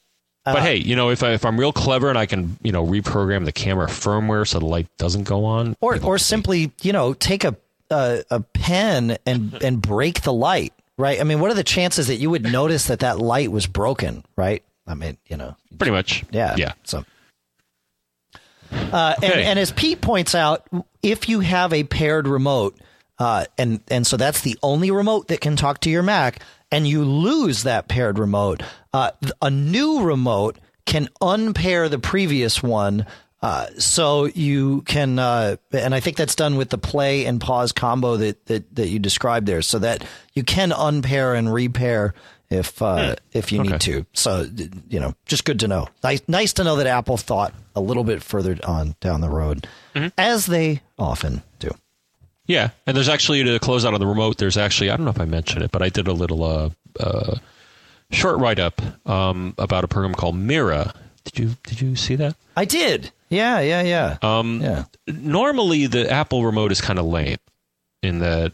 But 0.45 0.57
Uh, 0.57 0.61
hey, 0.61 0.75
you 0.75 0.95
know, 0.95 1.09
if 1.09 1.23
I, 1.23 1.31
if 1.31 1.45
I'm 1.45 1.57
real 1.59 1.71
clever 1.71 2.09
and 2.09 2.17
I 2.17 2.25
can, 2.25 2.57
you 2.61 2.71
know, 2.71 2.85
reprogram 2.85 3.45
the 3.45 3.53
camera 3.53 3.87
firmware 3.87 4.45
so 4.45 4.59
the 4.59 4.65
light 4.65 4.87
doesn't 4.97 5.23
go 5.23 5.45
on, 5.45 5.75
or 5.79 5.97
or 6.03 6.17
simply 6.17 6.71
you 6.81 6.91
know 6.91 7.13
take 7.13 7.43
a 7.43 7.55
a, 7.89 8.23
a 8.29 8.39
pen 8.41 9.17
and 9.25 9.53
and 9.63 9.81
break 9.81 10.21
the 10.23 10.33
light 10.33 10.73
right? 10.97 11.19
I 11.19 11.23
mean 11.23 11.39
what 11.39 11.49
are 11.49 11.55
the 11.55 11.63
chances 11.63 12.07
that 12.07 12.15
you 12.15 12.29
would 12.29 12.43
notice 12.43 12.87
that 12.87 12.99
that 12.99 13.19
light 13.19 13.51
was 13.51 13.67
broken 13.67 14.23
right? 14.35 14.63
I 14.85 14.95
mean 14.95 15.17
you 15.27 15.37
know. 15.37 15.55
Pretty 15.77 15.91
much, 15.91 16.23
yeah 16.31 16.55
yeah, 16.57 16.73
so. 16.83 17.05
Uh, 18.71 19.13
and, 19.21 19.33
and 19.33 19.59
as 19.59 19.71
Pete 19.71 20.01
points 20.01 20.33
out, 20.33 20.67
if 21.03 21.29
you 21.29 21.41
have 21.41 21.73
a 21.73 21.83
paired 21.83 22.27
remote, 22.27 22.75
uh, 23.19 23.45
and 23.57 23.81
and 23.89 24.05
so 24.05 24.17
that's 24.17 24.41
the 24.41 24.57
only 24.63 24.89
remote 24.91 25.27
that 25.27 25.41
can 25.41 25.55
talk 25.55 25.79
to 25.81 25.89
your 25.89 26.03
Mac, 26.03 26.41
and 26.73 26.87
you 26.87 27.03
lose 27.05 27.63
that 27.63 27.87
paired 27.87 28.19
remote, 28.19 28.61
uh, 28.93 29.11
a 29.41 29.49
new 29.49 30.01
remote 30.01 30.57
can 30.85 31.07
unpair 31.21 31.87
the 31.89 31.99
previous 31.99 32.61
one. 32.61 33.05
Uh, 33.41 33.67
so 33.77 34.25
you 34.25 34.81
can, 34.83 35.19
uh, 35.19 35.57
and 35.73 35.93
I 35.93 35.99
think 35.99 36.15
that's 36.15 36.35
done 36.35 36.55
with 36.55 36.69
the 36.69 36.77
play 36.77 37.25
and 37.25 37.41
pause 37.41 37.73
combo 37.73 38.15
that, 38.17 38.45
that, 38.45 38.73
that 38.75 38.87
you 38.87 38.99
described 38.99 39.47
there, 39.47 39.61
so 39.61 39.79
that 39.79 40.05
you 40.33 40.43
can 40.43 40.71
unpair 40.71 41.33
and 41.35 41.53
repair 41.53 42.13
if 42.49 42.81
uh, 42.81 43.15
if 43.33 43.51
you 43.51 43.61
need 43.61 43.71
Hmm. 43.71 43.77
To. 43.79 44.05
So 44.13 44.47
you 44.89 44.99
know, 44.99 45.13
just 45.25 45.43
good 45.43 45.59
to 45.61 45.67
know. 45.67 45.89
Nice, 46.03 46.21
nice 46.27 46.53
to 46.53 46.63
know 46.63 46.77
that 46.77 46.87
Apple 46.87 47.17
thought 47.17 47.53
a 47.75 47.81
little 47.81 48.03
bit 48.05 48.23
further 48.23 48.57
on 48.63 48.95
down 49.01 49.19
the 49.21 49.29
road, 49.29 49.67
Mm-hmm. 49.93 50.07
as 50.17 50.45
they 50.45 50.81
often 50.97 51.43
do. 51.59 51.69
Yeah. 52.45 52.69
And 52.85 52.95
there's 52.95 53.09
actually 53.09 53.43
to 53.43 53.59
close 53.59 53.85
out 53.85 53.93
on 53.93 53.99
the 53.99 54.07
remote. 54.07 54.37
There's 54.37 54.57
actually 54.57 54.89
I 54.89 54.97
don't 54.97 55.05
know 55.05 55.11
if 55.11 55.19
I 55.19 55.25
mentioned 55.25 55.63
it, 55.63 55.71
but 55.71 55.81
I 55.81 55.89
did 55.89 56.07
a 56.07 56.13
little 56.13 56.43
uh, 56.43 56.69
uh, 56.99 57.37
short 58.11 58.39
write 58.39 58.59
up 58.59 58.81
um, 59.07 59.55
about 59.57 59.83
a 59.83 59.87
program 59.87 60.13
called 60.13 60.35
Mira. 60.35 60.93
Did 61.23 61.39
you 61.39 61.55
did 61.63 61.81
you 61.81 61.95
see 61.95 62.15
that? 62.15 62.35
I 62.55 62.65
did. 62.65 63.11
Yeah, 63.29 63.61
yeah, 63.61 63.81
yeah. 63.81 64.17
Um, 64.21 64.61
yeah. 64.61 64.83
Normally, 65.07 65.87
the 65.87 66.09
Apple 66.09 66.45
remote 66.45 66.71
is 66.71 66.81
kind 66.81 66.99
of 66.99 67.05
lame 67.05 67.37
in 68.03 68.19
that 68.19 68.53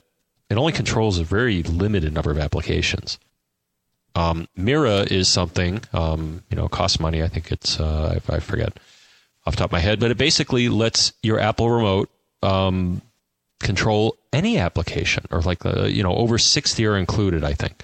it 0.50 0.58
only 0.58 0.72
controls 0.72 1.20
a 1.20 1.24
very 1.24 1.64
limited 1.64 2.14
number 2.14 2.32
of 2.32 2.40
applications. 2.40 3.20
Um, 4.16 4.48
Mira 4.56 5.02
is 5.02 5.28
something, 5.28 5.82
um, 5.94 6.44
you 6.50 6.58
know, 6.58 6.68
costs 6.68 7.00
money. 7.00 7.22
I 7.22 7.28
think 7.28 7.52
it's, 7.52 7.80
uh, 7.80 8.20
I, 8.30 8.36
I, 8.36 8.40
forget 8.40 8.80
off 9.46 9.54
the 9.54 9.60
top 9.60 9.68
of 9.68 9.72
my 9.72 9.80
head, 9.80 10.00
but 10.00 10.12
it 10.12 10.18
basically 10.18 10.68
lets 10.68 11.14
your 11.22 11.40
Apple 11.40 11.70
remote 11.70 12.10
um, 12.42 13.02
control 13.60 14.18
any 14.34 14.58
application, 14.58 15.26
or 15.32 15.42
like, 15.42 15.66
uh, 15.66 15.84
you 15.84 16.04
know, 16.04 16.16
over 16.16 16.38
60 16.38 16.86
are 16.86 16.98
included, 16.98 17.44
I 17.44 17.54
think. 17.54 17.84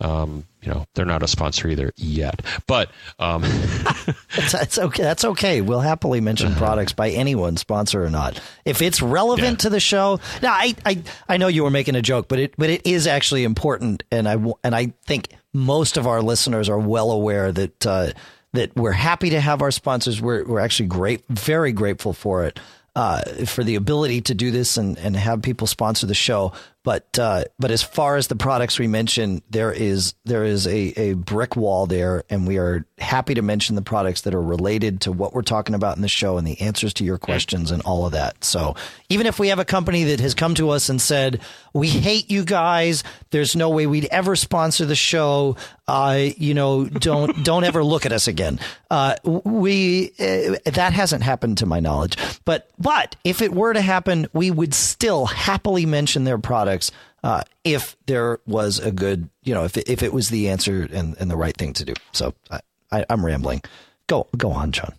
Um, 0.00 0.44
you 0.62 0.72
know, 0.72 0.86
they're 0.94 1.04
not 1.04 1.22
a 1.22 1.28
sponsor 1.28 1.68
either 1.68 1.92
yet, 1.96 2.42
but 2.66 2.90
um, 3.18 3.42
it's, 3.44 4.54
it's, 4.54 4.78
okay. 4.78 5.02
That's 5.02 5.24
okay. 5.24 5.60
We'll 5.60 5.80
happily 5.80 6.22
mention 6.22 6.54
products 6.54 6.94
by 6.94 7.10
anyone, 7.10 7.58
sponsor 7.58 8.02
or 8.02 8.10
not, 8.10 8.40
if 8.64 8.80
it's 8.80 9.02
relevant 9.02 9.58
yeah. 9.58 9.62
to 9.62 9.70
the 9.70 9.80
show. 9.80 10.18
Now, 10.40 10.52
I, 10.52 10.74
I, 10.86 11.02
I 11.28 11.36
know 11.36 11.48
you 11.48 11.64
were 11.64 11.70
making 11.70 11.96
a 11.96 12.02
joke, 12.02 12.28
but 12.28 12.38
it, 12.38 12.54
but 12.56 12.70
it 12.70 12.86
is 12.86 13.06
actually 13.06 13.44
important, 13.44 14.02
and 14.10 14.26
I, 14.26 14.36
and 14.64 14.74
I 14.74 14.94
think 15.04 15.28
most 15.52 15.98
of 15.98 16.06
our 16.06 16.22
listeners 16.22 16.68
are 16.70 16.78
well 16.78 17.10
aware 17.10 17.52
that 17.52 17.86
uh, 17.86 18.12
that 18.52 18.74
we're 18.76 18.92
happy 18.92 19.30
to 19.30 19.40
have 19.40 19.60
our 19.62 19.70
sponsors. 19.70 20.20
We're 20.20 20.44
we're 20.44 20.60
actually 20.60 20.88
great, 20.88 21.24
very 21.28 21.72
grateful 21.72 22.12
for 22.12 22.44
it 22.44 22.58
uh, 22.96 23.22
for 23.46 23.64
the 23.64 23.76
ability 23.76 24.20
to 24.22 24.34
do 24.34 24.50
this 24.50 24.76
and, 24.76 24.98
and 24.98 25.16
have 25.16 25.42
people 25.42 25.66
sponsor 25.66 26.06
the 26.06 26.14
show. 26.14 26.52
But 26.82 27.18
uh, 27.18 27.44
but 27.58 27.70
as 27.70 27.82
far 27.82 28.16
as 28.16 28.28
the 28.28 28.36
products 28.36 28.78
we 28.78 28.86
mentioned, 28.86 29.42
there 29.50 29.70
is 29.70 30.14
there 30.24 30.44
is 30.44 30.66
a, 30.66 30.98
a 30.98 31.12
brick 31.12 31.54
wall 31.54 31.84
there, 31.84 32.24
and 32.30 32.46
we 32.46 32.56
are 32.56 32.86
happy 32.98 33.34
to 33.34 33.42
mention 33.42 33.76
the 33.76 33.82
products 33.82 34.22
that 34.22 34.34
are 34.34 34.40
related 34.40 35.02
to 35.02 35.12
what 35.12 35.34
we're 35.34 35.42
talking 35.42 35.74
about 35.74 35.96
in 35.96 36.02
the 36.02 36.08
show 36.08 36.38
and 36.38 36.46
the 36.46 36.58
answers 36.58 36.94
to 36.94 37.04
your 37.04 37.18
questions 37.18 37.70
and 37.70 37.82
all 37.82 38.06
of 38.06 38.12
that. 38.12 38.42
So 38.42 38.76
even 39.10 39.26
if 39.26 39.38
we 39.38 39.48
have 39.48 39.58
a 39.58 39.64
company 39.64 40.04
that 40.04 40.20
has 40.20 40.32
come 40.34 40.54
to 40.54 40.70
us 40.70 40.88
and 40.88 41.00
said 41.02 41.40
we 41.74 41.88
hate 41.88 42.30
you 42.30 42.46
guys, 42.46 43.04
there's 43.28 43.54
no 43.54 43.68
way 43.68 43.86
we'd 43.86 44.08
ever 44.10 44.34
sponsor 44.34 44.86
the 44.86 44.96
show. 44.96 45.56
Uh, 45.86 46.28
you 46.38 46.54
know, 46.54 46.86
don't 46.86 47.44
don't 47.44 47.64
ever 47.64 47.84
look 47.84 48.06
at 48.06 48.12
us 48.12 48.26
again. 48.26 48.58
Uh, 48.90 49.16
we 49.24 50.12
uh, 50.18 50.56
that 50.64 50.94
hasn't 50.94 51.22
happened 51.24 51.58
to 51.58 51.66
my 51.66 51.78
knowledge, 51.78 52.16
but 52.46 52.70
but 52.78 53.16
if 53.22 53.42
it 53.42 53.52
were 53.52 53.74
to 53.74 53.82
happen, 53.82 54.28
we 54.32 54.50
would 54.50 54.72
still 54.72 55.26
happily 55.26 55.84
mention 55.84 56.24
their 56.24 56.38
products 56.38 56.69
products 56.70 56.90
uh, 57.22 57.42
if 57.64 57.96
there 58.06 58.38
was 58.46 58.78
a 58.78 58.90
good, 58.90 59.28
you 59.42 59.54
know, 59.54 59.64
if 59.64 59.76
it, 59.76 59.88
if 59.88 60.02
it 60.02 60.12
was 60.12 60.30
the 60.30 60.48
answer 60.48 60.88
and, 60.92 61.16
and 61.18 61.30
the 61.30 61.36
right 61.36 61.56
thing 61.56 61.72
to 61.74 61.84
do. 61.84 61.94
So 62.12 62.34
I, 62.50 62.60
I, 62.90 63.04
am 63.10 63.24
rambling. 63.24 63.62
Go 64.06 64.26
go 64.36 64.50
on, 64.50 64.72
John. 64.72 64.94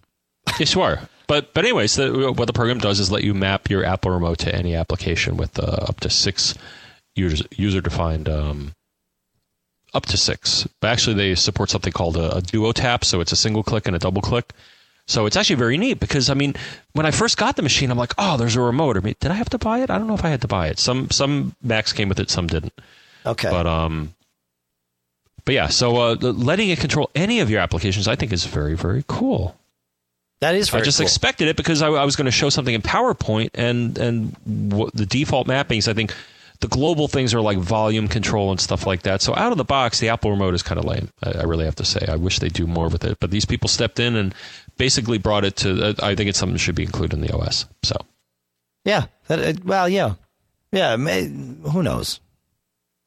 yes, 0.60 0.76
you 0.76 0.82
are. 0.82 1.00
But 1.28 1.54
but 1.54 1.64
anyways, 1.66 1.96
the, 1.96 2.34
what 2.36 2.46
the 2.46 2.54
program 2.54 2.80
does 2.80 3.00
is 3.00 3.12
let 3.12 3.24
you 3.24 3.34
map 3.34 3.70
your 3.70 3.84
Apple 3.84 4.12
Remote 4.12 4.40
to 4.40 4.54
any 4.54 4.76
application 4.76 5.38
with 5.38 5.58
uh, 5.58 5.86
up 5.88 6.00
to 6.02 6.10
six 6.10 6.54
user 7.16 7.46
user 7.56 7.82
defined. 7.82 8.30
Um, 8.30 8.74
up 9.94 10.06
to 10.06 10.16
six, 10.16 10.66
but 10.80 10.88
actually 10.88 11.16
they 11.16 11.36
support 11.36 11.70
something 11.70 11.92
called 11.92 12.16
a, 12.16 12.38
a 12.38 12.42
duo 12.42 12.72
tap, 12.72 13.04
so 13.04 13.20
it's 13.20 13.34
a 13.34 13.36
single 13.36 13.62
click 13.62 13.88
and 13.88 13.96
a 13.96 14.00
double 14.00 14.22
click. 14.22 14.54
So 15.08 15.26
it's 15.26 15.36
actually 15.36 15.58
very 15.58 15.78
neat 15.78 16.00
because 16.00 16.30
I 16.30 16.34
mean, 16.34 16.56
when 16.94 17.06
I 17.06 17.12
first 17.12 17.38
got 17.38 17.56
the 17.56 17.62
machine, 17.62 17.92
I'm 17.92 17.98
like, 17.98 18.14
oh, 18.18 18.38
there's 18.38 18.56
a 18.56 18.62
remote. 18.62 18.98
I 18.98 19.02
mean, 19.02 19.16
did 19.20 19.32
I 19.32 19.36
have 19.36 19.50
to 19.50 19.58
buy 19.58 19.80
it? 19.80 19.90
I 19.90 19.98
don't 19.98 20.08
know 20.08 20.14
if 20.14 20.24
I 20.24 20.30
had 20.30 20.42
to 20.42 20.48
buy 20.48 20.68
it. 20.68 20.80
Some 20.80 21.10
some 21.10 21.56
Macs 21.62 21.94
came 21.94 22.10
with 22.10 22.20
it, 22.20 22.30
some 22.30 22.48
didn't. 22.48 22.74
Okay. 23.26 23.50
But 23.50 23.68
um, 23.68 24.14
but 25.44 25.56
yeah, 25.56 25.68
so 25.68 25.98
uh, 25.98 26.16
letting 26.22 26.70
it 26.70 26.80
control 26.80 27.10
any 27.16 27.40
of 27.40 27.50
your 27.50 27.60
applications, 27.60 28.08
I 28.08 28.16
think, 28.16 28.32
is 28.32 28.46
very 28.46 28.76
very 28.76 29.04
cool. 29.08 29.56
That 30.40 30.56
is. 30.56 30.74
I 30.74 30.82
just 30.82 30.98
cool. 30.98 31.06
expected 31.06 31.48
it 31.48 31.56
because 31.56 31.82
I, 31.82 31.88
I 31.90 32.04
was 32.04 32.16
going 32.16 32.26
to 32.26 32.32
show 32.32 32.50
something 32.50 32.74
in 32.74 32.82
PowerPoint, 32.82 33.52
and 33.54 33.98
and 33.98 34.36
the 34.46 35.06
default 35.06 35.48
mappings, 35.48 35.88
I 35.88 35.94
think 35.94 36.14
the 36.62 36.68
global 36.68 37.08
things 37.08 37.34
are 37.34 37.42
like 37.42 37.58
volume 37.58 38.08
control 38.08 38.52
and 38.52 38.60
stuff 38.60 38.86
like 38.86 39.02
that. 39.02 39.22
So 39.22 39.36
out 39.36 39.52
of 39.52 39.58
the 39.58 39.64
box, 39.64 40.00
the 40.00 40.10
Apple 40.10 40.30
remote 40.30 40.54
is 40.54 40.62
kind 40.62 40.80
of 40.80 40.86
lame. 40.86 41.10
I, 41.24 41.40
I, 41.40 41.44
really 41.44 41.66
have 41.66 41.76
to 41.78 41.86
say. 41.86 42.06
I 42.08 42.16
wish 42.16 42.38
they 42.38 42.50
do 42.50 42.68
more 42.68 42.88
with 42.88 43.04
it. 43.04 43.20
But 43.20 43.32
these 43.32 43.46
people 43.46 43.68
stepped 43.68 44.00
in 44.00 44.16
and 44.16 44.36
basically 44.82 45.20
brought 45.20 45.46
it 45.46 45.58
to. 45.58 45.90
Uh, 45.90 45.94
I 46.02 46.16
think 46.16 46.28
it's 46.28 46.40
something 46.40 46.56
that 46.56 46.60
should 46.60 46.74
be 46.74 46.84
included 46.84 47.14
in 47.14 47.22
the 47.22 47.36
OS. 47.36 47.68
So, 47.84 47.96
yeah. 48.84 49.06
That, 49.28 49.40
uh, 49.40 49.60
well, 49.64 49.88
yeah, 49.88 50.16
yeah. 50.72 50.96
May, 50.96 51.28
who 51.28 51.84
knows? 51.84 52.20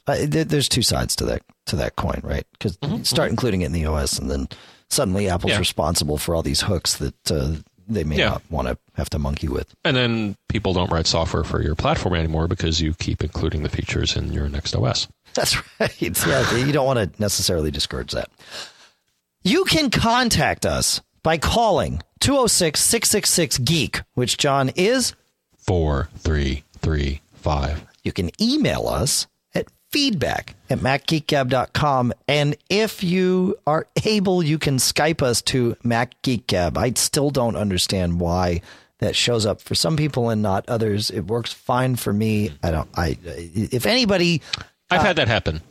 Uh, 0.07 0.19
there's 0.21 0.69
two 0.69 0.83
sides 0.83 1.17
to 1.17 1.25
that 1.25 1.43
to 1.67 1.77
that 1.77 1.97
coin, 1.97 2.21
right? 2.23 2.47
Because 2.53 2.77
mm-hmm, 2.77 3.03
start 3.03 3.27
mm-hmm. 3.27 3.33
including 3.33 3.63
it 3.63 3.67
in 3.67 3.73
the 3.73 3.87
OS, 3.87 4.21
and 4.21 4.31
then 4.31 4.49
suddenly 4.89 5.29
Apple's 5.29 5.53
yeah. 5.53 5.59
responsible 5.59 6.17
for 6.17 6.37
all 6.37 6.43
these 6.43 6.61
hooks 6.61 6.99
that 6.99 7.33
uh, 7.33 7.57
they 7.89 8.05
may 8.05 8.19
yeah. 8.19 8.29
not 8.29 8.43
want 8.51 8.69
to 8.69 8.79
have 8.95 9.11
to 9.11 9.19
monkey 9.19 9.49
with. 9.49 9.75
And 9.85 9.97
then 9.97 10.37
people 10.49 10.75
don't 10.75 10.93
write 10.93 11.09
software 11.09 11.43
for 11.43 11.61
your 11.61 11.75
platform 11.75 12.15
anymore 12.15 12.47
because 12.47 12.81
you 12.81 12.95
keep 12.95 13.25
including 13.25 13.65
the 13.65 13.69
features 13.69 14.17
in 14.17 14.33
your 14.33 14.49
next 14.49 14.77
OS. 14.77 15.09
That's 15.35 15.57
right. 15.81 16.01
Yeah, 16.01 16.57
you 16.57 16.71
don't 16.71 16.87
want 16.87 17.15
to 17.15 17.21
necessarily 17.21 17.73
discourage 17.73 18.13
that. 18.13 18.31
You 19.43 19.65
can 19.65 19.91
contact 19.91 20.65
us 20.65 21.01
by 21.25 21.39
calling 21.39 22.01
206 22.21 22.81
666 22.81 23.59
Geek, 23.59 24.03
which 24.15 24.37
John 24.37 24.69
is 24.77 25.15
4335. 25.57 27.85
You 28.05 28.13
can 28.13 28.31
email 28.41 28.87
us 28.87 29.27
at 29.55 29.67
feedback 29.91 30.55
at 30.71 30.79
macgeekgab.com. 30.79 32.13
And 32.29 32.57
if 32.69 33.03
you 33.03 33.59
are 33.67 33.89
able, 34.05 34.45
you 34.45 34.59
can 34.59 34.77
Skype 34.77 35.23
us 35.23 35.43
to 35.43 35.75
MacGeekGab. 35.85 36.77
I 36.77 36.93
still 36.93 37.31
don't 37.31 37.57
understand 37.57 38.21
why 38.21 38.61
that 38.99 39.17
shows 39.17 39.45
up 39.45 39.61
for 39.61 39.75
some 39.75 39.97
people 39.97 40.31
and 40.31 40.43
not 40.43 40.69
others. 40.69 41.11
It 41.11 41.23
works 41.23 41.53
fine 41.53 41.97
for 41.97 42.13
me. 42.13 42.53
I 42.63 42.71
don't, 42.71 42.89
I, 42.95 43.19
if 43.25 43.87
anybody. 43.87 44.43
I've 44.91 45.01
uh, 45.01 45.05
had 45.05 45.17
that 45.17 45.29
happen. 45.29 45.63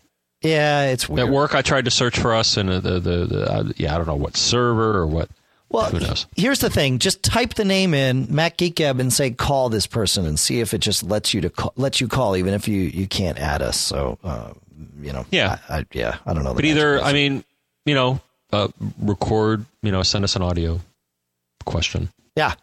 Yeah, 0.42 0.88
it's 0.88 1.08
weird. 1.08 1.30
At 1.30 1.34
work, 1.34 1.56
I 1.56 1.62
tried 1.62 1.86
to 1.86 1.92
search 1.92 2.20
for 2.20 2.34
us, 2.34 2.58
and 2.58 2.68
the, 2.68 3.00
the, 3.00 3.00
the 3.00 3.50
uh, 3.50 3.64
yeah, 3.78 3.96
I 3.96 3.98
don't 3.98 4.08
know 4.08 4.16
what 4.16 4.36
server 4.36 4.98
or 4.98 5.08
what 5.08 5.30
well, 5.74 5.90
Who 5.90 6.00
knows? 6.00 6.28
here's 6.36 6.60
the 6.60 6.70
thing: 6.70 7.00
just 7.00 7.24
type 7.24 7.56
the 7.56 7.66
name 7.66 7.96
in 7.96 8.28
Mac 8.30 8.58
Geek 8.58 8.76
Gab 8.76 9.00
and 9.00 9.12
say 9.12 9.32
call 9.32 9.70
this 9.70 9.88
person 9.88 10.28
and 10.28 10.40
see 10.40 10.60
if 10.60 10.72
it 10.74 10.78
just 10.78 11.02
lets 11.02 11.34
you 11.34 11.42
to 11.42 11.50
call, 11.50 11.74
lets 11.76 12.00
you 12.00 12.08
call, 12.08 12.38
even 12.38 12.54
if 12.54 12.68
you 12.68 12.82
you 12.82 13.08
can't 13.08 13.40
add 13.40 13.64
us. 13.64 13.78
So, 13.78 14.20
uh, 14.24 14.54
you 15.02 15.12
know, 15.12 15.26
yeah, 15.32 15.58
I, 15.68 15.80
I, 15.80 15.86
yeah, 15.92 16.18
I 16.28 16.34
don't 16.36 16.44
know. 16.44 16.54
But 16.54 16.66
either, 16.66 17.02
I 17.02 17.12
mean, 17.12 17.44
you 17.86 17.96
know, 17.96 18.22
uh, 18.52 18.68
record, 19.00 19.66
you 19.82 19.92
know, 19.92 20.04
send 20.04 20.24
us 20.24 20.36
an 20.36 20.44
audio 20.44 20.80
question. 21.66 22.10
Yeah, 22.36 22.54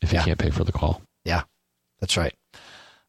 if 0.00 0.12
you 0.12 0.18
yeah. 0.18 0.24
can't 0.24 0.38
pay 0.38 0.50
for 0.50 0.62
the 0.62 0.72
call. 0.72 1.02
Yeah, 1.24 1.42
that's 2.00 2.16
right. 2.16 2.34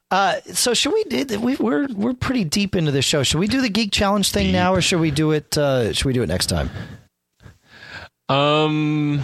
Uh, 0.09 0.39
so 0.51 0.73
should 0.73 0.93
we? 0.93 1.03
we 1.38 1.57
we're 1.57 1.88
we're 1.93 2.13
pretty 2.15 2.43
deep 2.43 2.75
into 2.75 2.91
the 2.91 3.03
show. 3.03 3.21
Should 3.21 3.39
we 3.39 3.47
do 3.47 3.61
the 3.61 3.69
geek 3.69 3.91
challenge 3.91 4.31
thing 4.31 4.47
deep. 4.47 4.53
now, 4.53 4.73
or 4.73 4.81
should 4.81 4.99
we 4.99 5.11
do 5.11 5.31
it? 5.31 5.55
Uh, 5.55 5.93
should 5.93 6.05
we 6.05 6.13
do 6.13 6.23
it 6.23 6.27
next 6.27 6.47
time? 6.47 6.71
Um, 8.30 9.21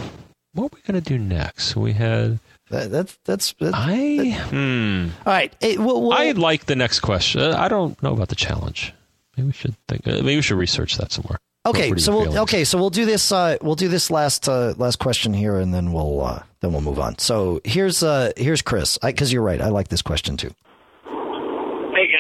what 0.54 0.66
are 0.66 0.76
we 0.76 0.82
gonna 0.82 1.02
do 1.02 1.18
next? 1.18 1.76
We 1.76 1.94
had 1.94 2.40
that, 2.70 2.92
that's 2.92 3.18
that's, 3.26 3.54
that's 3.60 3.76
I 3.76 4.32
hmm. 4.50 5.10
All 5.26 5.34
right, 5.34 5.54
hey, 5.60 5.78
we'll, 5.78 6.02
we'll, 6.02 6.14
I 6.14 6.32
like 6.32 6.66
the 6.66 6.76
next 6.76 7.02
question. 7.02 7.42
I 7.42 7.68
don't 7.68 8.02
know 8.02 8.14
about 8.14 8.30
the 8.30 8.36
challenge. 8.36 8.94
Maybe 9.36 9.48
we 9.48 9.54
should 9.54 9.76
think. 9.88 10.08
Uh, 10.08 10.12
maybe 10.12 10.38
we 10.38 10.42
should 10.42 10.58
research 10.58 10.98
that 10.98 11.12
some 11.12 11.26
more. 11.28 11.38
Okay, 11.66 11.96
so 11.96 12.18
we'll 12.18 12.40
okay, 12.40 12.66
so 12.66 12.78
we'll 12.78 12.90
do 12.90 13.06
this. 13.06 13.32
Uh, 13.32 13.58
we'll 13.62 13.76
do 13.76 13.88
this 13.88 14.12
last 14.12 14.50
uh, 14.50 14.74
last 14.78 15.00
question 15.00 15.34
here, 15.34 15.56
and 15.56 15.74
then 15.74 15.94
we'll 15.94 16.22
uh, 16.22 16.44
then 16.60 16.72
we'll 16.74 16.82
move 16.82 17.00
on. 17.00 17.18
So 17.20 17.62
here's 17.64 18.04
uh, 18.04 18.34
here's 18.36 18.62
Chris, 18.62 18.98
because 19.02 19.32
you're 19.32 19.44
right. 19.44 19.62
I 19.62 19.70
like 19.70 19.88
this 19.88 20.02
question 20.02 20.36
too. 20.36 20.54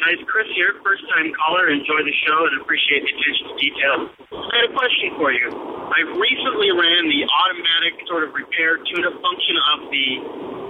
Guys, 0.03 0.19
Chris 0.27 0.51
here, 0.51 0.75
first 0.83 0.99
time 1.15 1.31
caller. 1.31 1.71
Enjoy 1.71 2.03
the 2.03 2.11
show 2.27 2.35
and 2.43 2.59
appreciate 2.59 3.07
the 3.07 3.11
attention 3.15 3.45
to 3.47 3.55
detail. 3.55 3.97
I 4.35 4.51
had 4.59 4.65
a 4.67 4.73
question 4.75 5.15
for 5.15 5.31
you. 5.31 5.47
I 5.47 6.03
recently 6.19 6.75
ran 6.75 7.07
the 7.07 7.23
automatic 7.23 8.03
sort 8.11 8.27
of 8.27 8.35
repair 8.35 8.83
tune-up 8.83 9.15
function 9.23 9.55
of 9.71 9.87
the 9.87 10.07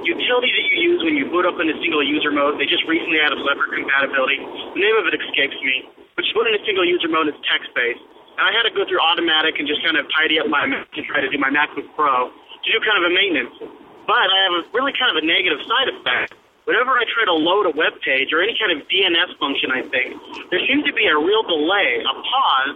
utility 0.05 0.53
that 0.53 0.65
you 0.69 0.77
use 0.85 0.99
when 1.01 1.17
you 1.17 1.33
boot 1.33 1.49
up 1.49 1.57
in 1.57 1.65
a 1.65 1.73
single 1.81 2.05
user 2.05 2.29
mode. 2.29 2.61
They 2.61 2.69
just 2.69 2.85
recently 2.85 3.17
added 3.25 3.41
Leopard 3.41 3.73
compatibility. 3.73 4.37
The 4.77 4.81
name 4.85 5.01
of 5.01 5.09
it 5.09 5.17
escapes 5.17 5.57
me. 5.65 5.89
But 6.13 6.29
you 6.29 6.37
put 6.37 6.45
in 6.45 6.53
a 6.53 6.61
single 6.61 6.85
user 6.85 7.09
mode, 7.09 7.25
it's 7.25 7.41
text-based. 7.49 8.05
And 8.37 8.45
I 8.45 8.53
had 8.53 8.69
to 8.69 8.73
go 8.77 8.85
through 8.85 9.01
automatic 9.01 9.57
and 9.57 9.65
just 9.65 9.81
kind 9.81 9.97
of 9.97 10.05
tidy 10.13 10.37
up 10.37 10.45
my 10.45 10.69
Mac 10.69 10.93
to 10.93 11.01
try 11.09 11.25
to 11.25 11.29
do 11.33 11.41
my 11.41 11.49
MacBook 11.49 11.89
Pro 11.97 12.29
to 12.29 12.67
do 12.69 12.77
kind 12.85 13.01
of 13.01 13.09
a 13.09 13.13
maintenance. 13.17 13.57
But 14.05 14.29
I 14.29 14.37
have 14.45 14.55
a 14.61 14.63
really 14.77 14.93
kind 14.93 15.09
of 15.09 15.17
a 15.17 15.25
negative 15.25 15.57
side 15.65 15.89
effect 15.89 16.37
whenever 16.65 16.91
I 16.95 17.03
try 17.11 17.25
to 17.27 17.35
load 17.35 17.67
a 17.67 17.73
web 17.75 17.93
page 18.03 18.31
or 18.31 18.41
any 18.41 18.55
kind 18.55 18.71
of 18.75 18.87
DNS 18.87 19.31
function, 19.39 19.71
I 19.71 19.83
think, 19.87 20.15
there 20.51 20.63
seems 20.67 20.83
to 20.87 20.93
be 20.93 21.07
a 21.07 21.17
real 21.17 21.43
delay, 21.43 22.03
a 22.03 22.13
pause, 22.13 22.75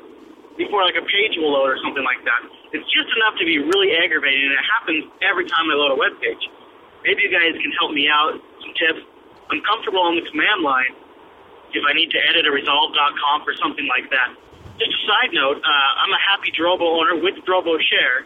before 0.58 0.82
like 0.84 0.98
a 0.98 1.06
page 1.06 1.38
will 1.38 1.54
load 1.54 1.70
or 1.70 1.78
something 1.86 2.04
like 2.04 2.20
that. 2.26 2.42
It's 2.74 2.88
just 2.90 3.10
enough 3.14 3.38
to 3.38 3.46
be 3.46 3.62
really 3.62 3.94
aggravating, 3.94 4.50
and 4.50 4.58
it 4.58 4.66
happens 4.66 5.02
every 5.22 5.46
time 5.46 5.70
I 5.70 5.78
load 5.78 5.94
a 5.94 6.00
web 6.00 6.18
page. 6.18 6.44
Maybe 7.06 7.30
you 7.30 7.32
guys 7.32 7.54
can 7.54 7.72
help 7.78 7.94
me 7.94 8.10
out, 8.10 8.36
some 8.60 8.74
tips. 8.74 9.06
I'm 9.54 9.62
comfortable 9.64 10.02
on 10.02 10.18
the 10.18 10.26
command 10.28 10.66
line 10.66 10.92
if 11.72 11.84
I 11.86 11.94
need 11.94 12.10
to 12.10 12.20
edit 12.26 12.50
a 12.50 12.52
resolv.conf 12.52 13.46
or 13.46 13.56
something 13.62 13.86
like 13.86 14.10
that. 14.10 14.34
Just 14.82 14.92
a 14.92 15.02
side 15.06 15.32
note, 15.32 15.62
uh, 15.62 16.02
I'm 16.02 16.12
a 16.12 16.22
happy 16.22 16.50
Drobo 16.52 16.86
owner 16.86 17.22
with 17.22 17.38
Drobo 17.46 17.78
Share, 17.78 18.26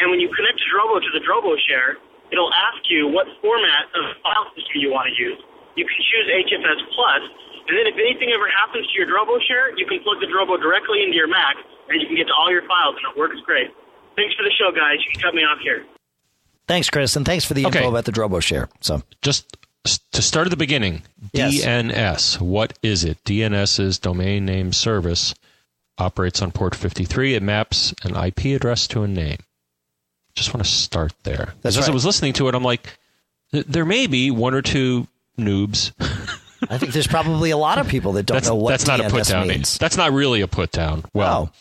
and 0.00 0.10
when 0.10 0.20
you 0.20 0.32
connect 0.32 0.60
Drobo 0.64 1.00
to 1.00 1.10
the 1.12 1.20
Drobo 1.20 1.56
Share, 1.68 2.00
it'll 2.32 2.52
ask 2.52 2.82
you 2.90 3.08
what 3.08 3.26
format 3.40 3.86
of 3.94 4.04
file 4.22 4.46
system 4.54 4.80
you 4.82 4.90
want 4.90 5.08
to 5.10 5.14
use. 5.14 5.38
You 5.76 5.84
can 5.84 5.98
choose 6.00 6.26
HFS 6.48 6.80
Plus, 6.94 7.22
and 7.68 7.74
then 7.76 7.86
if 7.86 7.94
anything 8.00 8.32
ever 8.32 8.48
happens 8.48 8.86
to 8.88 8.94
your 8.98 9.06
Drobo 9.06 9.36
share, 9.46 9.76
you 9.76 9.86
can 9.86 10.00
plug 10.02 10.20
the 10.20 10.26
Drobo 10.26 10.56
directly 10.60 11.02
into 11.02 11.14
your 11.16 11.28
Mac, 11.28 11.56
and 11.88 12.00
you 12.00 12.06
can 12.06 12.16
get 12.16 12.26
to 12.28 12.34
all 12.34 12.50
your 12.50 12.62
files, 12.66 12.96
and 12.96 13.04
it 13.10 13.18
works 13.18 13.36
great. 13.44 13.68
Thanks 14.16 14.34
for 14.34 14.42
the 14.42 14.52
show, 14.56 14.72
guys. 14.72 14.98
You 15.04 15.12
can 15.12 15.20
cut 15.22 15.34
me 15.34 15.42
off 15.42 15.58
here. 15.60 15.84
Thanks, 16.66 16.88
Chris, 16.90 17.14
and 17.14 17.24
thanks 17.26 17.44
for 17.44 17.54
the 17.54 17.66
Okay. 17.66 17.78
info 17.80 17.90
about 17.90 18.06
the 18.06 18.12
Drobo 18.12 18.42
share. 18.42 18.68
So 18.80 19.02
Just 19.22 19.56
to 20.12 20.20
start 20.22 20.46
at 20.48 20.50
the 20.50 20.56
beginning, 20.56 21.02
Yes. 21.32 21.62
DNS. 21.62 22.40
What 22.40 22.72
is 22.82 23.04
it? 23.04 23.22
DNS 23.24 23.78
is 23.78 23.98
domain 24.00 24.44
name 24.44 24.72
service. 24.72 25.32
Operates 25.98 26.42
on 26.42 26.50
port 26.50 26.74
53. 26.74 27.34
It 27.34 27.42
maps 27.42 27.94
an 28.02 28.16
IP 28.16 28.46
address 28.56 28.86
to 28.88 29.02
a 29.02 29.08
name. 29.08 29.38
Just 30.36 30.54
want 30.54 30.64
to 30.64 30.70
start 30.70 31.12
there. 31.24 31.54
That's 31.62 31.76
As 31.76 31.88
I 31.88 31.92
was 31.92 32.04
listening 32.04 32.34
to 32.34 32.48
it, 32.48 32.54
I'm 32.54 32.62
like, 32.62 32.96
there 33.50 33.84
may 33.84 34.06
be 34.06 34.30
one 34.30 34.54
or 34.54 34.62
two 34.62 35.08
noobs. 35.38 35.92
I 36.70 36.78
think 36.78 36.92
there's 36.92 37.06
probably 37.06 37.50
a 37.50 37.56
lot 37.56 37.78
of 37.78 37.88
people 37.88 38.12
that 38.12 38.24
don't 38.26 38.36
That's, 38.36 38.48
know 38.48 38.54
what 38.54 38.70
that's 38.70 38.86
not 38.86 39.00
a 39.00 39.08
put 39.10 39.24
down. 39.26 39.48
means. 39.48 39.78
That's 39.78 39.96
not 39.96 40.12
really 40.12 40.40
a 40.40 40.48
put 40.48 40.72
down. 40.72 41.04
Well, 41.12 41.52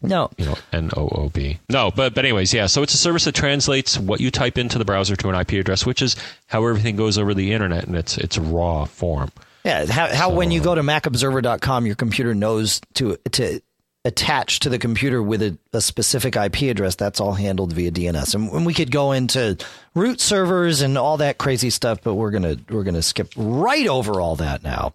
no, 0.00 0.30
you 0.38 0.44
know, 0.46 0.56
N 0.72 0.90
O 0.96 1.08
O 1.08 1.28
B. 1.28 1.58
No, 1.68 1.90
but 1.90 2.14
but 2.14 2.24
anyways, 2.24 2.54
yeah. 2.54 2.66
So 2.66 2.82
it's 2.82 2.94
a 2.94 2.98
service 2.98 3.24
that 3.24 3.34
translates 3.34 3.98
what 3.98 4.20
you 4.20 4.30
type 4.30 4.56
into 4.56 4.78
the 4.78 4.84
browser 4.84 5.16
to 5.16 5.28
an 5.28 5.34
IP 5.34 5.52
address, 5.54 5.84
which 5.84 6.00
is 6.02 6.14
how 6.46 6.64
everything 6.66 6.94
goes 6.94 7.18
over 7.18 7.34
the 7.34 7.52
internet 7.52 7.84
in 7.84 7.96
its 7.96 8.16
its 8.18 8.38
raw 8.38 8.84
form. 8.84 9.30
yeah. 9.64 9.86
How, 9.86 10.14
how 10.14 10.30
when 10.30 10.52
you 10.52 10.60
go 10.60 10.74
to 10.76 10.82
MacObserver.com, 10.82 11.86
your 11.86 11.96
computer 11.96 12.34
knows 12.34 12.80
to 12.94 13.16
to 13.32 13.60
attach 14.04 14.60
to 14.60 14.68
the 14.68 14.78
computer 14.78 15.22
with 15.22 15.42
a, 15.42 15.58
a 15.72 15.80
specific 15.80 16.36
IP 16.36 16.62
address. 16.62 16.94
That's 16.94 17.20
all 17.20 17.34
handled 17.34 17.72
via 17.72 17.90
DNS, 17.90 18.34
and, 18.34 18.50
and 18.50 18.66
we 18.66 18.74
could 18.74 18.90
go 18.90 19.12
into 19.12 19.56
root 19.94 20.20
servers 20.20 20.80
and 20.80 20.96
all 20.96 21.16
that 21.18 21.38
crazy 21.38 21.70
stuff, 21.70 22.00
but 22.02 22.14
we're 22.14 22.30
gonna 22.30 22.56
we're 22.70 22.84
gonna 22.84 23.02
skip 23.02 23.32
right 23.36 23.86
over 23.86 24.20
all 24.20 24.36
that 24.36 24.62
now. 24.62 24.94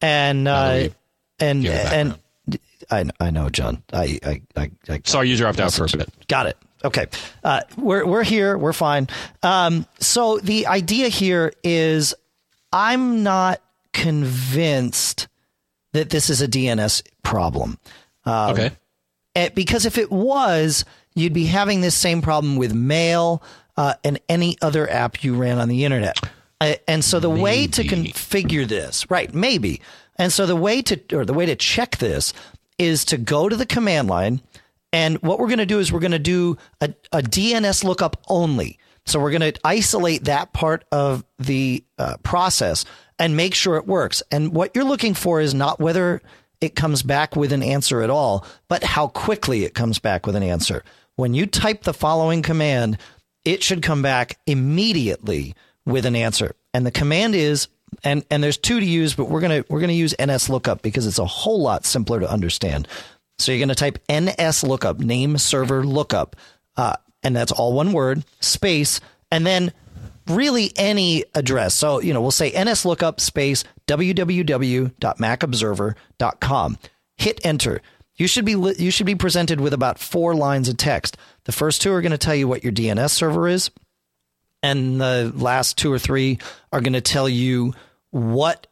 And 0.00 0.46
uh, 0.46 0.88
and 1.38 1.66
and 1.66 2.18
I 2.90 3.04
I 3.20 3.30
know, 3.30 3.48
John. 3.48 3.82
I 3.92 4.18
I 4.24 4.42
I, 4.56 4.70
I 4.88 5.00
Sorry, 5.04 5.28
you 5.28 5.36
dropped 5.36 5.60
out 5.60 5.72
for 5.72 5.84
a 5.84 5.88
bit. 5.88 6.08
Got 6.28 6.46
it. 6.46 6.56
Okay. 6.84 7.06
Uh, 7.42 7.62
we're 7.76 8.06
we're 8.06 8.24
here. 8.24 8.56
We're 8.56 8.72
fine. 8.72 9.08
Um, 9.42 9.86
so 9.98 10.38
the 10.38 10.66
idea 10.66 11.08
here 11.08 11.52
is, 11.64 12.14
I'm 12.72 13.22
not 13.22 13.60
convinced 13.92 15.28
that 15.92 16.10
this 16.10 16.28
is 16.30 16.42
a 16.42 16.48
DNS 16.48 17.02
problem. 17.22 17.78
Okay. 18.26 18.70
Eh, 19.34 19.50
because 19.54 19.86
if 19.86 19.98
it 19.98 20.10
was, 20.10 20.84
you'd 21.14 21.32
be 21.32 21.46
having 21.46 21.80
this 21.80 21.94
same 21.94 22.22
problem 22.22 22.56
with 22.56 22.74
mail 22.74 23.42
uh, 23.76 23.94
and 24.02 24.18
any 24.28 24.56
other 24.62 24.90
app 24.90 25.22
you 25.22 25.34
ran 25.34 25.58
on 25.58 25.68
the 25.68 25.84
internet. 25.84 26.18
Uh, 26.60 26.74
and 26.88 27.04
so 27.04 27.20
the 27.20 27.28
way 27.28 27.66
to 27.66 27.84
configure 27.84 28.66
this, 28.66 29.10
right? 29.10 29.34
Maybe. 29.34 29.82
And 30.16 30.32
so 30.32 30.46
the 30.46 30.56
way 30.56 30.80
to 30.82 31.00
or 31.12 31.24
the 31.26 31.34
way 31.34 31.46
to 31.46 31.56
check 31.56 31.98
this 31.98 32.32
is 32.78 33.04
to 33.06 33.18
go 33.18 33.48
to 33.48 33.56
the 33.56 33.66
command 33.66 34.08
line, 34.08 34.40
and 34.92 35.18
what 35.18 35.38
we're 35.38 35.48
going 35.48 35.58
to 35.58 35.66
do 35.66 35.78
is 35.78 35.92
we're 35.92 36.00
going 36.00 36.12
to 36.12 36.18
do 36.18 36.56
a, 36.80 36.94
a 37.12 37.20
DNS 37.20 37.84
lookup 37.84 38.22
only. 38.28 38.78
So 39.04 39.20
we're 39.20 39.30
going 39.30 39.52
to 39.52 39.60
isolate 39.64 40.24
that 40.24 40.52
part 40.52 40.84
of 40.90 41.24
the 41.38 41.84
uh, 41.98 42.16
process 42.22 42.84
and 43.18 43.36
make 43.36 43.54
sure 43.54 43.76
it 43.76 43.86
works. 43.86 44.22
And 44.30 44.52
what 44.52 44.74
you're 44.74 44.84
looking 44.84 45.14
for 45.14 45.40
is 45.40 45.54
not 45.54 45.78
whether 45.78 46.22
it 46.60 46.74
comes 46.74 47.02
back 47.02 47.36
with 47.36 47.52
an 47.52 47.62
answer 47.62 48.02
at 48.02 48.10
all, 48.10 48.46
but 48.68 48.82
how 48.82 49.08
quickly 49.08 49.64
it 49.64 49.74
comes 49.74 49.98
back 49.98 50.26
with 50.26 50.36
an 50.36 50.42
answer. 50.42 50.82
When 51.16 51.34
you 51.34 51.46
type 51.46 51.82
the 51.82 51.94
following 51.94 52.42
command, 52.42 52.98
it 53.44 53.62
should 53.62 53.82
come 53.82 54.02
back 54.02 54.38
immediately 54.46 55.54
with 55.84 56.04
an 56.06 56.16
answer. 56.16 56.54
And 56.74 56.84
the 56.84 56.90
command 56.90 57.34
is 57.34 57.68
and 58.02 58.24
and 58.30 58.42
there's 58.42 58.58
two 58.58 58.80
to 58.80 58.86
use, 58.86 59.14
but 59.14 59.30
we're 59.30 59.40
gonna 59.40 59.64
we're 59.68 59.80
gonna 59.80 59.92
use 59.92 60.14
NS 60.20 60.48
lookup 60.48 60.82
because 60.82 61.06
it's 61.06 61.18
a 61.18 61.24
whole 61.24 61.60
lot 61.60 61.84
simpler 61.84 62.20
to 62.20 62.30
understand. 62.30 62.88
So 63.38 63.52
you're 63.52 63.60
gonna 63.60 63.74
type 63.74 63.98
NS 64.10 64.64
lookup, 64.64 64.98
name 64.98 65.38
server 65.38 65.84
lookup, 65.84 66.36
uh, 66.76 66.96
and 67.22 67.34
that's 67.34 67.52
all 67.52 67.72
one 67.72 67.92
word, 67.92 68.24
space, 68.40 69.00
and 69.30 69.46
then 69.46 69.72
really 70.28 70.72
any 70.76 71.24
address. 71.34 71.74
So, 71.74 72.00
you 72.00 72.12
know, 72.12 72.20
we'll 72.20 72.30
say 72.30 72.50
NS 72.50 72.84
lookup 72.84 73.18
space 73.20 73.64
www.macobserver.com. 73.86 76.78
Hit 77.18 77.46
enter. 77.46 77.80
You 78.16 78.26
should 78.26 78.44
be 78.44 78.52
you 78.78 78.90
should 78.90 79.06
be 79.06 79.14
presented 79.14 79.60
with 79.60 79.74
about 79.74 79.98
four 79.98 80.34
lines 80.34 80.68
of 80.68 80.76
text. 80.76 81.16
The 81.44 81.52
first 81.52 81.82
two 81.82 81.92
are 81.92 82.00
going 82.00 82.12
to 82.12 82.18
tell 82.18 82.34
you 82.34 82.48
what 82.48 82.64
your 82.64 82.72
DNS 82.72 83.10
server 83.10 83.46
is, 83.46 83.70
and 84.62 85.00
the 85.00 85.32
last 85.34 85.76
two 85.76 85.92
or 85.92 85.98
three 85.98 86.38
are 86.72 86.80
going 86.80 86.94
to 86.94 87.02
tell 87.02 87.28
you 87.28 87.74
what 88.10 88.66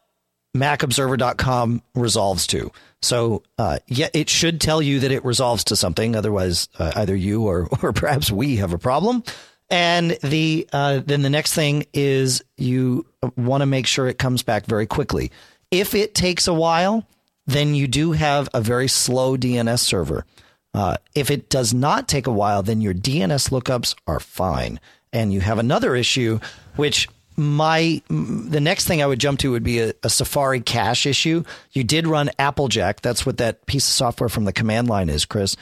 macobserver.com 0.57 1.83
resolves 1.95 2.47
to. 2.49 2.71
So, 3.03 3.43
uh, 3.59 3.81
yeah, 3.87 4.09
it 4.15 4.31
should 4.31 4.61
tell 4.61 4.81
you 4.81 5.01
that 5.01 5.13
it 5.13 5.25
resolves 5.25 5.65
to 5.65 5.77
something. 5.77 6.17
Otherwise, 6.17 6.69
uh, 6.79 6.93
either 6.97 7.15
you 7.15 7.43
or, 7.43 7.69
or 7.83 7.93
perhaps 7.93 8.31
we 8.31 8.57
have 8.57 8.73
a 8.73 8.79
problem. 8.79 9.25
And 9.71 10.19
the 10.23 10.69
uh, 10.73 11.01
then 11.05 11.23
the 11.23 11.31
next 11.31 11.55
thing 11.55 11.87
is 11.93 12.45
you 12.57 13.07
want 13.37 13.63
to 13.63 13.67
make 13.67 13.87
sure 13.87 14.07
it 14.07 14.19
comes 14.19 14.43
back 14.43 14.67
very 14.67 14.87
quickly. 14.87 15.33
If 15.71 15.95
it 15.95 16.15
takes 16.15 16.47
a 16.47 16.55
while, 16.55 17.07
then 17.47 17.75
you 17.75 17.89
do 17.89 18.13
have 18.13 18.49
a 18.55 18.61
very 18.61 18.89
slow 18.89 19.37
DNS 19.37 19.81
server. 19.81 20.25
Uh, 20.73 20.97
if 21.15 21.31
it 21.31 21.49
does 21.49 21.73
not 21.73 22.09
take 22.09 22.27
a 22.27 22.33
while, 22.33 22.63
then 22.63 22.81
your 22.81 22.95
DNS 22.95 23.51
lookups 23.51 23.95
are 24.07 24.21
fine. 24.21 24.81
And 25.13 25.33
you 25.33 25.41
have 25.41 25.59
another 25.59 25.95
issue, 25.95 26.41
which 26.77 27.09
my 27.37 28.03
the 28.09 28.61
next 28.61 28.87
thing 28.87 29.03
I 29.03 29.07
would 29.07 29.19
jump 29.19 29.41
to 29.41 29.53
would 29.53 29.63
be 29.63 29.81
a, 29.81 29.93
a 30.03 30.11
Safari 30.11 30.61
cache 30.61 31.07
issue. 31.07 31.45
You 31.73 31.85
did 31.85 32.07
run 32.07 32.31
Applejack. 32.39 33.01
That's 33.01 33.25
what 33.25 33.39
that 33.39 33.67
piece 33.67 33.87
of 33.87 33.95
software 33.95 34.29
from 34.29 34.45
the 34.45 34.53
command 34.53 34.89
line 34.89 35.09
is, 35.09 35.25
Chris. 35.25 35.57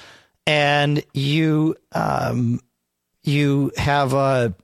And 0.47 1.05
you 1.15 1.77
um, 1.93 2.61
you 3.25 3.73
have 3.77 4.13
a 4.15 4.55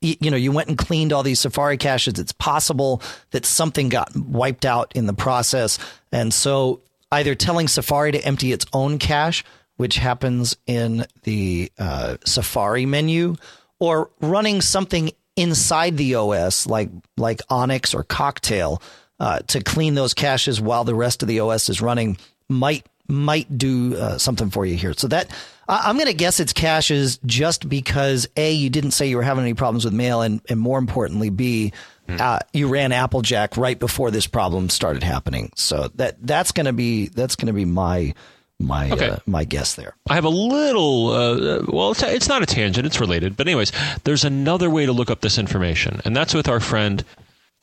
you 0.00 0.30
know 0.30 0.36
you 0.36 0.52
went 0.52 0.68
and 0.68 0.76
cleaned 0.76 1.12
all 1.12 1.22
these 1.22 1.40
Safari 1.40 1.76
caches. 1.76 2.18
It's 2.18 2.32
possible 2.32 3.02
that 3.30 3.46
something 3.46 3.88
got 3.88 4.14
wiped 4.14 4.64
out 4.64 4.92
in 4.94 5.06
the 5.06 5.14
process, 5.14 5.78
and 6.12 6.32
so 6.32 6.82
either 7.10 7.34
telling 7.34 7.68
Safari 7.68 8.12
to 8.12 8.24
empty 8.24 8.52
its 8.52 8.66
own 8.72 8.98
cache, 8.98 9.44
which 9.76 9.96
happens 9.96 10.56
in 10.66 11.06
the 11.22 11.70
uh, 11.78 12.16
Safari 12.26 12.86
menu, 12.86 13.36
or 13.78 14.10
running 14.20 14.60
something 14.60 15.10
inside 15.36 15.96
the 15.96 16.14
OS 16.14 16.66
like 16.66 16.90
like 17.16 17.40
Onyx 17.48 17.94
or 17.94 18.04
Cocktail 18.04 18.82
uh, 19.20 19.40
to 19.46 19.62
clean 19.62 19.94
those 19.94 20.14
caches 20.14 20.60
while 20.60 20.84
the 20.84 20.94
rest 20.94 21.22
of 21.22 21.28
the 21.28 21.40
OS 21.40 21.68
is 21.68 21.80
running 21.80 22.18
might 22.48 22.86
might 23.08 23.56
do 23.56 23.96
uh, 23.96 24.18
something 24.18 24.50
for 24.50 24.64
you 24.64 24.76
here. 24.76 24.94
So 24.94 25.08
that 25.08 25.30
I'm 25.68 25.96
going 25.96 26.06
to 26.06 26.14
guess 26.14 26.40
it's 26.40 26.52
caches 26.52 27.18
just 27.26 27.68
because 27.68 28.28
a 28.36 28.52
you 28.52 28.70
didn't 28.70 28.92
say 28.92 29.06
you 29.06 29.16
were 29.16 29.22
having 29.22 29.44
any 29.44 29.54
problems 29.54 29.84
with 29.84 29.94
mail, 29.94 30.22
and 30.22 30.40
and 30.48 30.60
more 30.60 30.78
importantly, 30.78 31.30
b 31.30 31.72
uh, 32.08 32.38
you 32.52 32.68
ran 32.68 32.92
Applejack 32.92 33.56
right 33.56 33.78
before 33.78 34.10
this 34.10 34.26
problem 34.26 34.68
started 34.68 35.02
happening. 35.02 35.50
So 35.56 35.88
that 35.94 36.16
that's 36.20 36.52
going 36.52 36.66
to 36.66 36.72
be 36.74 37.08
that's 37.08 37.34
going 37.36 37.46
to 37.46 37.52
be 37.54 37.64
my 37.64 38.14
my 38.60 38.90
Okay. 38.90 39.08
uh, 39.08 39.16
my 39.26 39.44
guess 39.44 39.74
there. 39.74 39.96
I 40.08 40.14
have 40.14 40.24
a 40.24 40.28
little, 40.28 41.08
uh, 41.08 41.62
well, 41.66 41.90
it's, 41.90 42.02
it's 42.04 42.28
not 42.28 42.42
a 42.42 42.46
tangent, 42.46 42.86
it's 42.86 43.00
related. 43.00 43.36
But, 43.36 43.48
anyways, 43.48 43.72
there's 44.04 44.24
another 44.24 44.70
way 44.70 44.86
to 44.86 44.92
look 44.92 45.10
up 45.10 45.22
this 45.22 45.38
information, 45.38 46.00
and 46.04 46.14
that's 46.16 46.34
with 46.34 46.46
our 46.48 46.60
friend. 46.60 47.04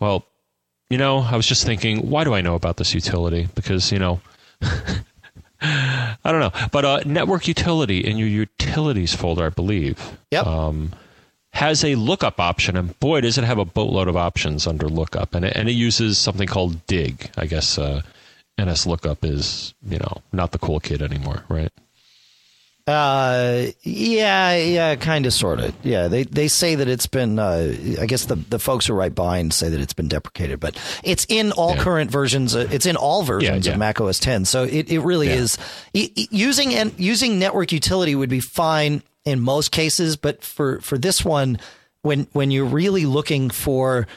Well, 0.02 0.26
you 0.90 0.98
know, 0.98 1.20
I 1.20 1.38
was 1.38 1.48
just 1.48 1.66
thinking, 1.66 2.10
why 2.10 2.26
do 2.26 2.34
I 2.34 2.42
know 2.42 2.56
about 2.56 2.76
this 2.76 2.94
utility? 2.94 3.48
Because, 3.56 3.90
you 3.92 4.00
know, 4.00 4.20
I 5.62 6.18
don't 6.26 6.40
know. 6.40 6.68
But 6.72 6.86
uh, 6.86 7.00
Network 7.06 7.48
Utility 7.48 8.00
in 8.00 8.18
your 8.18 8.28
Utilities 8.28 9.16
folder, 9.16 9.46
I 9.46 9.50
believe, 9.50 10.18
Yep. 10.32 10.48
um, 10.48 10.92
has 11.54 11.84
a 11.84 11.96
lookup 11.96 12.40
option. 12.40 12.76
And 12.78 12.98
boy, 13.00 13.22
does 13.22 13.38
it 13.38 13.44
have 13.44 13.60
a 13.60 13.66
boatload 13.66 14.08
of 14.08 14.18
options 14.18 14.66
under 14.66 14.88
lookup. 14.88 15.36
And 15.36 15.46
it, 15.46 15.56
and 15.56 15.70
it 15.70 15.74
uses 15.74 16.18
something 16.18 16.48
called 16.48 16.86
dig. 16.88 17.30
I 17.38 17.46
guess 17.46 17.78
uh, 17.78 18.02
NS 18.60 18.88
lookup 18.88 19.24
is, 19.24 19.74
you 19.88 20.00
know, 20.00 20.22
not 20.32 20.52
the 20.52 20.60
cool 20.60 20.80
kid 20.80 21.02
anymore, 21.02 21.44
right? 21.50 21.72
Uh, 22.88 23.68
yeah, 23.84 24.56
yeah, 24.56 24.96
kind 24.96 25.26
of, 25.26 25.34
sort 25.34 25.60
of. 25.60 25.74
Yeah, 25.84 26.08
they 26.08 26.24
they 26.24 26.48
say 26.48 26.76
that 26.76 26.88
it's 26.88 27.06
been. 27.06 27.38
Uh, 27.40 27.76
I 28.02 28.06
guess 28.06 28.26
the 28.26 28.36
the 28.36 28.60
folks 28.60 28.86
who 28.88 28.94
write 28.94 29.14
behind 29.16 29.54
say 29.54 29.70
that 29.70 29.80
it's 29.80 29.94
been 29.94 30.08
deprecated, 30.08 30.60
but 30.60 30.78
it's 31.04 31.26
in 31.30 31.52
all 31.52 31.76
Yeah. 31.76 31.84
current 31.84 32.12
versions. 32.12 32.56
Uh, 32.56 32.68
it's 32.72 32.86
in 32.86 32.96
all 32.96 33.24
versions 33.24 33.66
Yeah, 33.66 33.72
of 33.74 33.76
yeah. 33.76 33.80
Mac 33.80 34.02
OS 34.02 34.20
10. 34.20 34.46
So 34.46 34.64
it, 34.64 34.90
it 34.92 35.00
really 35.02 35.30
is 35.30 35.58
y- 35.94 36.10
y- 36.18 36.28
using 36.32 36.74
and 36.74 36.92
using 36.98 37.38
network 37.40 37.72
utility 37.72 38.16
would 38.16 38.30
be 38.30 38.40
fine 38.40 39.04
in 39.26 39.40
most 39.40 39.72
cases, 39.72 40.16
but 40.18 40.44
for 40.44 40.82
for 40.82 40.98
this 40.98 41.24
one, 41.24 41.60
when 42.02 42.28
when 42.34 42.50
you're 42.52 42.66
really 42.66 43.06
looking 43.06 43.50
for 43.52 44.08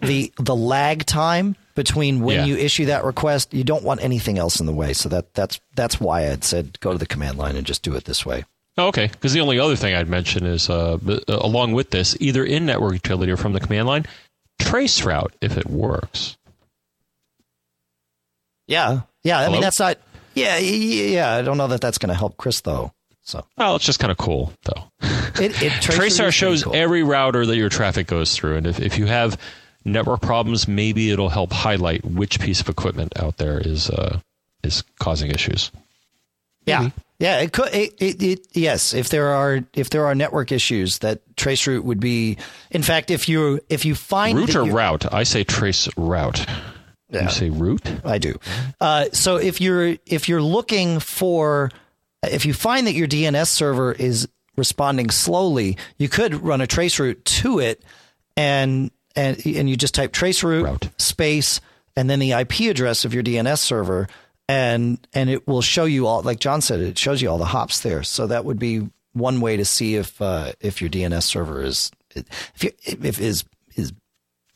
the 0.00 0.32
the 0.38 0.54
lag 0.56 1.04
time 1.04 1.56
between 1.74 2.20
when 2.20 2.36
Yeah. 2.38 2.44
you 2.46 2.56
issue 2.56 2.86
that 2.86 3.04
request, 3.04 3.52
you 3.52 3.64
don't 3.64 3.82
want 3.84 4.02
anything 4.02 4.38
else 4.38 4.60
in 4.60 4.66
the 4.66 4.72
way. 4.72 4.92
So 4.92 5.08
that 5.08 5.34
that's 5.34 5.60
that's 5.74 6.00
why 6.00 6.30
I'd 6.30 6.44
said 6.44 6.78
go 6.80 6.92
to 6.92 6.98
the 6.98 7.06
command 7.06 7.38
line 7.38 7.56
and 7.56 7.66
just 7.66 7.82
do 7.82 7.94
it 7.94 8.04
this 8.04 8.24
way. 8.24 8.44
Oh, 8.76 8.88
okay, 8.88 9.06
because 9.06 9.32
the 9.32 9.40
only 9.40 9.58
other 9.60 9.76
thing 9.76 9.94
I'd 9.94 10.08
mention 10.08 10.44
is, 10.46 10.68
uh, 10.68 10.98
uh, 11.06 11.18
along 11.28 11.72
with 11.74 11.90
this, 11.90 12.16
either 12.18 12.44
in 12.44 12.66
network 12.66 12.94
utility 12.94 13.30
or 13.30 13.36
from 13.36 13.52
the 13.52 13.60
command 13.60 13.86
line, 13.86 14.04
trace 14.58 15.02
route 15.04 15.32
if 15.40 15.56
it 15.56 15.66
works. 15.70 16.36
Yeah, 18.66 19.02
yeah. 19.22 19.38
I 19.38 19.42
Hello? 19.42 19.52
mean, 19.52 19.60
that's 19.62 19.78
not. 19.78 19.98
Yeah, 20.34 20.58
yeah. 20.58 21.32
I 21.34 21.42
don't 21.42 21.58
know 21.58 21.68
that 21.68 21.80
that's 21.80 21.98
going 21.98 22.08
to 22.08 22.14
help 22.18 22.36
Chris 22.36 22.60
though. 22.62 22.92
So 23.22 23.46
Well, 23.56 23.76
it's 23.76 23.84
just 23.86 24.00
kind 24.00 24.10
of 24.10 24.18
cool, 24.18 24.52
though. 24.64 24.84
it, 25.40 25.62
it 25.62 25.62
is 25.62 25.72
Traceroute 25.84 26.32
shows 26.32 26.64
cool. 26.64 26.74
every 26.76 27.02
router 27.02 27.46
that 27.46 27.56
your 27.56 27.70
traffic 27.70 28.06
goes 28.06 28.34
through, 28.36 28.56
and 28.56 28.66
if, 28.66 28.80
if 28.80 28.98
you 28.98 29.06
have 29.06 29.38
network 29.84 30.22
problems, 30.22 30.66
maybe 30.66 31.10
it'll 31.10 31.28
help 31.28 31.52
highlight 31.52 32.04
which 32.04 32.40
piece 32.40 32.60
of 32.60 32.68
equipment 32.68 33.18
out 33.18 33.36
there 33.36 33.58
is 33.58 33.90
uh, 33.90 34.20
is 34.62 34.82
causing 34.98 35.30
issues. 35.30 35.70
Yeah, 36.66 36.90
yeah. 37.18 37.40
It 37.40 37.52
could. 37.52 37.74
It, 37.74 37.94
it, 38.00 38.22
it, 38.22 38.46
yes, 38.52 38.94
if 38.94 39.10
there 39.10 39.28
are 39.28 39.60
if 39.74 39.90
there 39.90 40.06
are 40.06 40.14
network 40.14 40.50
issues, 40.50 40.98
that 41.00 41.20
traceroute 41.36 41.84
would 41.84 42.00
be. 42.00 42.38
In 42.70 42.82
fact, 42.82 43.10
if 43.10 43.28
you 43.28 43.60
if 43.68 43.84
you 43.84 43.94
find 43.94 44.38
Route 44.38 44.56
or 44.56 44.64
route? 44.64 45.12
I 45.12 45.24
say 45.24 45.44
trace 45.44 45.88
route. 45.96 46.46
Yeah. 47.10 47.24
You 47.24 47.30
say 47.30 47.50
route? 47.50 47.86
I 48.04 48.18
do. 48.18 48.38
Uh, 48.80 49.06
so 49.12 49.36
if 49.36 49.60
you're 49.60 49.96
if 50.06 50.28
you're 50.28 50.42
looking 50.42 51.00
for 51.00 51.70
if 52.22 52.46
you 52.46 52.54
find 52.54 52.86
that 52.86 52.94
your 52.94 53.06
DNS 53.06 53.46
server 53.46 53.92
is 53.92 54.28
responding 54.56 55.10
slowly, 55.10 55.76
you 55.98 56.08
could 56.08 56.42
run 56.42 56.60
a 56.60 56.66
traceroute 56.66 57.24
to 57.24 57.58
it, 57.58 57.82
and 58.36 58.90
and 59.16 59.44
and 59.46 59.68
you 59.68 59.76
just 59.76 59.94
type 59.94 60.12
traceroute 60.12 60.64
Route. 60.64 60.90
space 60.98 61.60
and 61.96 62.10
then 62.10 62.18
the 62.18 62.32
IP 62.32 62.60
address 62.70 63.04
of 63.04 63.14
your 63.14 63.22
DNS 63.22 63.58
server, 63.58 64.08
and 64.48 65.06
and 65.14 65.30
it 65.30 65.46
will 65.46 65.62
show 65.62 65.84
you 65.84 66.06
all. 66.06 66.22
Like 66.22 66.40
John 66.40 66.60
said, 66.60 66.80
it 66.80 66.98
shows 66.98 67.22
you 67.22 67.30
all 67.30 67.38
the 67.38 67.44
hops 67.46 67.80
there. 67.80 68.02
So 68.02 68.26
that 68.26 68.44
would 68.44 68.58
be 68.58 68.88
one 69.12 69.40
way 69.40 69.56
to 69.56 69.64
see 69.64 69.96
if 69.96 70.20
uh, 70.20 70.52
if 70.60 70.80
your 70.80 70.90
DNS 70.90 71.22
server 71.22 71.62
is 71.62 71.90
if 72.14 72.64
you, 72.64 72.70
if 72.84 73.20
is 73.20 73.44
is 73.76 73.92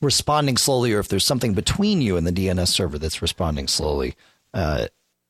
responding 0.01 0.57
slowly 0.57 0.93
or 0.93 1.01
if 1.01 1.09
there's 1.09 1.27
something 1.27 1.55
between 1.55 2.01
you 2.01 2.17
and 2.17 2.27
the 2.27 2.33
DNS 2.33 2.69
server 2.69 2.99
that's 2.99 3.23
responding 3.23 3.67
slowly. 3.67 4.15
Uh, 4.55 4.87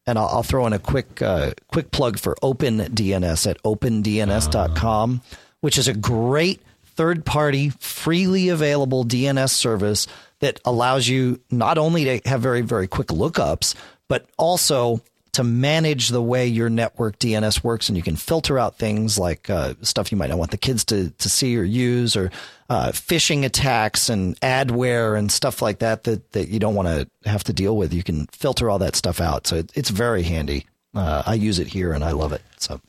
and 0.07 0.19
I'll, 0.19 0.29
I'll 0.29 0.43
throw 0.43 0.67
in 0.67 0.73
a 0.73 0.79
quick 0.79 1.21
uh, 1.21 1.53
quick 1.69 1.91
plug 1.91 2.19
for 2.19 2.35
OpenDNS 2.43 3.51
at 3.51 3.63
opendns.com, 3.63 5.23
which 5.61 5.77
is 5.77 5.89
a 5.89 5.95
great 5.95 6.63
third 6.99 7.25
party, 7.25 7.71
freely 7.79 8.49
available 8.49 9.05
DNS 9.05 9.51
service 9.51 10.09
that 10.41 10.59
allows 10.65 11.07
you 11.07 11.41
not 11.49 11.79
only 11.79 12.03
to 12.05 12.29
have 12.29 12.41
very, 12.41 12.61
very 12.61 12.89
quick 12.89 13.07
lookups, 13.07 13.77
but 14.09 14.27
also 14.37 15.01
to 15.31 15.45
manage 15.45 16.09
the 16.09 16.21
way 16.21 16.49
your 16.49 16.69
network 16.69 17.17
DNS 17.21 17.63
works, 17.63 17.89
and 17.89 17.97
you 17.97 18.03
can 18.03 18.17
filter 18.17 18.59
out 18.59 18.79
things 18.79 19.17
like 19.17 19.49
uh, 19.49 19.75
stuff 19.83 20.11
you 20.11 20.19
might 20.19 20.31
not 20.31 20.39
want 20.41 20.51
the 20.51 20.57
kids 20.57 20.85
to, 20.87 21.11
to 21.11 21.29
see 21.29 21.57
or 21.57 21.63
use, 21.63 22.17
or 22.17 22.33
uh, 22.69 22.89
phishing 22.89 23.45
attacks 23.45 24.09
and 24.09 24.35
adware 24.41 25.17
and 25.17 25.31
stuff 25.31 25.63
like 25.63 25.79
that 25.79 26.03
that, 26.03 26.33
that 26.33 26.49
you 26.49 26.59
don't 26.59 26.75
want 26.75 26.89
to 26.89 27.09
have 27.31 27.45
to 27.45 27.53
deal 27.53 27.77
with. 27.77 27.95
You 27.95 28.03
can 28.03 28.27
filter 28.33 28.69
all 28.69 28.81
that 28.81 28.97
stuff 28.97 29.21
out, 29.21 29.47
so 29.47 29.55
it, 29.55 29.71
it's 29.77 29.91
very 29.91 30.25
handy. 30.25 30.67
Uh, 30.97 31.23
I 31.25 31.35
use 31.35 31.61
it 31.61 31.69
here 31.69 31.93
and 31.93 32.03
I 32.03 32.11
love 32.11 32.33
it. 32.33 32.43
So 32.57 32.81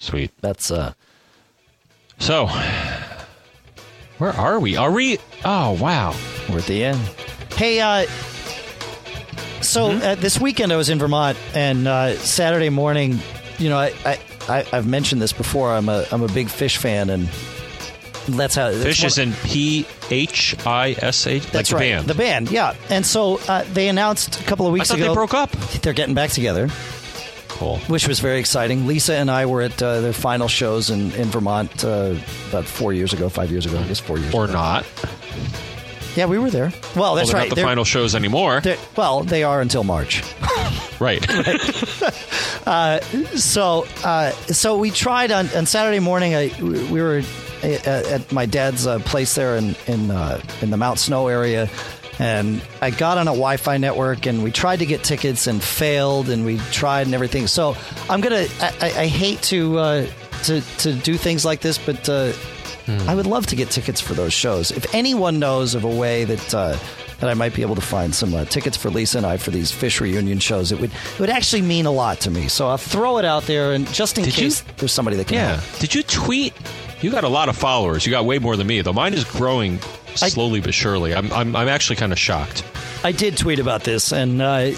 Sweet. 0.00 0.32
that's 0.40 0.72
uh, 0.72 0.94
So, 2.18 2.48
where 4.18 4.32
are 4.32 4.58
we? 4.60 4.76
Are 4.76 4.90
we? 4.92 5.18
Oh, 5.44 5.72
wow. 5.80 6.14
we're 6.48 6.58
at 6.58 6.64
the 6.66 6.84
end. 6.84 7.00
Hey, 7.56 7.80
uh, 7.80 8.06
so 9.60 9.86
uh, 9.92 10.14
this 10.16 10.40
weekend 10.40 10.72
I 10.72 10.76
was 10.76 10.88
in 10.90 10.98
Vermont, 10.98 11.38
and 11.54 11.86
uh, 11.88 12.16
Saturday 12.16 12.68
morning, 12.70 13.18
you 13.58 13.68
know, 13.70 13.78
I, 13.78 13.92
I, 14.04 14.18
I 14.48 14.66
I've 14.72 14.86
mentioned 14.86 15.22
this 15.22 15.32
before. 15.32 15.72
I'm 15.72 15.88
a 15.88 16.04
I'm 16.12 16.22
a 16.22 16.28
big 16.28 16.48
Phish 16.48 16.76
fan, 16.76 17.08
and 17.10 17.28
that's 18.28 18.54
how 18.56 18.70
that's 18.70 18.84
Phish 18.84 19.00
one- 19.02 19.06
is 19.06 19.18
in 19.18 19.32
P 19.48 19.86
H 20.10 20.54
I 20.66 20.90
S 20.98 21.26
H. 21.26 21.44
Like 21.44 21.52
That's 21.52 21.70
the 21.70 21.76
right. 21.76 21.80
band. 21.92 22.06
The 22.06 22.14
band, 22.14 22.50
yeah. 22.50 22.74
And 22.90 23.06
so 23.06 23.38
uh, 23.48 23.64
they 23.72 23.88
announced 23.88 24.40
a 24.40 24.44
couple 24.44 24.66
of 24.66 24.72
I 24.72 24.74
weeks 24.74 24.88
thought 24.88 24.98
ago 24.98 25.08
they 25.08 25.14
broke 25.14 25.32
up. 25.34 25.50
they're 25.50 25.92
getting 25.94 26.14
back 26.14 26.30
together, 26.30 26.68
Cool. 27.54 27.78
which 27.86 28.06
was 28.08 28.20
very 28.20 28.38
exciting. 28.40 28.86
Lisa 28.86 29.14
and 29.14 29.30
I 29.30 29.46
were 29.46 29.62
at 29.62 29.80
uh, 29.82 30.00
their 30.00 30.12
final 30.12 30.48
shows 30.48 30.90
in 30.90 31.12
in 31.12 31.28
Vermont 31.28 31.84
uh, 31.84 32.14
about 32.48 32.64
four 32.66 32.92
years 32.92 33.12
ago, 33.12 33.28
five 33.28 33.50
years 33.50 33.64
ago, 33.66 33.78
I 33.78 33.84
guess 33.86 34.00
four 34.00 34.18
years. 34.18 34.34
Or 34.34 34.44
ago. 34.44 34.52
not. 34.54 34.84
Yeah, 36.16 36.26
we 36.26 36.38
were 36.38 36.50
there. 36.50 36.72
Well, 36.96 37.14
that's 37.16 37.26
well, 37.26 37.26
they're 37.26 37.34
right. 37.34 37.42
not 37.42 37.48
the 37.50 37.54
They're- 37.56 37.64
final 37.64 37.84
shows 37.84 38.14
anymore. 38.14 38.62
well, 38.96 39.22
they 39.24 39.42
are 39.44 39.60
until 39.60 39.84
March. 39.84 40.22
Right. 41.00 41.26
So, 43.36 43.86
uh, 44.04 44.30
so 44.30 44.78
we 44.78 44.90
tried 44.90 45.30
on, 45.32 45.48
on 45.50 45.66
Saturday 45.66 45.98
morning. 46.00 46.34
I 46.34 46.50
we 46.62 47.02
were 47.02 47.22
at, 47.62 47.86
at 47.86 48.32
my 48.32 48.46
dad's 48.46 48.86
uh, 48.86 48.98
place 49.00 49.34
there 49.34 49.56
in 49.56 49.74
in 49.86 50.10
uh, 50.10 50.40
in 50.62 50.70
the 50.70 50.76
Mount 50.76 50.98
Snow 50.98 51.26
area, 51.28 51.68
and 52.18 52.62
I 52.80 52.90
got 52.90 53.18
on 53.18 53.28
a 53.28 53.32
Wi-Fi 53.32 53.78
network, 53.78 54.26
and 54.26 54.42
we 54.42 54.50
tried 54.50 54.80
to 54.80 54.86
get 54.86 55.02
tickets 55.04 55.46
and 55.46 55.62
failed, 55.62 56.30
and 56.30 56.44
we 56.44 56.58
tried 56.70 57.06
and 57.06 57.14
everything. 57.14 57.46
So 57.46 57.76
I'm 58.08 58.20
gonna. 58.20 58.46
I, 58.60 58.92
I, 58.96 59.06
hate 59.06 59.42
to 59.42 59.78
uh, 59.78 60.06
to 60.44 60.60
to 60.60 60.92
do 60.92 61.16
things 61.16 61.44
like 61.44 61.60
this, 61.60 61.78
but. 61.78 62.08
Uh, 62.08 62.32
I 62.86 63.14
would 63.14 63.26
love 63.26 63.46
to 63.46 63.56
get 63.56 63.70
tickets 63.70 64.02
for 64.02 64.12
those 64.12 64.34
shows. 64.34 64.70
If 64.70 64.94
anyone 64.94 65.38
knows 65.38 65.74
of 65.74 65.84
a 65.84 65.88
way 65.88 66.24
that 66.24 66.54
uh, 66.54 66.76
that 67.20 67.30
I 67.30 67.34
might 67.34 67.54
be 67.54 67.62
able 67.62 67.76
to 67.76 67.80
find 67.80 68.14
some 68.14 68.34
uh, 68.34 68.44
tickets 68.44 68.76
for 68.76 68.90
Lisa 68.90 69.16
and 69.16 69.26
I 69.26 69.38
for 69.38 69.50
these 69.50 69.72
Phish 69.72 70.00
reunion 70.00 70.38
shows, 70.38 70.70
it 70.70 70.78
would 70.78 70.90
it 70.90 71.20
would 71.20 71.30
actually 71.30 71.62
mean 71.62 71.86
a 71.86 71.90
lot 71.90 72.20
to 72.20 72.30
me. 72.30 72.48
So 72.48 72.68
I'll 72.68 72.76
throw 72.76 73.16
it 73.16 73.24
out 73.24 73.44
there, 73.44 73.72
and 73.72 73.90
just 73.90 74.18
in 74.18 74.24
Did 74.24 74.36
you- 74.36 74.44
case 74.44 74.60
there's 74.76 74.92
somebody 74.92 75.16
that 75.16 75.28
can 75.28 75.36
yeah. 75.36 75.56
help. 75.56 75.80
Did 75.80 75.94
you 75.94 76.02
tweet? 76.02 76.52
You 77.00 77.10
got 77.10 77.24
a 77.24 77.28
lot 77.28 77.48
of 77.48 77.56
followers. 77.56 78.04
You 78.04 78.10
got 78.10 78.26
way 78.26 78.38
more 78.38 78.56
than 78.56 78.66
me, 78.66 78.82
though. 78.82 78.92
Mine 78.92 79.14
is 79.14 79.24
growing 79.24 79.78
I- 80.22 80.28
slowly 80.28 80.60
but 80.60 80.74
surely. 80.74 81.14
I'm, 81.14 81.32
I'm, 81.32 81.54
I'm 81.56 81.68
actually 81.68 81.96
kind 81.96 82.12
of 82.12 82.18
shocked. 82.18 82.64
I 83.02 83.12
did 83.12 83.36
tweet 83.36 83.58
about 83.58 83.84
this, 83.84 84.12
and 84.12 84.40
uh, 84.40 84.70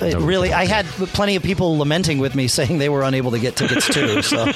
No, 0.00 0.20
really, 0.20 0.52
I 0.52 0.66
had 0.66 0.84
plenty 0.86 1.36
of 1.36 1.42
people 1.42 1.78
lamenting 1.78 2.18
with 2.18 2.34
me, 2.34 2.48
saying 2.48 2.78
they 2.78 2.88
were 2.90 3.02
unable 3.02 3.30
to 3.30 3.38
get 3.38 3.56
tickets 3.56 3.88
too. 3.88 4.20
So, 4.22 4.52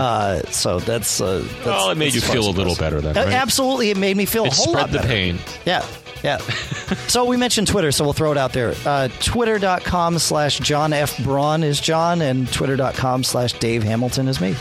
uh, 0.00 0.42
so 0.50 0.78
that's, 0.78 1.20
uh, 1.20 1.40
that's 1.44 1.66
Well, 1.66 1.90
it 1.90 1.98
made 1.98 2.14
you 2.14 2.20
feel 2.20 2.48
a 2.48 2.50
little 2.50 2.76
better 2.76 3.00
then, 3.00 3.14
right? 3.16 3.28
Absolutely, 3.28 3.90
it 3.90 3.96
made 3.96 4.16
me 4.16 4.24
feel 4.26 4.44
It 4.44 4.52
a 4.52 4.56
whole 4.56 4.66
spread 4.68 4.82
lot 4.82 4.90
the 4.90 4.98
better. 4.98 5.08
pain. 5.08 5.38
Yeah, 5.64 5.84
yeah. 6.22 6.38
so 7.08 7.24
we 7.24 7.36
mentioned 7.36 7.66
Twitter, 7.66 7.90
so 7.90 8.04
we'll 8.04 8.12
throw 8.12 8.30
it 8.30 8.38
out 8.38 8.52
there. 8.52 8.74
Uh, 8.86 9.08
Twitter.com 9.20 10.18
slash 10.20 10.58
John 10.60 10.92
F. 10.92 11.18
Braun 11.24 11.64
is 11.64 11.80
John, 11.80 12.20
and 12.22 12.50
Twitter.com 12.52 13.24
slash 13.24 13.54
Dave 13.54 13.82
Hamilton 13.82 14.28
is 14.28 14.40
me. 14.40 14.54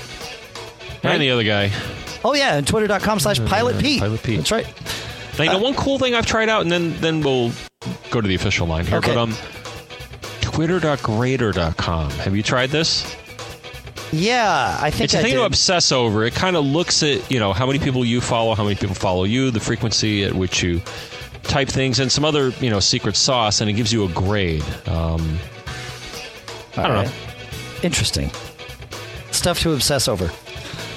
And 1.04 1.22
the 1.22 1.30
other 1.32 1.44
guy. 1.44 1.72
Oh, 2.24 2.34
yeah, 2.36 2.56
and 2.56 2.68
Twitter.com 2.68 3.20
slash 3.20 3.40
Pilot 3.46 3.80
Pete. 3.80 4.02
Uh, 4.02 4.06
Pilot 4.06 4.24
Pete. 4.24 4.38
That's 4.38 4.52
right. 4.52 4.68
Now, 5.38 5.44
you 5.46 5.50
know, 5.52 5.58
one 5.60 5.74
cool 5.74 5.98
thing 5.98 6.14
I've 6.14 6.26
tried 6.26 6.50
out, 6.50 6.62
and 6.62 6.72
then, 6.72 7.00
then 7.02 7.22
we'll 7.22 7.52
go 8.12 8.22
to 8.22 8.28
the 8.28 8.36
official 8.36 8.68
line 8.68 8.86
here. 8.86 8.98
Okay. 8.98 9.14
But 9.16 9.18
um, 9.18 9.34
twitter.grader.com. 10.42 12.12
Have 12.12 12.36
you 12.36 12.44
tried 12.44 12.70
this? 12.70 13.16
Yeah, 14.12 14.78
I 14.82 14.92
think 14.92 15.06
It's 15.06 15.14
a 15.14 15.20
I 15.20 15.22
thing 15.22 15.32
to 15.34 15.38
did. 15.40 15.46
obsess 15.46 15.92
over. 15.92 16.26
It 16.26 16.34
kind 16.36 16.56
of 16.58 16.66
looks 16.66 17.02
at, 17.02 17.32
you 17.32 17.40
know, 17.40 17.54
how 17.54 17.66
many 17.66 17.80
people 17.80 18.04
you 18.04 18.20
follow, 18.20 18.54
how 18.56 18.64
many 18.64 18.76
people 18.76 18.94
follow 18.96 19.24
you, 19.24 19.52
the 19.52 19.60
frequency 19.62 20.26
at 20.26 20.34
which 20.34 20.62
you 20.62 20.82
type 21.44 21.70
things, 21.70 22.00
and 22.00 22.12
some 22.12 22.26
other, 22.26 22.50
you 22.60 22.70
know, 22.70 22.82
secret 22.82 23.16
sauce, 23.16 23.62
and 23.62 23.70
it 23.70 23.74
gives 23.74 23.92
you 23.94 24.04
a 24.04 24.10
grade. 24.10 24.64
Um, 24.86 25.40
I 26.76 26.88
don't 26.88 26.92
All 26.98 27.04
know. 27.06 27.12
Interesting. 27.84 28.30
Stuff 29.32 29.62
to 29.62 29.72
obsess 29.72 30.08
over. 30.10 30.30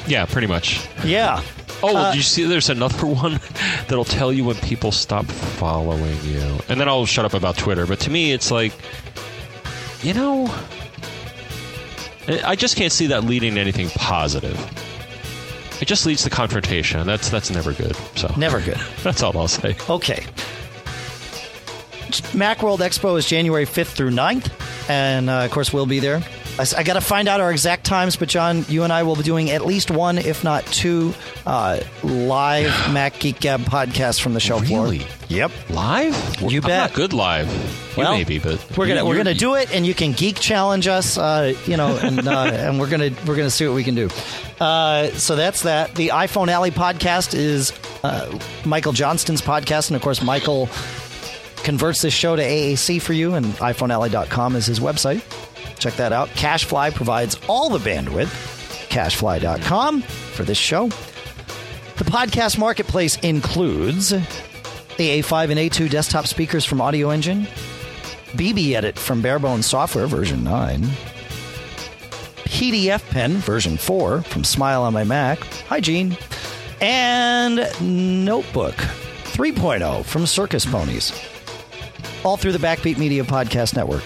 Yeah, 0.07 0.27
pretty 0.27 0.47
much. 0.47 0.87
Yeah. 1.05 1.43
Oh, 1.83 1.97
Uh, 1.97 2.11
did 2.11 2.17
you 2.17 2.23
see 2.23 2.45
there's 2.45 2.71
another 2.71 3.07
one 3.25 3.41
that'll 3.89 4.05
tell 4.05 4.33
you 4.33 4.45
when 4.45 4.57
people 4.57 4.93
stop 4.93 5.27
following 5.27 6.17
you? 6.25 6.59
And 6.69 6.81
then 6.81 6.89
I'll 6.89 7.07
shut 7.07 7.25
up 7.25 7.35
about 7.35 7.57
Twitter. 7.57 7.87
But 7.87 8.01
to 8.01 8.11
me, 8.11 8.33
it's 8.33 8.51
like, 8.51 8.73
you 10.03 10.15
know, 10.15 10.47
I 12.29 12.41
I 12.53 12.57
just 12.57 12.77
can't 12.77 12.93
see 12.93 13.09
that 13.09 13.25
leading 13.25 13.55
to 13.57 13.61
anything 13.61 13.91
positive. 13.91 14.59
It 15.81 15.87
just 15.87 16.07
leads 16.07 16.23
to 16.23 16.31
confrontation. 16.31 17.07
That's 17.07 17.29
that's 17.31 17.51
never 17.51 17.73
good. 17.73 17.97
So 18.17 18.33
Never 18.37 18.61
good. 18.61 18.79
that's 19.03 19.23
all 19.23 19.37
I'll 19.37 19.49
say. 19.49 19.77
Okay. 19.91 20.25
Macworld 22.33 22.79
Expo 22.79 23.19
is 23.19 23.27
January 23.27 23.67
5th 23.67 23.89
through 23.89 24.11
9th. 24.11 24.51
And 24.89 25.29
uh, 25.29 25.45
of 25.45 25.51
course, 25.51 25.73
we'll 25.73 25.87
be 25.87 25.99
there. 25.99 26.23
I, 26.59 26.83
got 26.85 26.95
to 26.95 27.01
find 27.01 27.27
out 27.27 27.41
our 27.41 27.51
exact 27.51 27.85
times, 27.85 28.17
but 28.17 28.29
John, 28.29 28.65
you 28.69 28.85
and 28.85 28.93
I 28.93 29.03
will 29.03 29.17
be 29.17 29.23
doing 29.23 29.51
at 29.51 29.67
least 29.67 29.91
one, 29.91 30.19
if 30.19 30.45
not 30.45 30.65
two, 30.67 31.13
uh, 31.47 31.81
live 32.03 32.67
Mac 32.93 33.19
Geek 33.19 33.41
Gab 33.41 33.61
podcasts 33.63 34.21
from 34.21 34.35
the 34.35 34.41
show 34.41 34.59
floor. 34.61 34.85
Really? 34.85 35.07
Yep. 35.29 35.51
Live? 35.71 36.41
You 36.41 36.61
I'm 36.61 36.67
bet. 36.67 36.95
good 36.95 37.13
live. 37.13 37.53
You 37.53 38.03
Well, 38.03 38.17
maybe, 38.17 38.39
but 38.39 38.65
We're 38.77 38.87
gonna 38.87 39.05
we're 39.05 39.17
gonna 39.17 39.35
do 39.35 39.55
it, 39.55 39.75
and 39.75 39.87
you 39.87 39.95
can 39.95 40.13
geek 40.13 40.39
challenge 40.39 40.87
us, 40.87 41.19
uh, 41.19 41.55
you 41.67 41.77
know, 41.77 41.97
and 41.97 42.27
uh, 42.27 42.43
and 42.53 42.79
we're 42.79 42.91
gonna 42.91 43.11
we're 43.27 43.37
gonna 43.37 43.51
see 43.51 43.67
what 43.67 43.75
we 43.75 43.85
can 43.85 43.95
do. 43.95 44.09
Uh, 44.61 45.09
so 45.11 45.35
that's 45.37 45.63
that. 45.63 45.95
The 45.95 46.09
iPhone 46.09 46.49
Alley 46.49 46.71
podcast 46.71 47.35
is 47.35 47.73
uh, 48.05 48.39
Michael 48.65 48.93
Johnston's 48.93 49.43
podcast, 49.43 49.89
and 49.89 49.97
of 49.97 50.03
course, 50.03 50.23
Michael 50.23 50.69
converts 51.65 52.03
this 52.03 52.15
show 52.15 52.37
to 52.37 52.43
AAC 52.43 53.03
for 53.03 53.13
you, 53.13 53.35
and 53.35 53.47
iPhonealley.com 53.55 54.55
is 54.55 54.67
his 54.67 54.79
website. 54.79 55.23
Check 55.79 55.95
that 55.95 56.13
out. 56.13 56.29
CacheFly 56.31 56.95
provides 56.95 57.39
all 57.49 57.69
the 57.69 57.79
bandwidth. 57.79 58.31
cachefly.com 58.89 60.03
for 60.03 60.45
this 60.45 60.59
show. 60.59 60.89
The 61.97 62.05
podcast 62.05 62.59
marketplace 62.59 63.17
includes 63.21 64.11
the 64.11 64.19
A5 64.99 65.51
and 65.51 65.61
A2 65.61 65.91
desktop 65.91 66.27
speakers 66.27 66.65
from 66.65 66.81
Audio 66.81 67.11
Engine, 67.11 67.47
BB 68.33 68.73
Edit 68.75 68.99
from 68.99 69.23
Barebones 69.23 69.65
Software 69.65 70.07
version 70.07 70.43
9, 70.45 70.83
PDF 72.45 73.09
Pen 73.11 73.33
version 73.39 73.77
4 73.77 74.23
from 74.23 74.45
Smile 74.45 74.83
on 74.83 74.93
my 74.93 75.05
Mac. 75.05 75.39
Hi, 75.69 75.81
Gene. 75.81 76.17
And 76.81 77.57
Notebook 78.25 78.75
3.0 78.75 80.05
from 80.05 80.27
Circus 80.27 80.65
Ponies. 80.67 81.13
All 82.25 82.37
through 82.37 82.53
the 82.53 82.59
Backbeat 82.59 82.99
Media 82.99 83.23
Podcast 83.25 83.77
Network. 83.77 84.05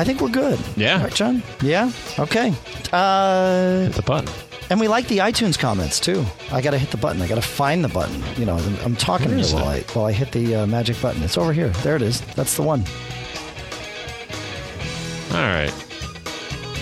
I 0.00 0.04
think 0.04 0.22
we're 0.22 0.30
good. 0.30 0.58
Yeah. 0.76 1.02
Right, 1.02 1.14
John? 1.14 1.42
Yeah? 1.62 1.92
Okay. 2.18 2.54
Uh, 2.90 3.80
Hit 3.82 3.92
the 3.92 4.02
button. 4.02 4.32
and 4.70 4.80
we 4.80 4.88
like 4.88 5.08
the 5.08 5.18
iTunes 5.18 5.58
comments 5.58 6.00
too. 6.00 6.24
I 6.50 6.62
got 6.62 6.70
to 6.70 6.78
hit 6.78 6.90
the 6.90 6.96
button. 6.96 7.20
I 7.20 7.28
got 7.28 7.34
to 7.34 7.42
find 7.42 7.84
the 7.84 7.88
button. 7.88 8.22
You 8.38 8.46
know, 8.46 8.56
I'm, 8.56 8.76
I'm 8.78 8.96
talking 8.96 9.28
Where 9.28 9.42
to 9.42 9.46
you 9.46 9.54
while 9.54 9.68
I, 9.68 9.80
while 9.92 10.06
I 10.06 10.12
hit 10.12 10.32
the 10.32 10.54
uh, 10.56 10.66
magic 10.66 11.00
button. 11.02 11.22
It's 11.22 11.36
over 11.36 11.52
here. 11.52 11.68
There 11.84 11.96
it 11.96 12.02
is. 12.02 12.22
That's 12.34 12.56
the 12.56 12.62
one. 12.62 12.82
All 15.32 15.36
right. 15.36 15.70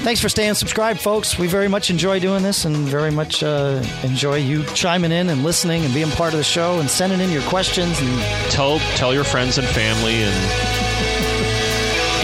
Thanks 0.05 0.21
for 0.21 0.29
staying 0.29 0.55
subscribed, 0.55 1.01
folks. 1.01 1.37
We 1.39 1.49
very 1.49 1.66
much 1.66 1.91
enjoy 1.91 2.21
doing 2.21 2.45
this 2.45 2.64
and 2.64 2.77
very 2.77 3.11
much 3.11 3.43
uh, 3.43 3.83
enjoy 4.05 4.37
you 4.37 4.62
chiming 4.66 5.11
in 5.11 5.29
and 5.29 5.43
listening 5.43 5.85
and 5.85 5.93
being 5.93 6.09
part 6.12 6.33
of 6.35 6.39
the 6.39 6.45
show 6.45 6.79
and 6.79 6.89
sending 6.89 7.19
in 7.21 7.31
your 7.33 7.43
questions. 7.43 8.01
And 8.01 8.21
Tell 8.53 8.79
tell 8.95 9.12
your 9.12 9.25
friends 9.25 9.59
and 9.59 9.66
family 9.66 10.23
and 10.23 10.78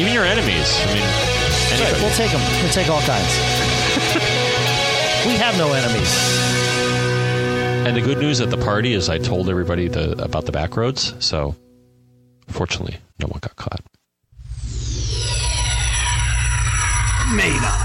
even 0.01 0.13
your 0.13 0.25
enemies. 0.25 0.75
I 0.83 0.95
mean, 0.95 1.05
anybody. 1.73 2.03
we'll 2.03 2.15
take 2.15 2.31
them. 2.33 2.41
We'll 2.63 2.73
take 2.73 2.89
all 2.89 3.01
kinds. 3.03 3.39
we 5.27 5.37
have 5.37 5.57
no 5.57 5.73
enemies. 5.73 6.13
And 7.87 7.97
the 7.97 8.01
good 8.01 8.19
news 8.19 8.41
at 8.41 8.51
the 8.51 8.57
party 8.57 8.95
is 8.95 9.09
I 9.09 9.19
told 9.19 9.49
everybody 9.49 9.89
the, 9.89 10.13
about 10.23 10.47
the 10.47 10.53
back 10.53 10.77
roads, 10.77 11.15
so 11.19 11.55
fortunately, 12.49 12.97
no 13.21 13.27
one 13.27 13.41
got 13.41 13.55
caught. 13.57 13.83
Made 17.37 17.63
up. 17.63 17.84